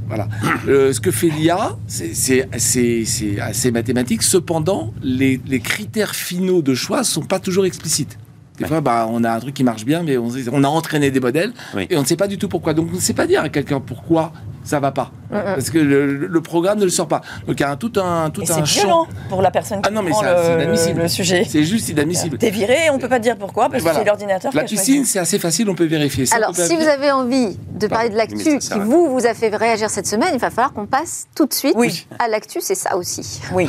Voilà. 0.10 0.28
ce 0.66 1.00
que 1.00 1.12
fait 1.12 1.30
l'IA, 1.30 1.78
c'est 1.88 2.48
assez 2.52 3.72
mathématique. 3.72 4.24
Cependant, 4.24 4.94
les, 5.02 5.40
les, 5.48 5.60
critères 5.60 6.16
finaux 6.16 6.62
de 6.62 6.74
choix 6.74 7.00
ne 7.00 7.04
sont 7.04 7.22
pas 7.22 7.40
toujours 7.40 7.66
explicites. 7.66 8.18
Des 8.60 8.66
fois, 8.66 8.82
bah, 8.82 9.08
on 9.10 9.24
a 9.24 9.32
un 9.32 9.40
truc 9.40 9.54
qui 9.54 9.64
marche 9.64 9.86
bien, 9.86 10.04
mais 10.04 10.18
on, 10.18 10.64
a 10.64 10.68
entraîné 10.68 11.12
des 11.12 11.20
modèles 11.20 11.54
et 11.90 11.96
on 11.96 12.02
ne 12.02 12.06
sait 12.06 12.16
pas 12.16 12.28
du 12.28 12.38
tout 12.38 12.50
pourquoi. 12.50 12.74
Donc, 12.74 12.90
on 12.92 12.96
ne 12.96 13.02
sait 13.02 13.14
pas 13.14 13.26
dire 13.26 13.42
à 13.42 13.50
quelqu'un 13.50 13.80
pourquoi 13.80 14.34
ça 14.64 14.80
va 14.80 14.92
pas. 14.92 15.12
Parce 15.30 15.70
que 15.70 15.78
le, 15.80 16.42
programme 16.42 16.80
ne 16.80 16.84
le 16.84 16.90
sort 16.90 17.08
pas. 17.08 17.22
Donc, 17.48 17.60
il 17.60 17.64
y 17.64 17.66
a 17.66 17.76
tout 17.76 17.94
un, 17.98 18.30
tout 18.30 18.44
un 18.50 18.66
champ. 18.66 19.08
pour 19.30 19.42
la 19.42 19.52
personne 19.52 19.82
qui 19.82 19.88
ah 19.88 19.92
non, 19.92 20.02
mais 20.02 20.12
prend 20.12 20.24
le, 20.24 21.02
le, 21.02 21.08
sujet. 21.08 21.46
C'est 21.48 21.64
juste 21.64 21.90
inadmissible. 21.90 22.38
T'es 22.38 22.50
viré, 22.50 22.90
on 22.92 22.96
ne 22.96 23.02
peut 23.02 23.10
pas 23.10 23.20
dire 23.20 23.38
pourquoi, 23.38 23.70
parce 23.70 23.84
que 23.84 23.94
c'est 23.94 24.04
l'ordinateur 24.04 24.52
La 24.54 24.64
piscine, 24.64 25.06
c'est 25.06 25.20
assez 25.20 25.40
facile, 25.40 25.70
on 25.70 25.76
peut 25.76 25.86
vérifier. 25.86 26.26
Ça, 26.26 26.36
Alors, 26.36 26.56
si 26.56 26.76
vous 26.76 26.88
avez 26.88 27.12
envie 27.12 27.58
de 27.74 27.88
parler 27.88 28.10
de 28.10 28.18
l'actu 28.18 28.60
qui 28.60 28.80
vous, 28.80 29.10
vous 29.10 29.26
a 29.26 29.34
fait 29.34 29.56
réagir 29.56 29.90
cette 29.90 30.08
semaine, 30.08 30.30
il 30.34 30.40
va 30.40 30.50
falloir 30.50 30.74
qu'on 30.74 30.86
passe 30.86 31.28
tout 31.36 31.46
de 31.46 31.54
suite 31.54 31.76
oui. 31.76 32.08
à 32.20 32.28
l'actu, 32.28 32.60
c'est 32.62 32.76
ça 32.76 32.96
aussi. 32.98 33.42
Oui. 33.54 33.68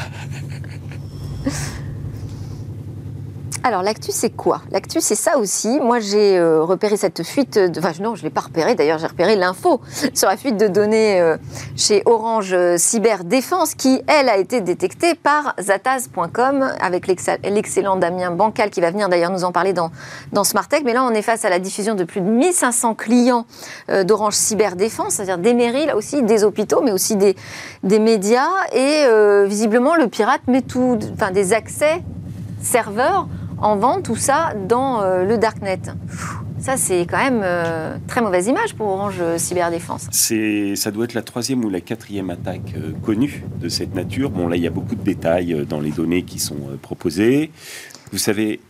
Alors 3.63 3.83
l'actu 3.83 4.11
c'est 4.11 4.31
quoi? 4.31 4.63
L'actu 4.71 5.03
c'est 5.03 5.15
ça 5.15 5.37
aussi. 5.37 5.81
Moi 5.81 6.01
j'ai 6.01 6.39
euh, 6.39 6.63
repéré 6.63 6.97
cette 6.97 7.23
fuite, 7.23 7.59
de... 7.59 7.79
enfin 7.79 7.93
non 8.01 8.15
je 8.15 8.23
l'ai 8.23 8.31
pas 8.31 8.41
repéré 8.41 8.75
d'ailleurs, 8.75 8.99
j'ai 8.99 9.07
repéré 9.07 9.37
l'info 9.37 9.83
sur 10.15 10.29
la 10.29 10.39
fuite 10.39 10.57
de 10.57 10.67
données 10.67 11.21
euh, 11.21 11.37
chez 11.77 12.03
Orange 12.07 12.55
euh, 12.55 12.79
Cyberdéfense 12.79 13.75
qui 13.75 14.01
elle 14.07 14.31
a 14.31 14.39
été 14.39 14.63
détectée 14.63 15.15
par 15.15 15.55
zataz.com 15.61 16.73
avec 16.81 17.07
l'excellent 17.07 17.97
Damien 17.97 18.31
Bancal 18.31 18.71
qui 18.71 18.81
va 18.81 18.91
venir 18.91 19.11
d'ailleurs 19.11 19.31
nous 19.31 19.45
en 19.45 19.53
parler 19.53 19.75
dans, 19.75 19.91
dans. 20.33 20.43
Mais 20.85 20.95
là 20.95 21.05
on 21.05 21.11
est 21.11 21.23
face 21.23 21.45
à 21.45 21.51
la 21.51 21.59
diffusion 21.59 21.95
de 21.95 22.05
plus 22.05 22.23
de 22.23 22.29
1500 22.31 22.95
clients 22.95 23.45
d'Orange 24.05 24.35
Cyberdéfense, 24.35 25.15
c'est-à-dire 25.15 25.39
des 25.39 25.53
mairies 25.53 25.87
là 25.87 25.97
aussi, 25.97 26.23
des 26.23 26.45
hôpitaux 26.45 26.81
mais 26.83 26.93
aussi 26.93 27.17
des, 27.17 27.37
des 27.83 27.99
médias 27.99 28.49
et 28.73 29.05
visiblement 29.47 29.97
le 29.97 30.09
pirate 30.09 30.41
met 30.49 30.63
tout, 30.63 30.99
enfin 31.15 31.31
des 31.31 31.53
accès 31.53 32.03
serveurs 32.63 33.29
en 33.61 33.77
vente 33.77 34.05
tout 34.05 34.17
ça 34.17 34.55
dans 34.69 35.03
euh, 35.03 35.25
le 35.25 35.39
darknet. 35.39 35.81
Ça, 36.59 36.77
c'est 36.77 37.07
quand 37.07 37.19
même 37.19 37.41
euh, 37.43 37.97
très 38.07 38.21
mauvaise 38.21 38.47
image 38.47 38.75
pour 38.75 38.89
Orange 38.89 39.23
Cyberdéfense. 39.39 40.09
C'est, 40.11 40.77
ça 40.77 40.91
doit 40.91 41.05
être 41.05 41.15
la 41.15 41.23
troisième 41.23 41.65
ou 41.65 41.71
la 41.71 41.81
quatrième 41.81 42.29
attaque 42.29 42.75
euh, 42.77 42.93
connue 43.03 43.45
de 43.59 43.69
cette 43.69 43.95
nature. 43.95 44.31
Bon, 44.31 44.47
là, 44.47 44.57
il 44.57 44.63
y 44.63 44.67
a 44.67 44.71
beaucoup 44.71 44.95
de 44.95 45.03
détails 45.03 45.67
dans 45.69 45.81
les 45.81 45.91
données 45.91 46.23
qui 46.23 46.39
sont 46.39 46.59
proposées. 46.83 47.51
Vous 48.13 48.19
savez, 48.19 48.61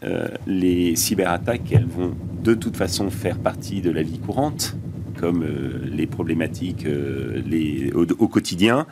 les 0.47 0.97
cyberattaques, 0.97 1.73
elles 1.73 1.87
vont 1.87 2.13
de 2.43 2.53
toute 2.53 2.77
façon 2.77 3.09
faire 3.09 3.39
partie 3.39 3.81
de 3.81 3.91
la 3.91 4.03
vie 4.03 4.19
courante 4.19 4.77
comme 5.21 5.43
euh, 5.43 5.79
les 5.85 6.07
problématiques 6.07 6.87
euh, 6.87 7.43
les, 7.47 7.93
au, 7.93 8.29
quotidien. 8.29 8.87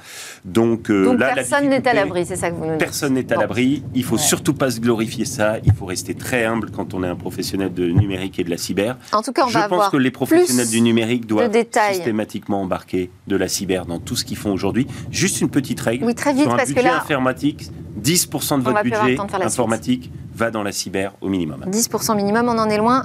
Donc, 0.45 0.91
euh, 0.91 1.17
là, 1.17 1.33
personne 1.35 1.69
n'est 1.69 1.87
à 1.89 1.95
l'abri, 1.95 2.27
c'est 2.27 2.37
ça 2.37 2.51
que 2.51 2.57
vous 2.57 2.67
nous 2.67 2.73
dites. 2.73 2.81
Personne 2.81 3.15
n'est 3.15 3.33
à 3.33 3.37
l'abri. 3.37 3.83
Il 3.95 4.05
faut 4.05 4.19
surtout 4.19 4.53
pas 4.53 4.71
se 4.71 4.81
glorifier 4.81 5.25
ça. 5.25 5.57
Il 5.65 5.73
faut 5.73 5.87
rester 5.87 6.15
très 6.15 6.45
humble 6.45 6.71
quand 6.71 6.93
on 6.93 7.03
est 7.03 7.09
un 7.09 7.17
professionnel 7.17 7.73
de 7.73 7.87
numérique 7.87 8.39
et 8.39 8.45
de 8.45 8.51
la 8.51 8.59
cyber. 8.59 8.99
En 9.13 9.23
tout 9.23 9.33
cas, 9.33 9.47
on 9.47 9.49
Je 9.49 9.59
va 9.59 9.69
pense 9.69 9.89
que 9.89 9.97
les 9.97 10.11
professionnels 10.11 10.69
du 10.69 10.83
numérique 10.83 11.27
doivent 11.27 11.51
systématiquement 11.93 12.61
embarquer 12.61 13.11
de 13.27 13.37
la 13.37 13.49
cyber 13.49 13.87
dans 13.87 13.99
tout 13.99 14.17
ce 14.17 14.25
qu'ils 14.25 14.37
font 14.37 14.53
aujourd'hui. 14.53 14.87
Juste 15.11 15.41
une 15.41 15.51
petite 15.51 15.81
règle. 15.81 16.05
Oui, 16.05 16.15
très 16.15 16.33
vite, 16.33 16.43
sur 16.43 16.53
un 16.53 16.57
parce 16.57 16.69
budget 16.69 16.83
que 16.83 16.87
là, 16.87 16.97
informatique, 17.01 17.71
10% 18.03 18.59
de 18.59 18.63
votre 18.63 18.83
budget 18.83 19.17
informatique 19.43 20.11
va 20.39 20.51
dans 20.51 20.63
la 20.63 20.73
cyber 20.73 21.15
au 21.21 21.29
minimum. 21.29 21.65
10% 21.69 22.17
minimum, 22.17 22.49
on 22.49 22.59
en 22.59 22.71
est 22.71 22.79
loin 22.79 23.05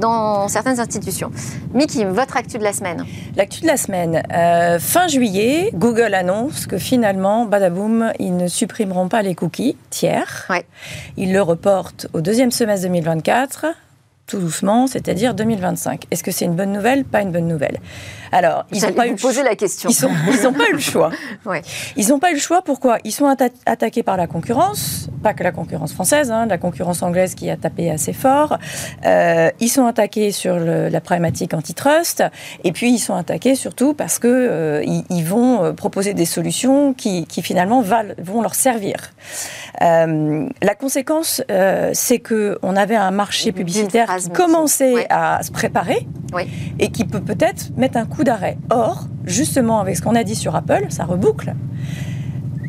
dans 0.00 0.48
certaines 0.48 0.80
institutions. 0.80 1.30
Miki, 1.72 2.04
votre 2.04 2.36
actu 2.36 2.58
de 2.58 2.62
la 2.62 2.72
semaine 2.72 3.04
L'actu 3.36 3.62
de 3.62 3.66
la 3.66 3.76
semaine. 3.76 4.22
Euh, 4.32 4.78
fin 4.78 5.08
juillet, 5.08 5.70
Google 5.74 6.14
annonce 6.14 6.66
que 6.66 6.78
finalement, 6.78 7.46
badaboum, 7.46 8.12
ils 8.18 8.36
ne 8.36 8.48
supprimeront 8.48 9.08
pas 9.08 9.22
les 9.22 9.34
cookies 9.34 9.76
tiers. 9.90 10.46
Ouais. 10.50 10.64
Ils 11.16 11.32
le 11.32 11.42
reportent 11.42 12.08
au 12.12 12.20
deuxième 12.20 12.50
semestre 12.50 12.86
2024 12.86 13.66
tout 14.26 14.38
doucement, 14.38 14.86
c'est-à-dire 14.86 15.34
2025. 15.34 16.06
Est-ce 16.10 16.22
que 16.22 16.30
c'est 16.30 16.46
une 16.46 16.54
bonne 16.54 16.72
nouvelle 16.72 17.04
Pas 17.04 17.20
une 17.20 17.30
bonne 17.30 17.46
nouvelle? 17.46 17.78
Alors, 18.32 18.64
ils 18.72 18.82
n'ont 18.82 18.92
pas 18.92 19.06
eu 19.06 19.14
poser 19.14 19.42
la 19.42 19.54
question. 19.54 19.90
Ils 19.90 20.42
n'ont 20.42 20.52
pas 20.52 20.68
eu 20.70 20.72
le 20.72 20.80
choix. 20.80 21.10
ouais. 21.46 21.62
Ils 21.96 22.08
n'ont 22.08 22.18
pas 22.18 22.30
eu 22.30 22.34
le 22.34 22.40
choix. 22.40 22.62
Pourquoi? 22.62 22.98
Ils 23.04 23.12
sont 23.12 23.26
attaqués 23.66 24.02
par 24.02 24.16
la 24.16 24.26
concurrence, 24.26 25.08
pas 25.22 25.34
que 25.34 25.44
la 25.44 25.52
concurrence 25.52 25.92
française, 25.92 26.30
hein, 26.30 26.46
la 26.46 26.58
concurrence 26.58 27.02
anglaise 27.02 27.34
qui 27.34 27.48
a 27.50 27.56
tapé 27.56 27.90
assez 27.90 28.12
fort. 28.12 28.58
Euh, 29.04 29.50
ils 29.60 29.68
sont 29.68 29.86
attaqués 29.86 30.32
sur 30.32 30.58
la 30.58 31.00
problématique 31.00 31.54
antitrust, 31.54 32.24
et 32.64 32.72
puis 32.72 32.92
ils 32.92 32.98
sont 32.98 33.14
attaqués 33.14 33.54
surtout 33.54 33.94
parce 33.94 34.18
que 34.18 34.28
euh, 34.28 34.82
ils, 35.10 35.24
vont 35.24 35.64
euh, 35.64 35.72
proposer 35.72 36.14
des 36.14 36.26
solutions 36.26 36.92
qui, 36.94 37.26
finalement 37.42 37.82
vont 37.82 38.42
leur 38.42 38.54
servir. 38.54 39.12
la 39.80 40.74
conséquence, 40.78 41.42
c'est 41.92 42.18
que 42.18 42.58
on 42.62 42.74
avait 42.76 42.96
un 42.96 43.10
marché 43.10 43.52
publicitaire 43.52 44.13
commençait 44.32 45.06
à 45.10 45.42
se 45.42 45.50
préparer 45.50 46.06
et 46.78 46.90
qui 46.90 47.04
peut 47.04 47.20
peut-être 47.20 47.70
mettre 47.76 47.96
un 47.96 48.06
coup 48.06 48.24
d'arrêt. 48.24 48.58
Or, 48.70 49.06
justement, 49.24 49.80
avec 49.80 49.96
ce 49.96 50.02
qu'on 50.02 50.14
a 50.14 50.24
dit 50.24 50.34
sur 50.34 50.54
Apple, 50.56 50.86
ça 50.88 51.04
reboucle. 51.04 51.54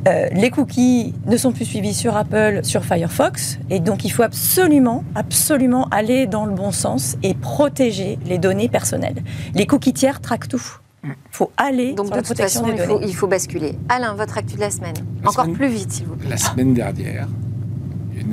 Euh, 0.07 0.27
les 0.33 0.51
cookies 0.51 1.15
ne 1.25 1.35
sont 1.35 1.51
plus 1.51 1.65
suivis 1.65 1.95
sur 1.95 2.15
Apple, 2.15 2.59
sur 2.61 2.85
Firefox, 2.85 3.57
et 3.71 3.79
donc 3.79 4.05
il 4.05 4.11
faut 4.11 4.21
absolument, 4.21 5.03
absolument 5.15 5.87
aller 5.89 6.27
dans 6.27 6.45
le 6.45 6.53
bon 6.53 6.71
sens 6.71 7.17
et 7.23 7.33
protéger 7.33 8.19
les 8.27 8.37
données 8.37 8.69
personnelles. 8.69 9.23
Les 9.55 9.65
cookies 9.65 9.93
tiers 9.93 10.21
traquent 10.21 10.47
tout. 10.47 10.63
Il 11.03 11.13
faut 11.31 11.51
aller 11.57 11.93
donc 11.93 12.11
de 12.11 12.21
toute 12.21 12.37
façon, 12.37 12.65
il 12.67 12.79
faut, 12.79 12.99
il 13.01 13.15
faut, 13.15 13.27
basculer. 13.27 13.77
Alain, 13.89 14.13
votre 14.13 14.37
actu 14.37 14.55
de 14.55 14.61
la 14.61 14.71
semaine. 14.71 14.95
Encore 15.23 15.51
plus 15.51 15.67
vite, 15.67 15.91
s'il 15.91 16.05
vous 16.05 16.15
plaît. 16.15 16.29
La 16.29 16.37
semaine 16.37 16.73
dernière, 16.73 17.27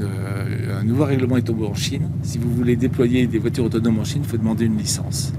euh, 0.00 0.80
un 0.80 0.84
nouveau 0.84 1.04
règlement 1.04 1.36
est 1.36 1.42
tombé 1.42 1.66
en 1.66 1.74
Chine. 1.74 2.08
Si 2.22 2.38
vous 2.38 2.52
voulez 2.52 2.76
déployer 2.76 3.26
des 3.26 3.38
voitures 3.38 3.64
autonomes 3.64 3.98
en 3.98 4.04
Chine, 4.04 4.22
il 4.24 4.28
faut 4.28 4.36
demander 4.36 4.64
une 4.64 4.78
licence. 4.78 5.32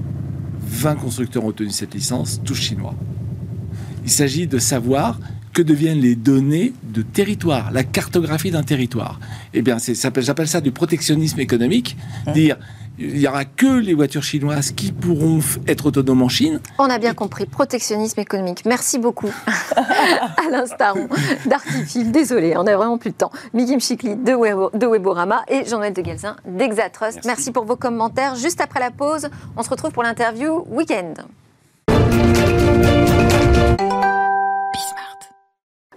20 0.66 0.96
constructeurs 0.96 1.44
ont 1.44 1.48
obtenu 1.48 1.70
cette 1.70 1.94
licence, 1.94 2.40
tous 2.44 2.54
chinois. 2.54 2.94
Il 4.04 4.10
s'agit 4.10 4.46
de 4.46 4.58
savoir 4.58 5.18
que 5.52 5.62
deviennent 5.62 6.00
les 6.00 6.16
données 6.16 6.72
de 6.82 7.02
territoire, 7.02 7.70
la 7.70 7.84
cartographie 7.84 8.50
d'un 8.50 8.64
territoire. 8.64 9.20
Eh 9.54 9.62
bien, 9.62 9.76
j'appelle 9.78 10.48
ça 10.48 10.60
du 10.60 10.72
protectionnisme 10.72 11.40
économique, 11.40 11.96
hein 12.26 12.32
dire 12.32 12.56
il 12.98 13.14
n'y 13.14 13.26
aura 13.26 13.44
que 13.44 13.78
les 13.78 13.94
voitures 13.94 14.22
chinoises 14.22 14.72
qui 14.72 14.92
pourront 14.92 15.40
être 15.66 15.86
autonomes 15.86 16.22
en 16.22 16.28
Chine. 16.28 16.60
On 16.78 16.84
a 16.84 16.98
bien 16.98 17.14
compris, 17.14 17.46
protectionnisme 17.46 18.20
économique. 18.20 18.64
Merci 18.64 18.98
beaucoup, 18.98 19.30
Alain 20.46 20.66
Staron 20.66 21.08
d'Artifil. 21.46 22.10
Désolé, 22.10 22.56
on 22.56 22.64
n'a 22.64 22.76
vraiment 22.76 22.98
plus 22.98 23.10
de 23.10 23.16
temps. 23.16 23.30
Miguel 23.52 23.80
Chikli 23.80 24.16
de, 24.16 24.78
de 24.78 24.86
Weborama 24.86 25.42
et 25.48 25.64
Jean-Noël 25.64 25.92
de 25.92 26.04
Gelsin 26.04 26.36
d'Exatrust. 26.46 27.20
Merci. 27.24 27.44
Merci 27.44 27.50
pour 27.52 27.64
vos 27.64 27.76
commentaires. 27.76 28.36
Juste 28.36 28.60
après 28.60 28.80
la 28.80 28.90
pause, 28.90 29.28
on 29.56 29.62
se 29.62 29.68
retrouve 29.68 29.90
pour 29.90 30.02
l'interview 30.02 30.64
Weekend. 30.70 31.24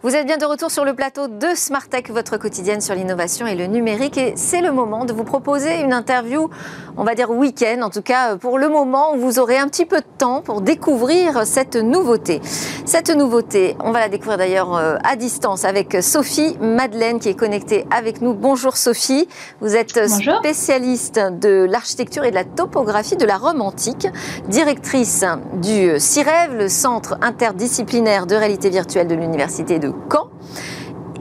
Vous 0.03 0.15
êtes 0.15 0.27
bien 0.27 0.37
de 0.37 0.45
retour 0.45 0.69
sur 0.69 0.85
le 0.85 0.93
plateau 0.93 1.27
de 1.27 1.55
Smart 1.55 1.87
Tech, 1.89 2.11
votre 2.11 2.37
quotidienne 2.37 2.81
sur 2.81 2.93
l'innovation 2.93 3.47
et 3.47 3.55
le 3.55 3.65
numérique. 3.65 4.15
Et 4.19 4.33
c'est 4.35 4.61
le 4.61 4.71
moment 4.71 5.05
de 5.05 5.11
vous 5.11 5.23
proposer 5.23 5.81
une 5.81 5.91
interview, 5.91 6.51
on 6.97 7.03
va 7.03 7.15
dire 7.15 7.31
week-end, 7.31 7.81
en 7.81 7.89
tout 7.89 8.03
cas 8.03 8.35
pour 8.35 8.59
le 8.59 8.69
moment, 8.69 9.15
où 9.15 9.17
vous 9.17 9.39
aurez 9.39 9.57
un 9.57 9.67
petit 9.67 9.87
peu 9.87 9.97
de 9.97 10.05
temps 10.19 10.43
pour 10.43 10.61
découvrir 10.61 11.47
cette 11.47 11.75
nouveauté. 11.77 12.41
Cette 12.85 13.09
nouveauté, 13.09 13.75
on 13.83 13.91
va 13.91 13.99
la 13.99 14.07
découvrir 14.07 14.37
d'ailleurs 14.37 14.77
euh, 14.77 14.97
à 15.03 15.15
distance 15.15 15.65
avec 15.65 15.97
Sophie 16.01 16.55
Madeleine 16.61 17.19
qui 17.19 17.29
est 17.29 17.35
connectée 17.35 17.87
avec 17.89 18.21
nous. 18.21 18.35
Bonjour 18.35 18.77
Sophie, 18.77 19.27
vous 19.61 19.75
êtes 19.75 20.07
spécialiste 20.07 21.19
de 21.39 21.65
l'architecture 21.67 22.23
et 22.23 22.29
de 22.29 22.35
la 22.35 22.45
topographie 22.45 23.17
de 23.17 23.25
la 23.25 23.37
Rome 23.37 23.61
antique, 23.61 24.07
directrice 24.47 25.25
du 25.53 25.99
CIREV, 25.99 26.55
le 26.55 26.69
Centre 26.69 27.17
interdisciplinaire 27.21 28.27
de 28.27 28.35
réalité 28.35 28.69
virtuelle 28.69 29.07
de 29.07 29.15
l'Université 29.15 29.79
de 29.79 29.86
Caen. 30.11 30.29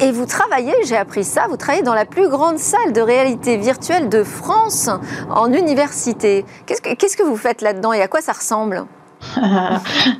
Et 0.00 0.12
vous 0.12 0.26
travaillez, 0.26 0.74
j'ai 0.84 0.96
appris 0.96 1.24
ça, 1.24 1.46
vous 1.48 1.56
travaillez 1.56 1.82
dans 1.82 1.94
la 1.94 2.04
plus 2.04 2.28
grande 2.28 2.58
salle 2.58 2.92
de 2.92 3.00
réalité 3.00 3.56
virtuelle 3.56 4.10
de 4.10 4.24
France 4.24 4.90
en 5.30 5.50
université. 5.52 6.44
Qu'est-ce 6.66 6.82
que, 6.82 6.94
qu'est-ce 6.94 7.16
que 7.16 7.22
vous 7.22 7.36
faites 7.36 7.62
là-dedans 7.62 7.94
et 7.94 8.02
à 8.02 8.08
quoi 8.08 8.20
ça 8.20 8.32
ressemble 8.32 8.86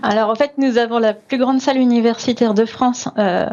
alors 0.03 0.31
en 0.31 0.35
fait, 0.35 0.55
nous 0.59 0.79
avons 0.79 0.99
la 0.99 1.13
plus 1.13 1.39
grande 1.39 1.61
salle 1.61 1.77
universitaire 1.77 2.55
de 2.55 2.65
France 2.65 3.09
euh, 3.19 3.47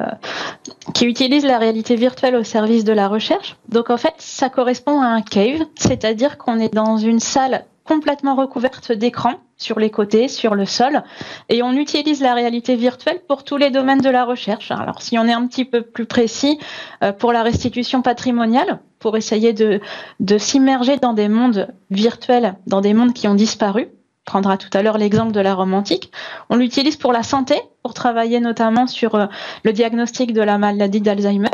qui 0.94 1.06
utilise 1.06 1.46
la 1.46 1.58
réalité 1.58 1.96
virtuelle 1.96 2.36
au 2.36 2.44
service 2.44 2.84
de 2.84 2.94
la 2.94 3.08
recherche. 3.08 3.58
Donc 3.70 3.90
en 3.90 3.98
fait, 3.98 4.14
ça 4.18 4.50
correspond 4.50 5.02
à 5.02 5.08
un 5.08 5.22
cave, 5.22 5.60
c'est-à-dire 5.76 6.38
qu'on 6.38 6.60
est 6.60 6.74
dans 6.74 6.98
une 6.98 7.20
salle 7.20 7.66
complètement 7.86 8.36
recouverte 8.36 8.92
d'écrans 8.92 9.36
sur 9.58 9.80
les 9.80 9.90
côtés, 9.90 10.28
sur 10.28 10.56
le 10.56 10.66
sol, 10.66 11.04
et 11.50 11.64
on 11.64 11.74
utilise 11.74 12.22
la 12.22 12.34
réalité 12.34 12.76
virtuelle 12.76 13.22
pour 13.28 13.44
tous 13.44 13.58
les 13.58 13.72
domaines 13.72 14.02
de 14.02 14.10
la 14.10 14.26
recherche. 14.26 14.72
Alors 14.72 15.02
si 15.02 15.18
on 15.18 15.26
est 15.26 15.34
un 15.34 15.48
petit 15.48 15.66
peu 15.66 15.82
plus 15.82 16.06
précis, 16.06 16.60
euh, 17.04 17.12
pour 17.12 17.34
la 17.34 17.44
restitution 17.44 18.02
patrimoniale, 18.02 18.80
pour 19.00 19.18
essayer 19.18 19.54
de, 19.54 19.82
de 20.20 20.38
s'immerger 20.38 20.98
dans 20.98 21.14
des 21.14 21.28
mondes 21.28 21.68
virtuels, 21.90 22.56
dans 22.68 22.82
des 22.82 22.94
mondes 22.94 23.14
qui 23.14 23.28
ont 23.28 23.36
disparu, 23.36 23.90
prendra 24.26 24.58
tout 24.58 24.70
à 24.74 24.82
l'heure 24.82 24.98
l'exemple 24.98 25.32
de 25.32 25.40
la 25.40 25.54
Rome 25.54 25.74
antique. 25.74 26.12
On 26.50 26.56
l'utilise 26.56 26.96
pour 26.96 27.12
la 27.12 27.24
santé, 27.24 27.56
pour 27.82 27.94
travailler 27.94 28.40
notamment 28.40 28.88
sur 28.88 29.16
euh, 29.16 29.26
le 29.64 29.74
diagnostic 29.74 30.34
de 30.34 30.42
la 30.42 30.58
maladie 30.58 31.02
d'Alzheimer, 31.02 31.50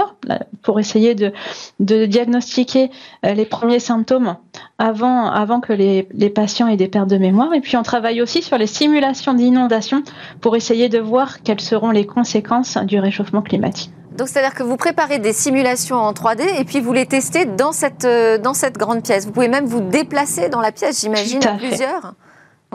pour 0.61 0.79
essayer 0.79 1.15
de, 1.15 1.33
de 1.79 2.05
diagnostiquer 2.05 2.91
euh, 3.25 3.33
les 3.33 3.45
premiers 3.45 3.79
symptômes 3.79 4.37
avant, 4.77 5.29
avant 5.31 5.59
que 5.59 5.73
les, 5.73 6.07
les, 6.11 6.29
patients 6.29 6.67
aient 6.67 6.77
des 6.77 6.87
pertes 6.87 7.09
de 7.09 7.17
mémoire. 7.17 7.53
Et 7.53 7.61
puis 7.61 7.75
on 7.77 7.83
travaille 7.83 8.21
aussi 8.21 8.41
sur 8.41 8.57
les 8.57 8.67
simulations 8.67 9.33
d'inondation 9.33 10.03
pour 10.41 10.55
essayer 10.55 10.89
de 10.89 10.99
voir 10.99 11.41
quelles 11.41 11.61
seront 11.61 11.91
les 11.91 12.05
conséquences 12.05 12.77
du 12.77 12.99
réchauffement 12.99 13.41
climatique. 13.41 13.91
Donc, 14.19 14.27
c'est-à-dire 14.27 14.53
que 14.53 14.63
vous 14.63 14.75
préparez 14.75 15.17
des 15.17 15.31
simulations 15.31 15.95
en 15.95 16.11
3D 16.11 16.41
et 16.59 16.65
puis 16.65 16.81
vous 16.81 16.91
les 16.91 17.05
testez 17.05 17.45
dans 17.45 17.71
cette, 17.71 18.03
euh, 18.03 18.37
dans 18.37 18.53
cette 18.53 18.77
grande 18.77 19.01
pièce. 19.01 19.25
Vous 19.25 19.31
pouvez 19.31 19.47
même 19.47 19.65
vous 19.65 19.79
déplacer 19.79 20.49
dans 20.49 20.59
la 20.59 20.73
pièce, 20.73 20.99
j'imagine, 20.99 21.39
plusieurs. 21.57 22.15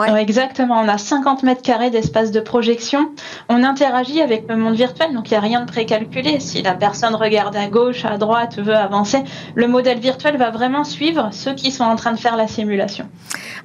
Exactement, 0.03 0.80
on 0.80 0.88
a 0.88 0.99
50 0.99 1.45
mètres 1.45 1.62
carrés 1.62 1.90
d'espace 1.90 2.32
de 2.32 2.40
projection. 2.40 3.12
On 3.49 3.62
interagit 3.62 4.20
avec 4.20 4.49
le 4.49 4.57
monde 4.57 4.74
virtuel, 4.74 5.14
donc 5.14 5.30
il 5.30 5.34
n'y 5.34 5.38
a 5.38 5.40
rien 5.40 5.61
de 5.61 5.70
précalculé. 5.70 6.40
Si 6.40 6.62
la 6.62 6.74
personne 6.74 7.14
regarde 7.14 7.55
à 7.55 7.68
gauche, 7.68 8.05
à 8.05 8.18
droite, 8.18 8.59
veut 8.59 8.74
avancer, 8.74 9.22
le 9.55 9.68
modèle 9.68 10.01
virtuel 10.01 10.36
va 10.36 10.51
vraiment 10.51 10.82
suivre 10.82 11.28
ceux 11.30 11.55
qui 11.55 11.70
sont 11.70 11.84
en 11.84 11.95
train 11.95 12.12
de 12.12 12.18
faire 12.18 12.36
la 12.36 12.49
simulation. 12.49 13.09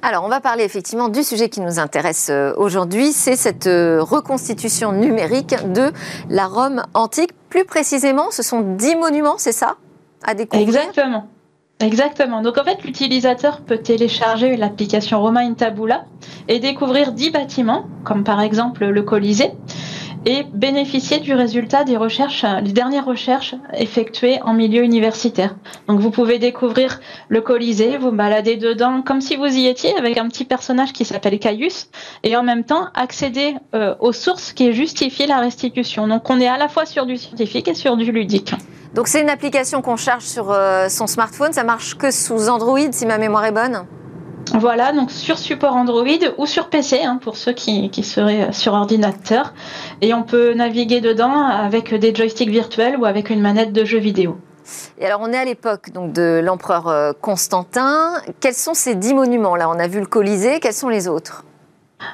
Alors, 0.02 0.24
on 0.24 0.28
va 0.28 0.40
parler 0.40 0.62
effectivement 0.62 1.08
du 1.08 1.24
sujet 1.24 1.48
qui 1.48 1.60
nous 1.60 1.80
intéresse 1.80 2.28
euh, 2.30 2.54
aujourd'hui, 2.56 3.12
c'est 3.12 3.36
cette 3.36 3.66
euh, 3.66 4.00
reconstitution 4.00 4.92
numérique 4.92 5.56
de 5.72 5.92
la 6.28 6.46
Rome 6.46 6.84
antique. 6.94 7.32
Plus 7.48 7.64
précisément, 7.64 8.30
ce 8.30 8.42
sont 8.44 8.60
10 8.60 8.96
monuments, 8.96 9.36
c'est 9.36 9.52
ça 9.52 9.76
à 10.22 10.34
découvrir? 10.34 10.68
Exactement. 10.68 11.26
Exactement. 11.80 12.42
Donc 12.42 12.58
en 12.58 12.64
fait, 12.64 12.84
l'utilisateur 12.84 13.62
peut 13.62 13.78
télécharger 13.78 14.56
l'application 14.56 15.20
Romain 15.20 15.54
Tabula 15.54 16.04
et 16.46 16.58
découvrir 16.58 17.12
10 17.12 17.30
bâtiments, 17.30 17.86
comme 18.04 18.22
par 18.22 18.42
exemple 18.42 18.84
le 18.84 19.02
Colisée, 19.02 19.52
et 20.26 20.42
bénéficier 20.52 21.18
du 21.18 21.32
résultat 21.32 21.84
des 21.84 21.96
recherches, 21.96 22.44
les 22.62 22.72
dernières 22.72 23.06
recherches 23.06 23.54
effectuées 23.72 24.42
en 24.42 24.52
milieu 24.52 24.82
universitaire. 24.82 25.56
Donc 25.88 26.00
vous 26.00 26.10
pouvez 26.10 26.38
découvrir 26.38 27.00
le 27.28 27.40
Colisée, 27.40 27.96
vous 27.96 28.12
balader 28.12 28.56
dedans 28.56 29.00
comme 29.00 29.22
si 29.22 29.36
vous 29.36 29.46
y 29.46 29.66
étiez 29.66 29.96
avec 29.96 30.18
un 30.18 30.28
petit 30.28 30.44
personnage 30.44 30.92
qui 30.92 31.06
s'appelle 31.06 31.38
Caius 31.38 31.88
et 32.22 32.36
en 32.36 32.42
même 32.42 32.64
temps 32.64 32.88
accéder 32.92 33.54
euh, 33.74 33.94
aux 34.00 34.12
sources 34.12 34.52
qui 34.52 34.74
justifient 34.74 35.26
la 35.26 35.38
restitution. 35.38 36.06
Donc 36.06 36.28
on 36.28 36.38
est 36.38 36.48
à 36.48 36.58
la 36.58 36.68
fois 36.68 36.84
sur 36.84 37.06
du 37.06 37.16
scientifique 37.16 37.68
et 37.68 37.74
sur 37.74 37.96
du 37.96 38.12
ludique. 38.12 38.52
Donc 38.94 39.08
c'est 39.08 39.20
une 39.20 39.30
application 39.30 39.82
qu'on 39.82 39.96
charge 39.96 40.24
sur 40.24 40.50
euh, 40.50 40.88
son 40.88 41.06
smartphone, 41.06 41.52
ça 41.52 41.64
marche 41.64 41.96
que 41.96 42.10
sous 42.10 42.48
Android 42.48 42.90
si 42.90 43.06
ma 43.06 43.18
mémoire 43.18 43.44
est 43.44 43.52
bonne 43.52 43.84
voilà, 44.58 44.90
donc 44.92 45.12
sur 45.12 45.38
support 45.38 45.76
Android 45.76 46.04
ou 46.36 46.44
sur 46.44 46.70
PC, 46.70 47.02
hein, 47.04 47.20
pour 47.22 47.36
ceux 47.36 47.52
qui, 47.52 47.88
qui, 47.90 48.02
seraient 48.02 48.52
sur 48.52 48.72
ordinateur. 48.72 49.54
Et 50.00 50.12
on 50.12 50.24
peut 50.24 50.54
naviguer 50.54 51.00
dedans 51.00 51.46
avec 51.46 51.94
des 51.94 52.12
joysticks 52.12 52.48
virtuels 52.48 52.96
ou 52.96 53.04
avec 53.04 53.30
une 53.30 53.40
manette 53.40 53.72
de 53.72 53.84
jeu 53.84 53.98
vidéo. 53.98 54.38
Et 54.98 55.06
alors, 55.06 55.20
on 55.22 55.32
est 55.32 55.36
à 55.36 55.44
l'époque 55.44 55.90
donc 55.92 56.12
de 56.12 56.40
l'empereur 56.42 56.88
euh, 56.88 57.12
Constantin. 57.20 58.14
Quels 58.40 58.54
sont 58.54 58.74
ces 58.74 58.94
dix 58.94 59.14
monuments 59.14 59.56
là? 59.56 59.68
On 59.68 59.78
a 59.78 59.86
vu 59.86 60.00
le 60.00 60.06
Colisée. 60.06 60.58
Quels 60.60 60.74
sont 60.74 60.88
les 60.88 61.06
autres? 61.06 61.44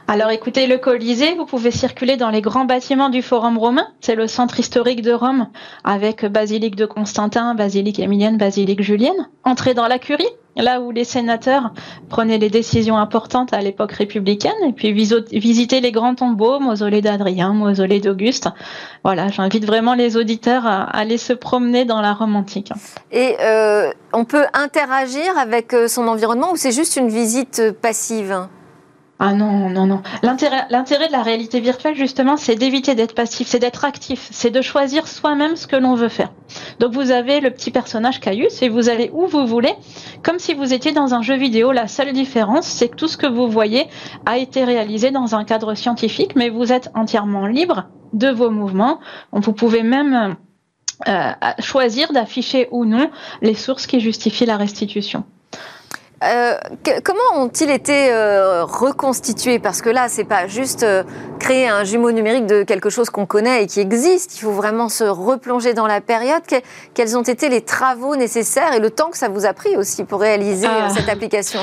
Alors 0.09 0.31
écoutez, 0.31 0.67
le 0.67 0.79
Colisée, 0.79 1.35
vous 1.35 1.47
pouvez 1.47 1.71
circuler 1.71 2.17
dans 2.17 2.31
les 2.31 2.41
grands 2.41 2.65
bâtiments 2.65 3.09
du 3.09 3.23
Forum 3.23 3.59
romain. 3.59 3.89
C'est 4.01 4.15
le 4.15 4.27
centre 4.27 4.59
historique 4.61 5.03
de 5.03 5.13
Rome 5.13 5.49
avec 5.85 6.25
basilique 6.25 6.77
de 6.77 6.87
Constantin, 6.87 7.55
basilique 7.55 7.99
Émilienne, 7.99 8.39
basilique 8.39 8.83
Julienne. 8.83 9.29
Entrez 9.45 9.75
dans 9.75 9.89
la 9.89 9.99
curie, 9.99 10.29
là 10.57 10.81
où 10.81 10.91
les 10.91 11.05
sénateurs 11.05 11.73
prenaient 12.09 12.39
les 12.39 12.51
décisions 12.51 12.97
importantes 12.97 13.53
à 13.53 13.61
l'époque 13.61 13.93
républicaine. 13.93 14.53
Et 14.67 14.73
puis 14.73 14.93
visiter 14.93 15.81
les 15.81 15.93
grands 15.93 16.15
tombeaux, 16.15 16.61
mausolée 16.61 17.03
d'Adrien, 17.03 17.53
mausolée 17.53 18.01
d'Auguste. 18.01 18.49
Voilà, 19.05 19.29
j'invite 19.29 19.67
vraiment 19.67 19.95
les 19.95 20.17
auditeurs 20.17 20.67
à 20.67 20.85
aller 20.85 21.19
se 21.19 21.33
promener 21.33 21.85
dans 21.85 22.01
la 22.01 22.13
Rome 22.13 22.37
antique. 22.37 22.73
Et 23.13 23.37
euh, 23.41 23.91
on 24.13 24.25
peut 24.25 24.47
interagir 24.55 25.37
avec 25.37 25.75
euh, 25.75 25.89
son 25.89 26.07
environnement 26.09 26.53
ou 26.53 26.57
c'est 26.57 26.73
juste 26.73 26.97
une 26.97 27.09
visite 27.09 27.73
passive? 27.83 28.47
Ah 29.19 29.33
non, 29.33 29.71
non, 29.71 29.87
non. 29.87 30.03
L'intérêt, 30.23 30.67
de 30.69 31.13
la 31.13 31.23
réalité 31.23 31.61
virtuelle, 31.61 31.95
justement, 31.95 32.37
c'est 32.37 32.55
d'éviter 32.55 32.95
d'être 32.95 33.15
passif, 33.15 33.49
c'est 33.49 33.59
d'être 33.59 33.87
actif, 33.87 34.29
c'est 34.31 34.51
de 34.51 34.61
choisir 34.61 35.09
soi-même 35.09 35.57
ce 35.57 35.67
que 35.67 35.77
l'on 35.77 35.95
veut 35.95 36.11
faire. 36.11 36.33
Donc 36.81 36.93
vous 36.93 37.11
avez 37.11 37.41
le 37.41 37.51
petit 37.51 37.71
personnage 37.71 38.21
Caius 38.21 38.61
et 38.61 38.69
vous 38.69 38.91
allez 38.91 39.11
où 39.15 39.27
vous 39.27 39.47
voulez, 39.47 39.75
comme 40.23 40.39
si 40.39 40.53
vous 40.53 40.75
étiez 40.75 40.93
dans 40.93 41.15
un 41.15 41.23
jeu 41.23 41.37
vidéo. 41.37 41.73
La 41.73 41.89
seule 41.89 42.13
différence, 42.13 42.67
c'est 42.67 42.89
que 42.89 42.97
tout 42.97 43.09
ce 43.09 43.17
que 43.17 43.27
vous 43.27 43.49
voyez 43.49 43.87
a 44.27 44.37
été 44.37 44.65
réalisé 44.65 45.11
dans 45.11 45.35
un 45.35 45.45
cadre 45.45 45.75
scientifique, 45.75 46.37
mais 46.37 46.51
vous 46.51 46.71
êtes 46.71 46.91
entièrement 46.95 47.47
libre 47.47 47.85
de 48.13 48.29
vos 48.29 48.51
mouvements. 48.51 49.01
Vous 49.33 49.55
pouvez 49.55 49.83
même 49.83 50.37
euh, 51.09 51.33
choisir 51.59 52.13
d'afficher 52.13 52.69
ou 52.71 52.85
non 52.85 53.11
les 53.41 53.55
sources 53.55 53.87
qui 53.87 54.01
justifient 54.01 54.47
la 54.47 54.59
restitution. 54.59 55.25
Euh, 56.25 56.55
comment 57.05 57.45
ont-ils 57.45 57.71
été 57.71 58.11
euh, 58.11 58.65
reconstitués? 58.65 59.59
Parce 59.59 59.83
que 59.83 59.91
là, 59.91 60.09
c'est 60.09 60.25
pas 60.25 60.47
juste 60.47 60.83
euh, 60.83 61.03
créer 61.39 61.69
un 61.69 61.85
jumeau 61.85 62.11
numérique 62.11 62.47
de 62.47 62.63
quelque 62.63 62.89
chose 62.89 63.11
qu'on 63.11 63.27
connaît 63.27 63.65
et 63.65 63.67
qui 63.67 63.81
existe. 63.81 64.37
Il 64.37 64.41
faut 64.41 64.53
vraiment 64.53 64.89
se 64.89 65.05
replonger 65.05 65.75
dans 65.75 65.87
la 65.87 66.01
période. 66.01 66.43
quels 66.95 67.19
ont 67.19 67.23
été 67.23 67.49
les 67.49 67.61
travaux 67.61 68.17
nécessaires 68.17 68.73
et 68.73 68.81
le 68.81 68.91
temps 68.91 69.11
que 69.11 69.19
ça 69.19 69.29
vous 69.29 69.45
a 69.45 69.53
pris 69.53 69.77
aussi 69.77 70.05
pour 70.05 70.21
réaliser 70.21 70.69
cette 70.95 71.09
application? 71.09 71.61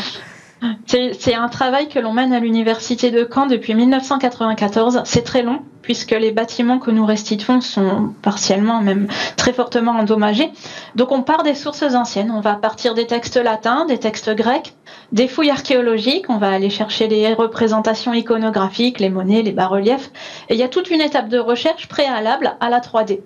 C'est 0.86 1.36
un 1.36 1.50
travail 1.50 1.90
que 1.90 2.00
l'on 2.00 2.14
mène 2.14 2.34
à 2.34 2.40
l'université 2.40 3.12
de 3.12 3.28
Caen 3.32 3.48
depuis 3.48 3.74
1994. 3.74 5.02
C'est 5.06 5.24
très 5.24 5.44
long 5.44 5.62
puisque 5.84 6.12
les 6.12 6.32
bâtiments 6.32 6.80
que 6.80 6.90
nous 6.90 7.06
restituons 7.06 7.62
sont 7.62 8.14
partiellement, 8.22 8.82
même 8.82 9.08
très 9.36 9.54
fortement 9.54 9.92
endommagés. 9.92 10.50
Donc 10.96 11.12
on 11.12 11.22
part 11.22 11.44
des 11.44 11.54
sources 11.54 11.84
anciennes. 11.94 12.32
On 12.32 12.40
va 12.40 12.56
partir 12.56 12.94
des 12.96 13.06
textes 13.06 13.36
latins, 13.36 13.86
des 13.86 14.00
textes 14.00 14.34
grecs, 14.34 14.74
des 15.12 15.28
fouilles 15.28 15.52
archéologiques. 15.52 16.30
On 16.30 16.38
va 16.38 16.50
aller 16.50 16.70
chercher 16.70 17.08
les 17.08 17.34
représentations 17.34 18.14
iconographiques, 18.14 19.00
les 19.00 19.10
monnaies, 19.10 19.44
les 19.44 19.52
bas-reliefs. 19.52 20.10
Et 20.50 20.54
il 20.54 20.60
y 20.60 20.64
a 20.64 20.70
toute 20.70 20.90
une 20.90 21.02
étape 21.02 21.28
de 21.28 21.38
recherche 21.38 21.88
préalable 21.88 22.56
à 22.62 22.70
la 22.70 22.80
3D. 22.80 23.20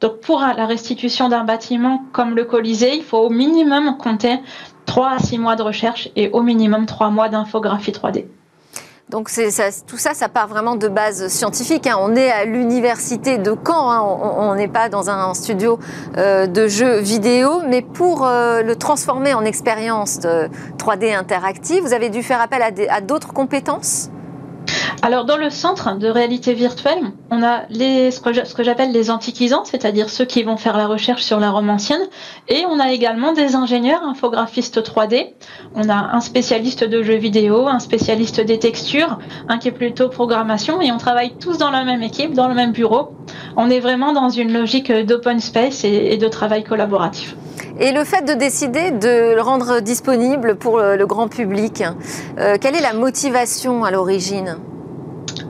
Donc 0.00 0.20
pour 0.20 0.40
la 0.40 0.66
restitution 0.66 1.28
d'un 1.28 1.44
bâtiment 1.44 2.04
comme 2.12 2.36
le 2.36 2.44
Colisée, 2.44 2.94
il 2.94 3.02
faut 3.02 3.18
au 3.18 3.30
minimum 3.30 3.96
compter 3.98 4.38
3 4.86 5.10
à 5.10 5.18
6 5.18 5.38
mois 5.38 5.56
de 5.56 5.62
recherche 5.62 6.08
et 6.16 6.30
au 6.30 6.42
minimum 6.42 6.86
3 6.86 7.10
mois 7.10 7.28
d'infographie 7.28 7.92
3D. 7.92 8.24
Donc 9.08 9.30
tout 9.86 9.98
ça, 9.98 10.14
ça 10.14 10.28
part 10.28 10.48
vraiment 10.48 10.74
de 10.74 10.88
base 10.88 11.28
scientifique. 11.28 11.86
Hein. 11.86 11.96
On 12.00 12.16
est 12.16 12.28
à 12.28 12.44
l'université 12.44 13.38
de 13.38 13.54
Caen, 13.64 13.90
hein. 13.92 14.00
on 14.02 14.56
n'est 14.56 14.66
pas 14.66 14.88
dans 14.88 15.10
un 15.10 15.32
studio 15.32 15.78
euh, 16.16 16.48
de 16.48 16.66
jeux 16.66 16.98
vidéo, 16.98 17.62
mais 17.68 17.82
pour 17.82 18.26
euh, 18.26 18.62
le 18.62 18.74
transformer 18.74 19.32
en 19.32 19.44
expérience 19.44 20.18
3D 20.18 21.14
interactive, 21.14 21.84
vous 21.84 21.92
avez 21.92 22.08
dû 22.08 22.24
faire 22.24 22.40
appel 22.40 22.62
à 22.62 23.00
d'autres 23.00 23.32
compétences? 23.32 24.10
Alors 25.06 25.24
dans 25.24 25.36
le 25.36 25.50
centre 25.50 25.96
de 25.96 26.08
réalité 26.08 26.52
virtuelle, 26.52 26.98
on 27.30 27.40
a 27.40 27.62
les, 27.70 28.10
ce 28.10 28.18
que 28.20 28.64
j'appelle 28.64 28.90
les 28.90 29.08
antiquisants, 29.12 29.64
c'est-à-dire 29.64 30.10
ceux 30.10 30.24
qui 30.24 30.42
vont 30.42 30.56
faire 30.56 30.76
la 30.76 30.88
recherche 30.88 31.22
sur 31.22 31.38
la 31.38 31.52
Rome 31.52 31.70
ancienne, 31.70 32.00
et 32.48 32.64
on 32.68 32.80
a 32.80 32.90
également 32.90 33.32
des 33.32 33.54
ingénieurs 33.54 34.02
infographistes 34.02 34.82
3D. 34.82 35.34
On 35.76 35.88
a 35.90 35.94
un 36.12 36.20
spécialiste 36.20 36.82
de 36.82 37.04
jeux 37.04 37.18
vidéo, 37.18 37.68
un 37.68 37.78
spécialiste 37.78 38.40
des 38.40 38.58
textures, 38.58 39.20
un 39.48 39.58
qui 39.58 39.68
est 39.68 39.72
plutôt 39.72 40.08
programmation, 40.08 40.80
et 40.80 40.90
on 40.90 40.96
travaille 40.96 41.36
tous 41.38 41.56
dans 41.56 41.70
la 41.70 41.84
même 41.84 42.02
équipe, 42.02 42.34
dans 42.34 42.48
le 42.48 42.54
même 42.54 42.72
bureau. 42.72 43.10
On 43.56 43.70
est 43.70 43.78
vraiment 43.78 44.12
dans 44.12 44.30
une 44.30 44.52
logique 44.52 44.90
d'open 44.90 45.38
space 45.38 45.84
et, 45.84 46.16
de 46.16 46.26
travail 46.26 46.64
collaboratif. 46.64 47.36
Et 47.78 47.92
le 47.92 48.02
fait 48.02 48.24
de 48.24 48.32
décider 48.32 48.90
de 48.90 49.36
le 49.36 49.40
rendre 49.40 49.78
disponible 49.78 50.56
pour 50.56 50.80
le 50.80 51.06
grand 51.06 51.28
public, 51.28 51.84
euh, 52.40 52.56
quelle 52.60 52.74
est 52.74 52.80
la 52.80 52.92
motivation 52.92 53.84
à 53.84 53.92
l'origine? 53.92 54.56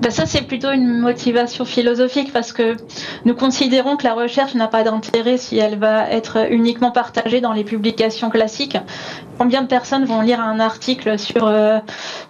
Ben 0.00 0.10
Ça, 0.10 0.26
c'est 0.26 0.42
plutôt 0.42 0.70
une 0.70 0.98
motivation 0.98 1.64
philosophique 1.64 2.32
parce 2.32 2.52
que 2.52 2.76
nous 3.24 3.34
considérons 3.34 3.96
que 3.96 4.04
la 4.04 4.14
recherche 4.14 4.54
n'a 4.54 4.68
pas 4.68 4.82
d'intérêt 4.82 5.36
si 5.36 5.58
elle 5.58 5.78
va 5.78 6.10
être 6.10 6.50
uniquement 6.50 6.90
partagée 6.90 7.40
dans 7.40 7.52
les 7.52 7.64
publications 7.64 8.30
classiques. 8.30 8.76
Combien 9.38 9.62
de 9.62 9.66
personnes 9.66 10.04
vont 10.04 10.22
lire 10.22 10.40
un 10.40 10.60
article 10.60 11.18
sur, 11.18 11.46
euh, 11.46 11.78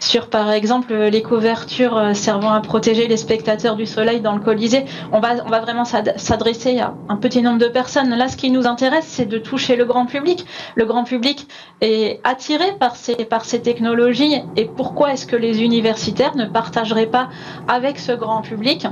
sur 0.00 0.28
par 0.28 0.50
exemple, 0.50 0.92
les 0.94 1.22
couvertures 1.22 1.96
euh, 1.96 2.14
servant 2.14 2.52
à 2.52 2.60
protéger 2.60 3.06
les 3.06 3.16
spectateurs 3.16 3.76
du 3.76 3.86
soleil 3.86 4.20
dans 4.20 4.32
le 4.32 4.40
Colisée? 4.40 4.84
On 5.12 5.20
va, 5.20 5.34
on 5.44 5.48
va 5.48 5.60
vraiment 5.60 5.84
s'adresser 5.84 6.80
à 6.80 6.94
un 7.08 7.16
petit 7.16 7.42
nombre 7.42 7.58
de 7.58 7.68
personnes. 7.68 8.10
Là, 8.10 8.28
ce 8.28 8.36
qui 8.36 8.50
nous 8.50 8.66
intéresse, 8.66 9.06
c'est 9.06 9.26
de 9.26 9.38
toucher 9.38 9.76
le 9.76 9.84
grand 9.84 10.06
public. 10.06 10.46
Le 10.74 10.84
grand 10.84 11.04
public 11.04 11.46
est 11.80 12.20
attiré 12.24 12.72
par 12.78 12.96
ces, 12.96 13.14
par 13.24 13.44
ces 13.44 13.62
technologies 13.62 14.42
et 14.56 14.64
pourquoi 14.64 15.12
est-ce 15.12 15.26
que 15.26 15.36
les 15.36 15.62
universitaires 15.62 16.36
ne 16.36 16.46
partageraient 16.46 17.06
pas 17.06 17.28
avec 17.68 17.98
ce 17.98 18.12
grand 18.12 18.42
public 18.42 18.86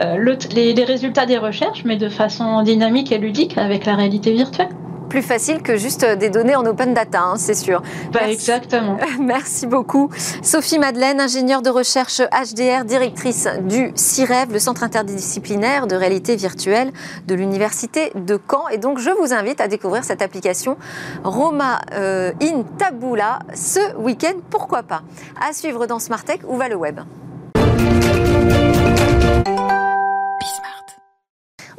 euh, 0.00 0.36
les, 0.54 0.72
les 0.74 0.84
résultats 0.84 1.26
des 1.26 1.38
recherches, 1.38 1.84
mais 1.84 1.96
de 1.96 2.08
façon 2.08 2.62
dynamique 2.62 3.12
et 3.12 3.18
ludique 3.18 3.58
avec 3.58 3.84
la 3.84 3.94
réalité 3.94 4.32
virtuelle 4.32 4.68
plus 5.08 5.22
facile 5.22 5.62
que 5.62 5.76
juste 5.76 6.04
des 6.04 6.30
données 6.30 6.54
en 6.54 6.64
open 6.66 6.94
data, 6.94 7.22
hein, 7.22 7.36
c'est 7.36 7.54
sûr. 7.54 7.82
Bah, 8.12 8.28
exactement. 8.28 8.98
Merci 9.20 9.66
beaucoup. 9.66 10.10
Sophie 10.42 10.78
Madeleine, 10.78 11.20
ingénieure 11.20 11.62
de 11.62 11.70
recherche 11.70 12.20
HDR, 12.20 12.84
directrice 12.84 13.48
du 13.62 13.90
CIREV, 13.94 14.52
le 14.52 14.58
Centre 14.58 14.82
interdisciplinaire 14.82 15.86
de 15.86 15.96
réalité 15.96 16.36
virtuelle 16.36 16.92
de 17.26 17.34
l'Université 17.34 18.12
de 18.14 18.38
Caen. 18.50 18.68
Et 18.68 18.78
donc, 18.78 18.98
je 18.98 19.10
vous 19.10 19.32
invite 19.32 19.60
à 19.60 19.68
découvrir 19.68 20.04
cette 20.04 20.22
application 20.22 20.76
Roma 21.24 21.80
euh, 21.94 22.32
in 22.42 22.62
Tabula 22.78 23.40
ce 23.54 23.96
week-end. 23.96 24.34
Pourquoi 24.50 24.82
pas? 24.82 25.02
À 25.48 25.52
suivre 25.52 25.86
dans 25.86 25.98
Smartech, 25.98 26.42
où 26.46 26.56
va 26.56 26.68
le 26.68 26.76
web 26.76 27.00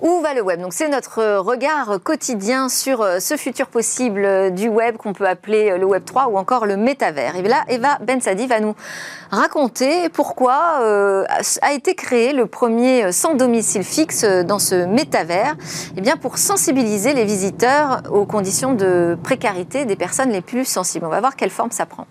Où 0.01 0.21
va 0.21 0.33
le 0.33 0.41
web? 0.41 0.61
Donc 0.61 0.71
c'est 0.71 0.87
notre 0.87 1.19
euh, 1.19 1.41
regard 1.41 1.99
quotidien 2.01 2.69
sur 2.69 3.01
euh, 3.01 3.19
ce 3.19 3.35
futur 3.35 3.67
possible 3.67 4.23
euh, 4.23 4.49
du 4.49 4.69
web 4.69 4.95
qu'on 4.95 5.11
peut 5.11 5.27
appeler 5.27 5.77
le 5.77 5.85
Web 5.85 6.05
3 6.05 6.29
ou 6.29 6.37
encore 6.37 6.65
le 6.65 6.77
métavers. 6.77 7.35
Et 7.35 7.41
là, 7.41 7.65
Eva 7.67 7.97
Bensadi 7.99 8.47
va 8.47 8.61
nous 8.61 8.75
raconter 9.29 10.07
pourquoi 10.09 10.79
a 11.61 11.73
été 11.73 11.95
créé 11.95 12.33
le 12.33 12.45
premier 12.45 13.11
sans 13.11 13.33
domicile 13.33 13.83
fixe 13.83 14.23
dans 14.23 14.59
ce 14.59 14.85
métavers. 14.85 15.55
Eh 15.97 16.01
bien 16.01 16.15
pour 16.15 16.37
sensibiliser 16.37 17.13
les 17.13 17.25
visiteurs 17.25 18.01
aux 18.11 18.25
conditions 18.25 18.73
de 18.73 19.17
précarité 19.21 19.85
des 19.85 19.95
personnes 19.95 20.31
les 20.31 20.41
plus 20.41 20.65
sensibles. 20.65 21.05
On 21.05 21.09
va 21.09 21.19
voir 21.19 21.35
quelle 21.35 21.51
forme 21.51 21.71
ça 21.71 21.85
prend. 21.85 22.07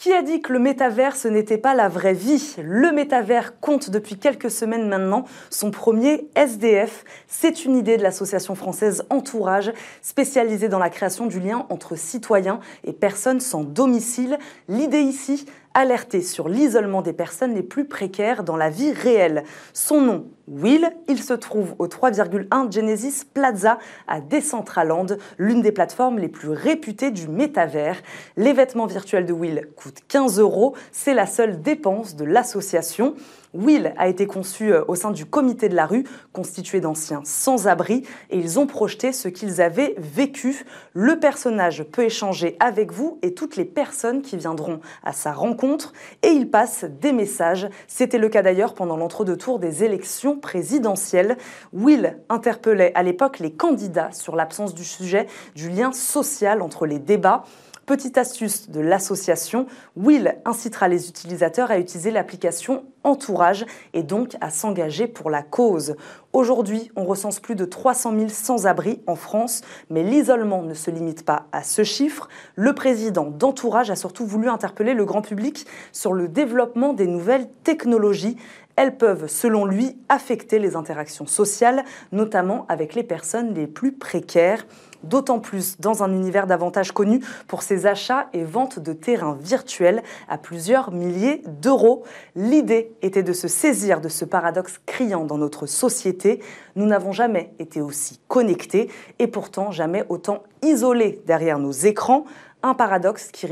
Qui 0.00 0.14
a 0.14 0.22
dit 0.22 0.40
que 0.40 0.54
le 0.54 0.58
métavers, 0.58 1.14
ce 1.14 1.28
n'était 1.28 1.58
pas 1.58 1.74
la 1.74 1.90
vraie 1.90 2.14
vie? 2.14 2.56
Le 2.64 2.90
métavers 2.90 3.60
compte 3.60 3.90
depuis 3.90 4.16
quelques 4.16 4.50
semaines 4.50 4.88
maintenant 4.88 5.26
son 5.50 5.70
premier 5.70 6.26
SDF. 6.36 7.04
C'est 7.28 7.66
une 7.66 7.76
idée 7.76 7.98
de 7.98 8.02
l'association 8.02 8.54
française 8.54 9.04
Entourage, 9.10 9.74
spécialisée 10.00 10.70
dans 10.70 10.78
la 10.78 10.88
création 10.88 11.26
du 11.26 11.38
lien 11.38 11.66
entre 11.68 11.96
citoyens 11.96 12.60
et 12.84 12.94
personnes 12.94 13.40
sans 13.40 13.62
domicile. 13.62 14.38
L'idée 14.68 15.02
ici, 15.02 15.44
alerter 15.74 16.20
sur 16.20 16.48
l'isolement 16.48 17.02
des 17.02 17.12
personnes 17.12 17.54
les 17.54 17.62
plus 17.62 17.84
précaires 17.86 18.42
dans 18.44 18.56
la 18.56 18.70
vie 18.70 18.92
réelle. 18.92 19.44
Son 19.72 20.00
nom, 20.00 20.26
Will, 20.48 20.90
il 21.08 21.22
se 21.22 21.32
trouve 21.32 21.74
au 21.78 21.86
3,1 21.86 22.72
Genesis 22.72 23.24
Plaza 23.24 23.78
à 24.08 24.20
Decentraland, 24.20 25.16
l'une 25.38 25.62
des 25.62 25.72
plateformes 25.72 26.18
les 26.18 26.28
plus 26.28 26.50
réputées 26.50 27.12
du 27.12 27.28
métavers. 27.28 28.02
Les 28.36 28.52
vêtements 28.52 28.86
virtuels 28.86 29.26
de 29.26 29.32
Will 29.32 29.68
coûtent 29.76 30.00
15 30.08 30.40
euros, 30.40 30.74
c'est 30.90 31.14
la 31.14 31.26
seule 31.26 31.62
dépense 31.62 32.16
de 32.16 32.24
l'association. 32.24 33.14
Will 33.54 33.92
a 33.96 34.08
été 34.08 34.26
conçu 34.26 34.72
euh, 34.72 34.84
au 34.86 34.94
sein 34.94 35.10
du 35.10 35.26
comité 35.26 35.68
de 35.68 35.74
la 35.74 35.86
rue, 35.86 36.04
constitué 36.32 36.80
d'anciens 36.80 37.22
sans-abri, 37.24 38.04
et 38.30 38.38
ils 38.38 38.58
ont 38.58 38.66
projeté 38.66 39.12
ce 39.12 39.28
qu'ils 39.28 39.60
avaient 39.60 39.94
vécu. 39.98 40.64
Le 40.92 41.18
personnage 41.18 41.82
peut 41.84 42.04
échanger 42.04 42.56
avec 42.60 42.92
vous 42.92 43.18
et 43.22 43.34
toutes 43.34 43.56
les 43.56 43.64
personnes 43.64 44.22
qui 44.22 44.36
viendront 44.36 44.80
à 45.02 45.12
sa 45.12 45.32
rencontre, 45.32 45.92
et 46.22 46.28
il 46.28 46.50
passe 46.50 46.84
des 46.84 47.12
messages. 47.12 47.68
C'était 47.88 48.18
le 48.18 48.28
cas 48.28 48.42
d'ailleurs 48.42 48.74
pendant 48.74 48.96
l'entre-deux-tours 48.96 49.58
des 49.58 49.84
élections 49.84 50.36
présidentielles. 50.36 51.36
Will 51.72 52.18
interpellait 52.28 52.92
à 52.94 53.02
l'époque 53.02 53.38
les 53.38 53.52
candidats 53.52 54.12
sur 54.12 54.36
l'absence 54.36 54.74
du 54.74 54.84
sujet 54.84 55.26
du 55.54 55.70
lien 55.70 55.92
social 55.92 56.62
entre 56.62 56.86
les 56.86 56.98
débats. 56.98 57.44
Petite 57.90 58.18
astuce 58.18 58.70
de 58.70 58.78
l'association, 58.78 59.66
Will 59.96 60.36
incitera 60.44 60.86
les 60.86 61.08
utilisateurs 61.08 61.72
à 61.72 61.78
utiliser 61.80 62.12
l'application 62.12 62.84
Entourage 63.02 63.66
et 63.94 64.04
donc 64.04 64.36
à 64.40 64.50
s'engager 64.50 65.08
pour 65.08 65.28
la 65.28 65.42
cause. 65.42 65.96
Aujourd'hui, 66.32 66.92
on 66.94 67.02
recense 67.02 67.40
plus 67.40 67.56
de 67.56 67.64
300 67.64 68.14
000 68.14 68.28
sans-abri 68.28 69.00
en 69.08 69.16
France, 69.16 69.62
mais 69.88 70.04
l'isolement 70.04 70.62
ne 70.62 70.72
se 70.72 70.92
limite 70.92 71.24
pas 71.24 71.46
à 71.50 71.64
ce 71.64 71.82
chiffre. 71.82 72.28
Le 72.54 72.74
président 72.74 73.24
d'Entourage 73.24 73.90
a 73.90 73.96
surtout 73.96 74.24
voulu 74.24 74.48
interpeller 74.48 74.94
le 74.94 75.04
grand 75.04 75.22
public 75.22 75.66
sur 75.90 76.12
le 76.12 76.28
développement 76.28 76.92
des 76.92 77.08
nouvelles 77.08 77.48
technologies. 77.64 78.36
Elles 78.76 78.98
peuvent, 78.98 79.26
selon 79.26 79.64
lui, 79.64 79.98
affecter 80.08 80.60
les 80.60 80.76
interactions 80.76 81.26
sociales, 81.26 81.84
notamment 82.12 82.66
avec 82.68 82.94
les 82.94 83.02
personnes 83.02 83.52
les 83.52 83.66
plus 83.66 83.90
précaires 83.90 84.64
d'autant 85.02 85.40
plus 85.40 85.78
dans 85.80 86.02
un 86.02 86.12
univers 86.12 86.46
davantage 86.46 86.92
connu 86.92 87.20
pour 87.46 87.62
ses 87.62 87.86
achats 87.86 88.28
et 88.32 88.44
ventes 88.44 88.78
de 88.78 88.92
terrains 88.92 89.38
virtuels 89.40 90.02
à 90.28 90.38
plusieurs 90.38 90.92
milliers 90.92 91.42
d'euros. 91.46 92.04
L'idée 92.36 92.92
était 93.02 93.22
de 93.22 93.32
se 93.32 93.48
saisir 93.48 94.00
de 94.00 94.08
ce 94.08 94.24
paradoxe 94.24 94.80
criant 94.86 95.24
dans 95.24 95.38
notre 95.38 95.66
société. 95.66 96.40
Nous 96.76 96.86
n'avons 96.86 97.12
jamais 97.12 97.52
été 97.58 97.80
aussi 97.80 98.20
connectés 98.28 98.90
et 99.18 99.26
pourtant 99.26 99.70
jamais 99.70 100.04
autant 100.08 100.42
isolés 100.62 101.22
derrière 101.26 101.58
nos 101.58 101.72
écrans. 101.72 102.24
Un 102.62 102.74
paradoxe 102.74 103.30
qui 103.32 103.46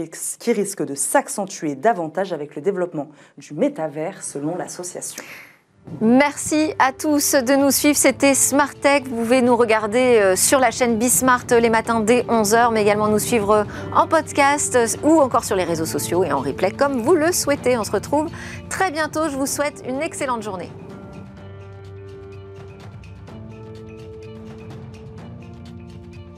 risque, 0.52 0.82
de 0.82 0.94
s'accentuer 0.94 1.74
davantage 1.74 2.34
avec 2.34 2.54
le 2.56 2.60
développement 2.60 3.08
du 3.38 3.54
métavers 3.54 4.22
selon 4.22 4.54
l'association. 4.54 5.24
Merci 6.00 6.74
à 6.78 6.92
tous 6.92 7.34
de 7.34 7.56
nous 7.56 7.70
suivre. 7.70 7.96
C'était 7.96 8.34
Smart 8.34 8.74
Tech. 8.74 9.04
Vous 9.04 9.16
pouvez 9.16 9.42
nous 9.42 9.56
regarder 9.56 10.18
euh, 10.20 10.36
sur 10.36 10.60
la 10.60 10.70
chaîne 10.70 10.96
Bismart 10.96 11.44
les 11.50 11.70
matins 11.70 12.00
dès 12.00 12.22
11h, 12.22 12.72
mais 12.72 12.82
également 12.82 13.08
nous 13.08 13.18
suivre 13.18 13.50
euh, 13.50 13.64
en 13.94 14.06
podcast 14.06 14.76
euh, 14.76 14.86
ou 15.02 15.18
encore 15.18 15.44
sur 15.44 15.56
les 15.56 15.64
réseaux 15.64 15.86
sociaux 15.86 16.22
et 16.22 16.32
en 16.32 16.38
replay 16.38 16.70
comme 16.70 17.00
vous 17.02 17.14
le 17.14 17.32
souhaitez. 17.32 17.76
On 17.76 17.84
se 17.84 17.90
retrouve 17.90 18.28
très 18.68 18.90
bientôt. 18.90 19.28
Je 19.28 19.36
vous 19.36 19.46
souhaite 19.46 19.82
une 19.88 20.00
excellente 20.00 20.42
journée. 20.42 20.70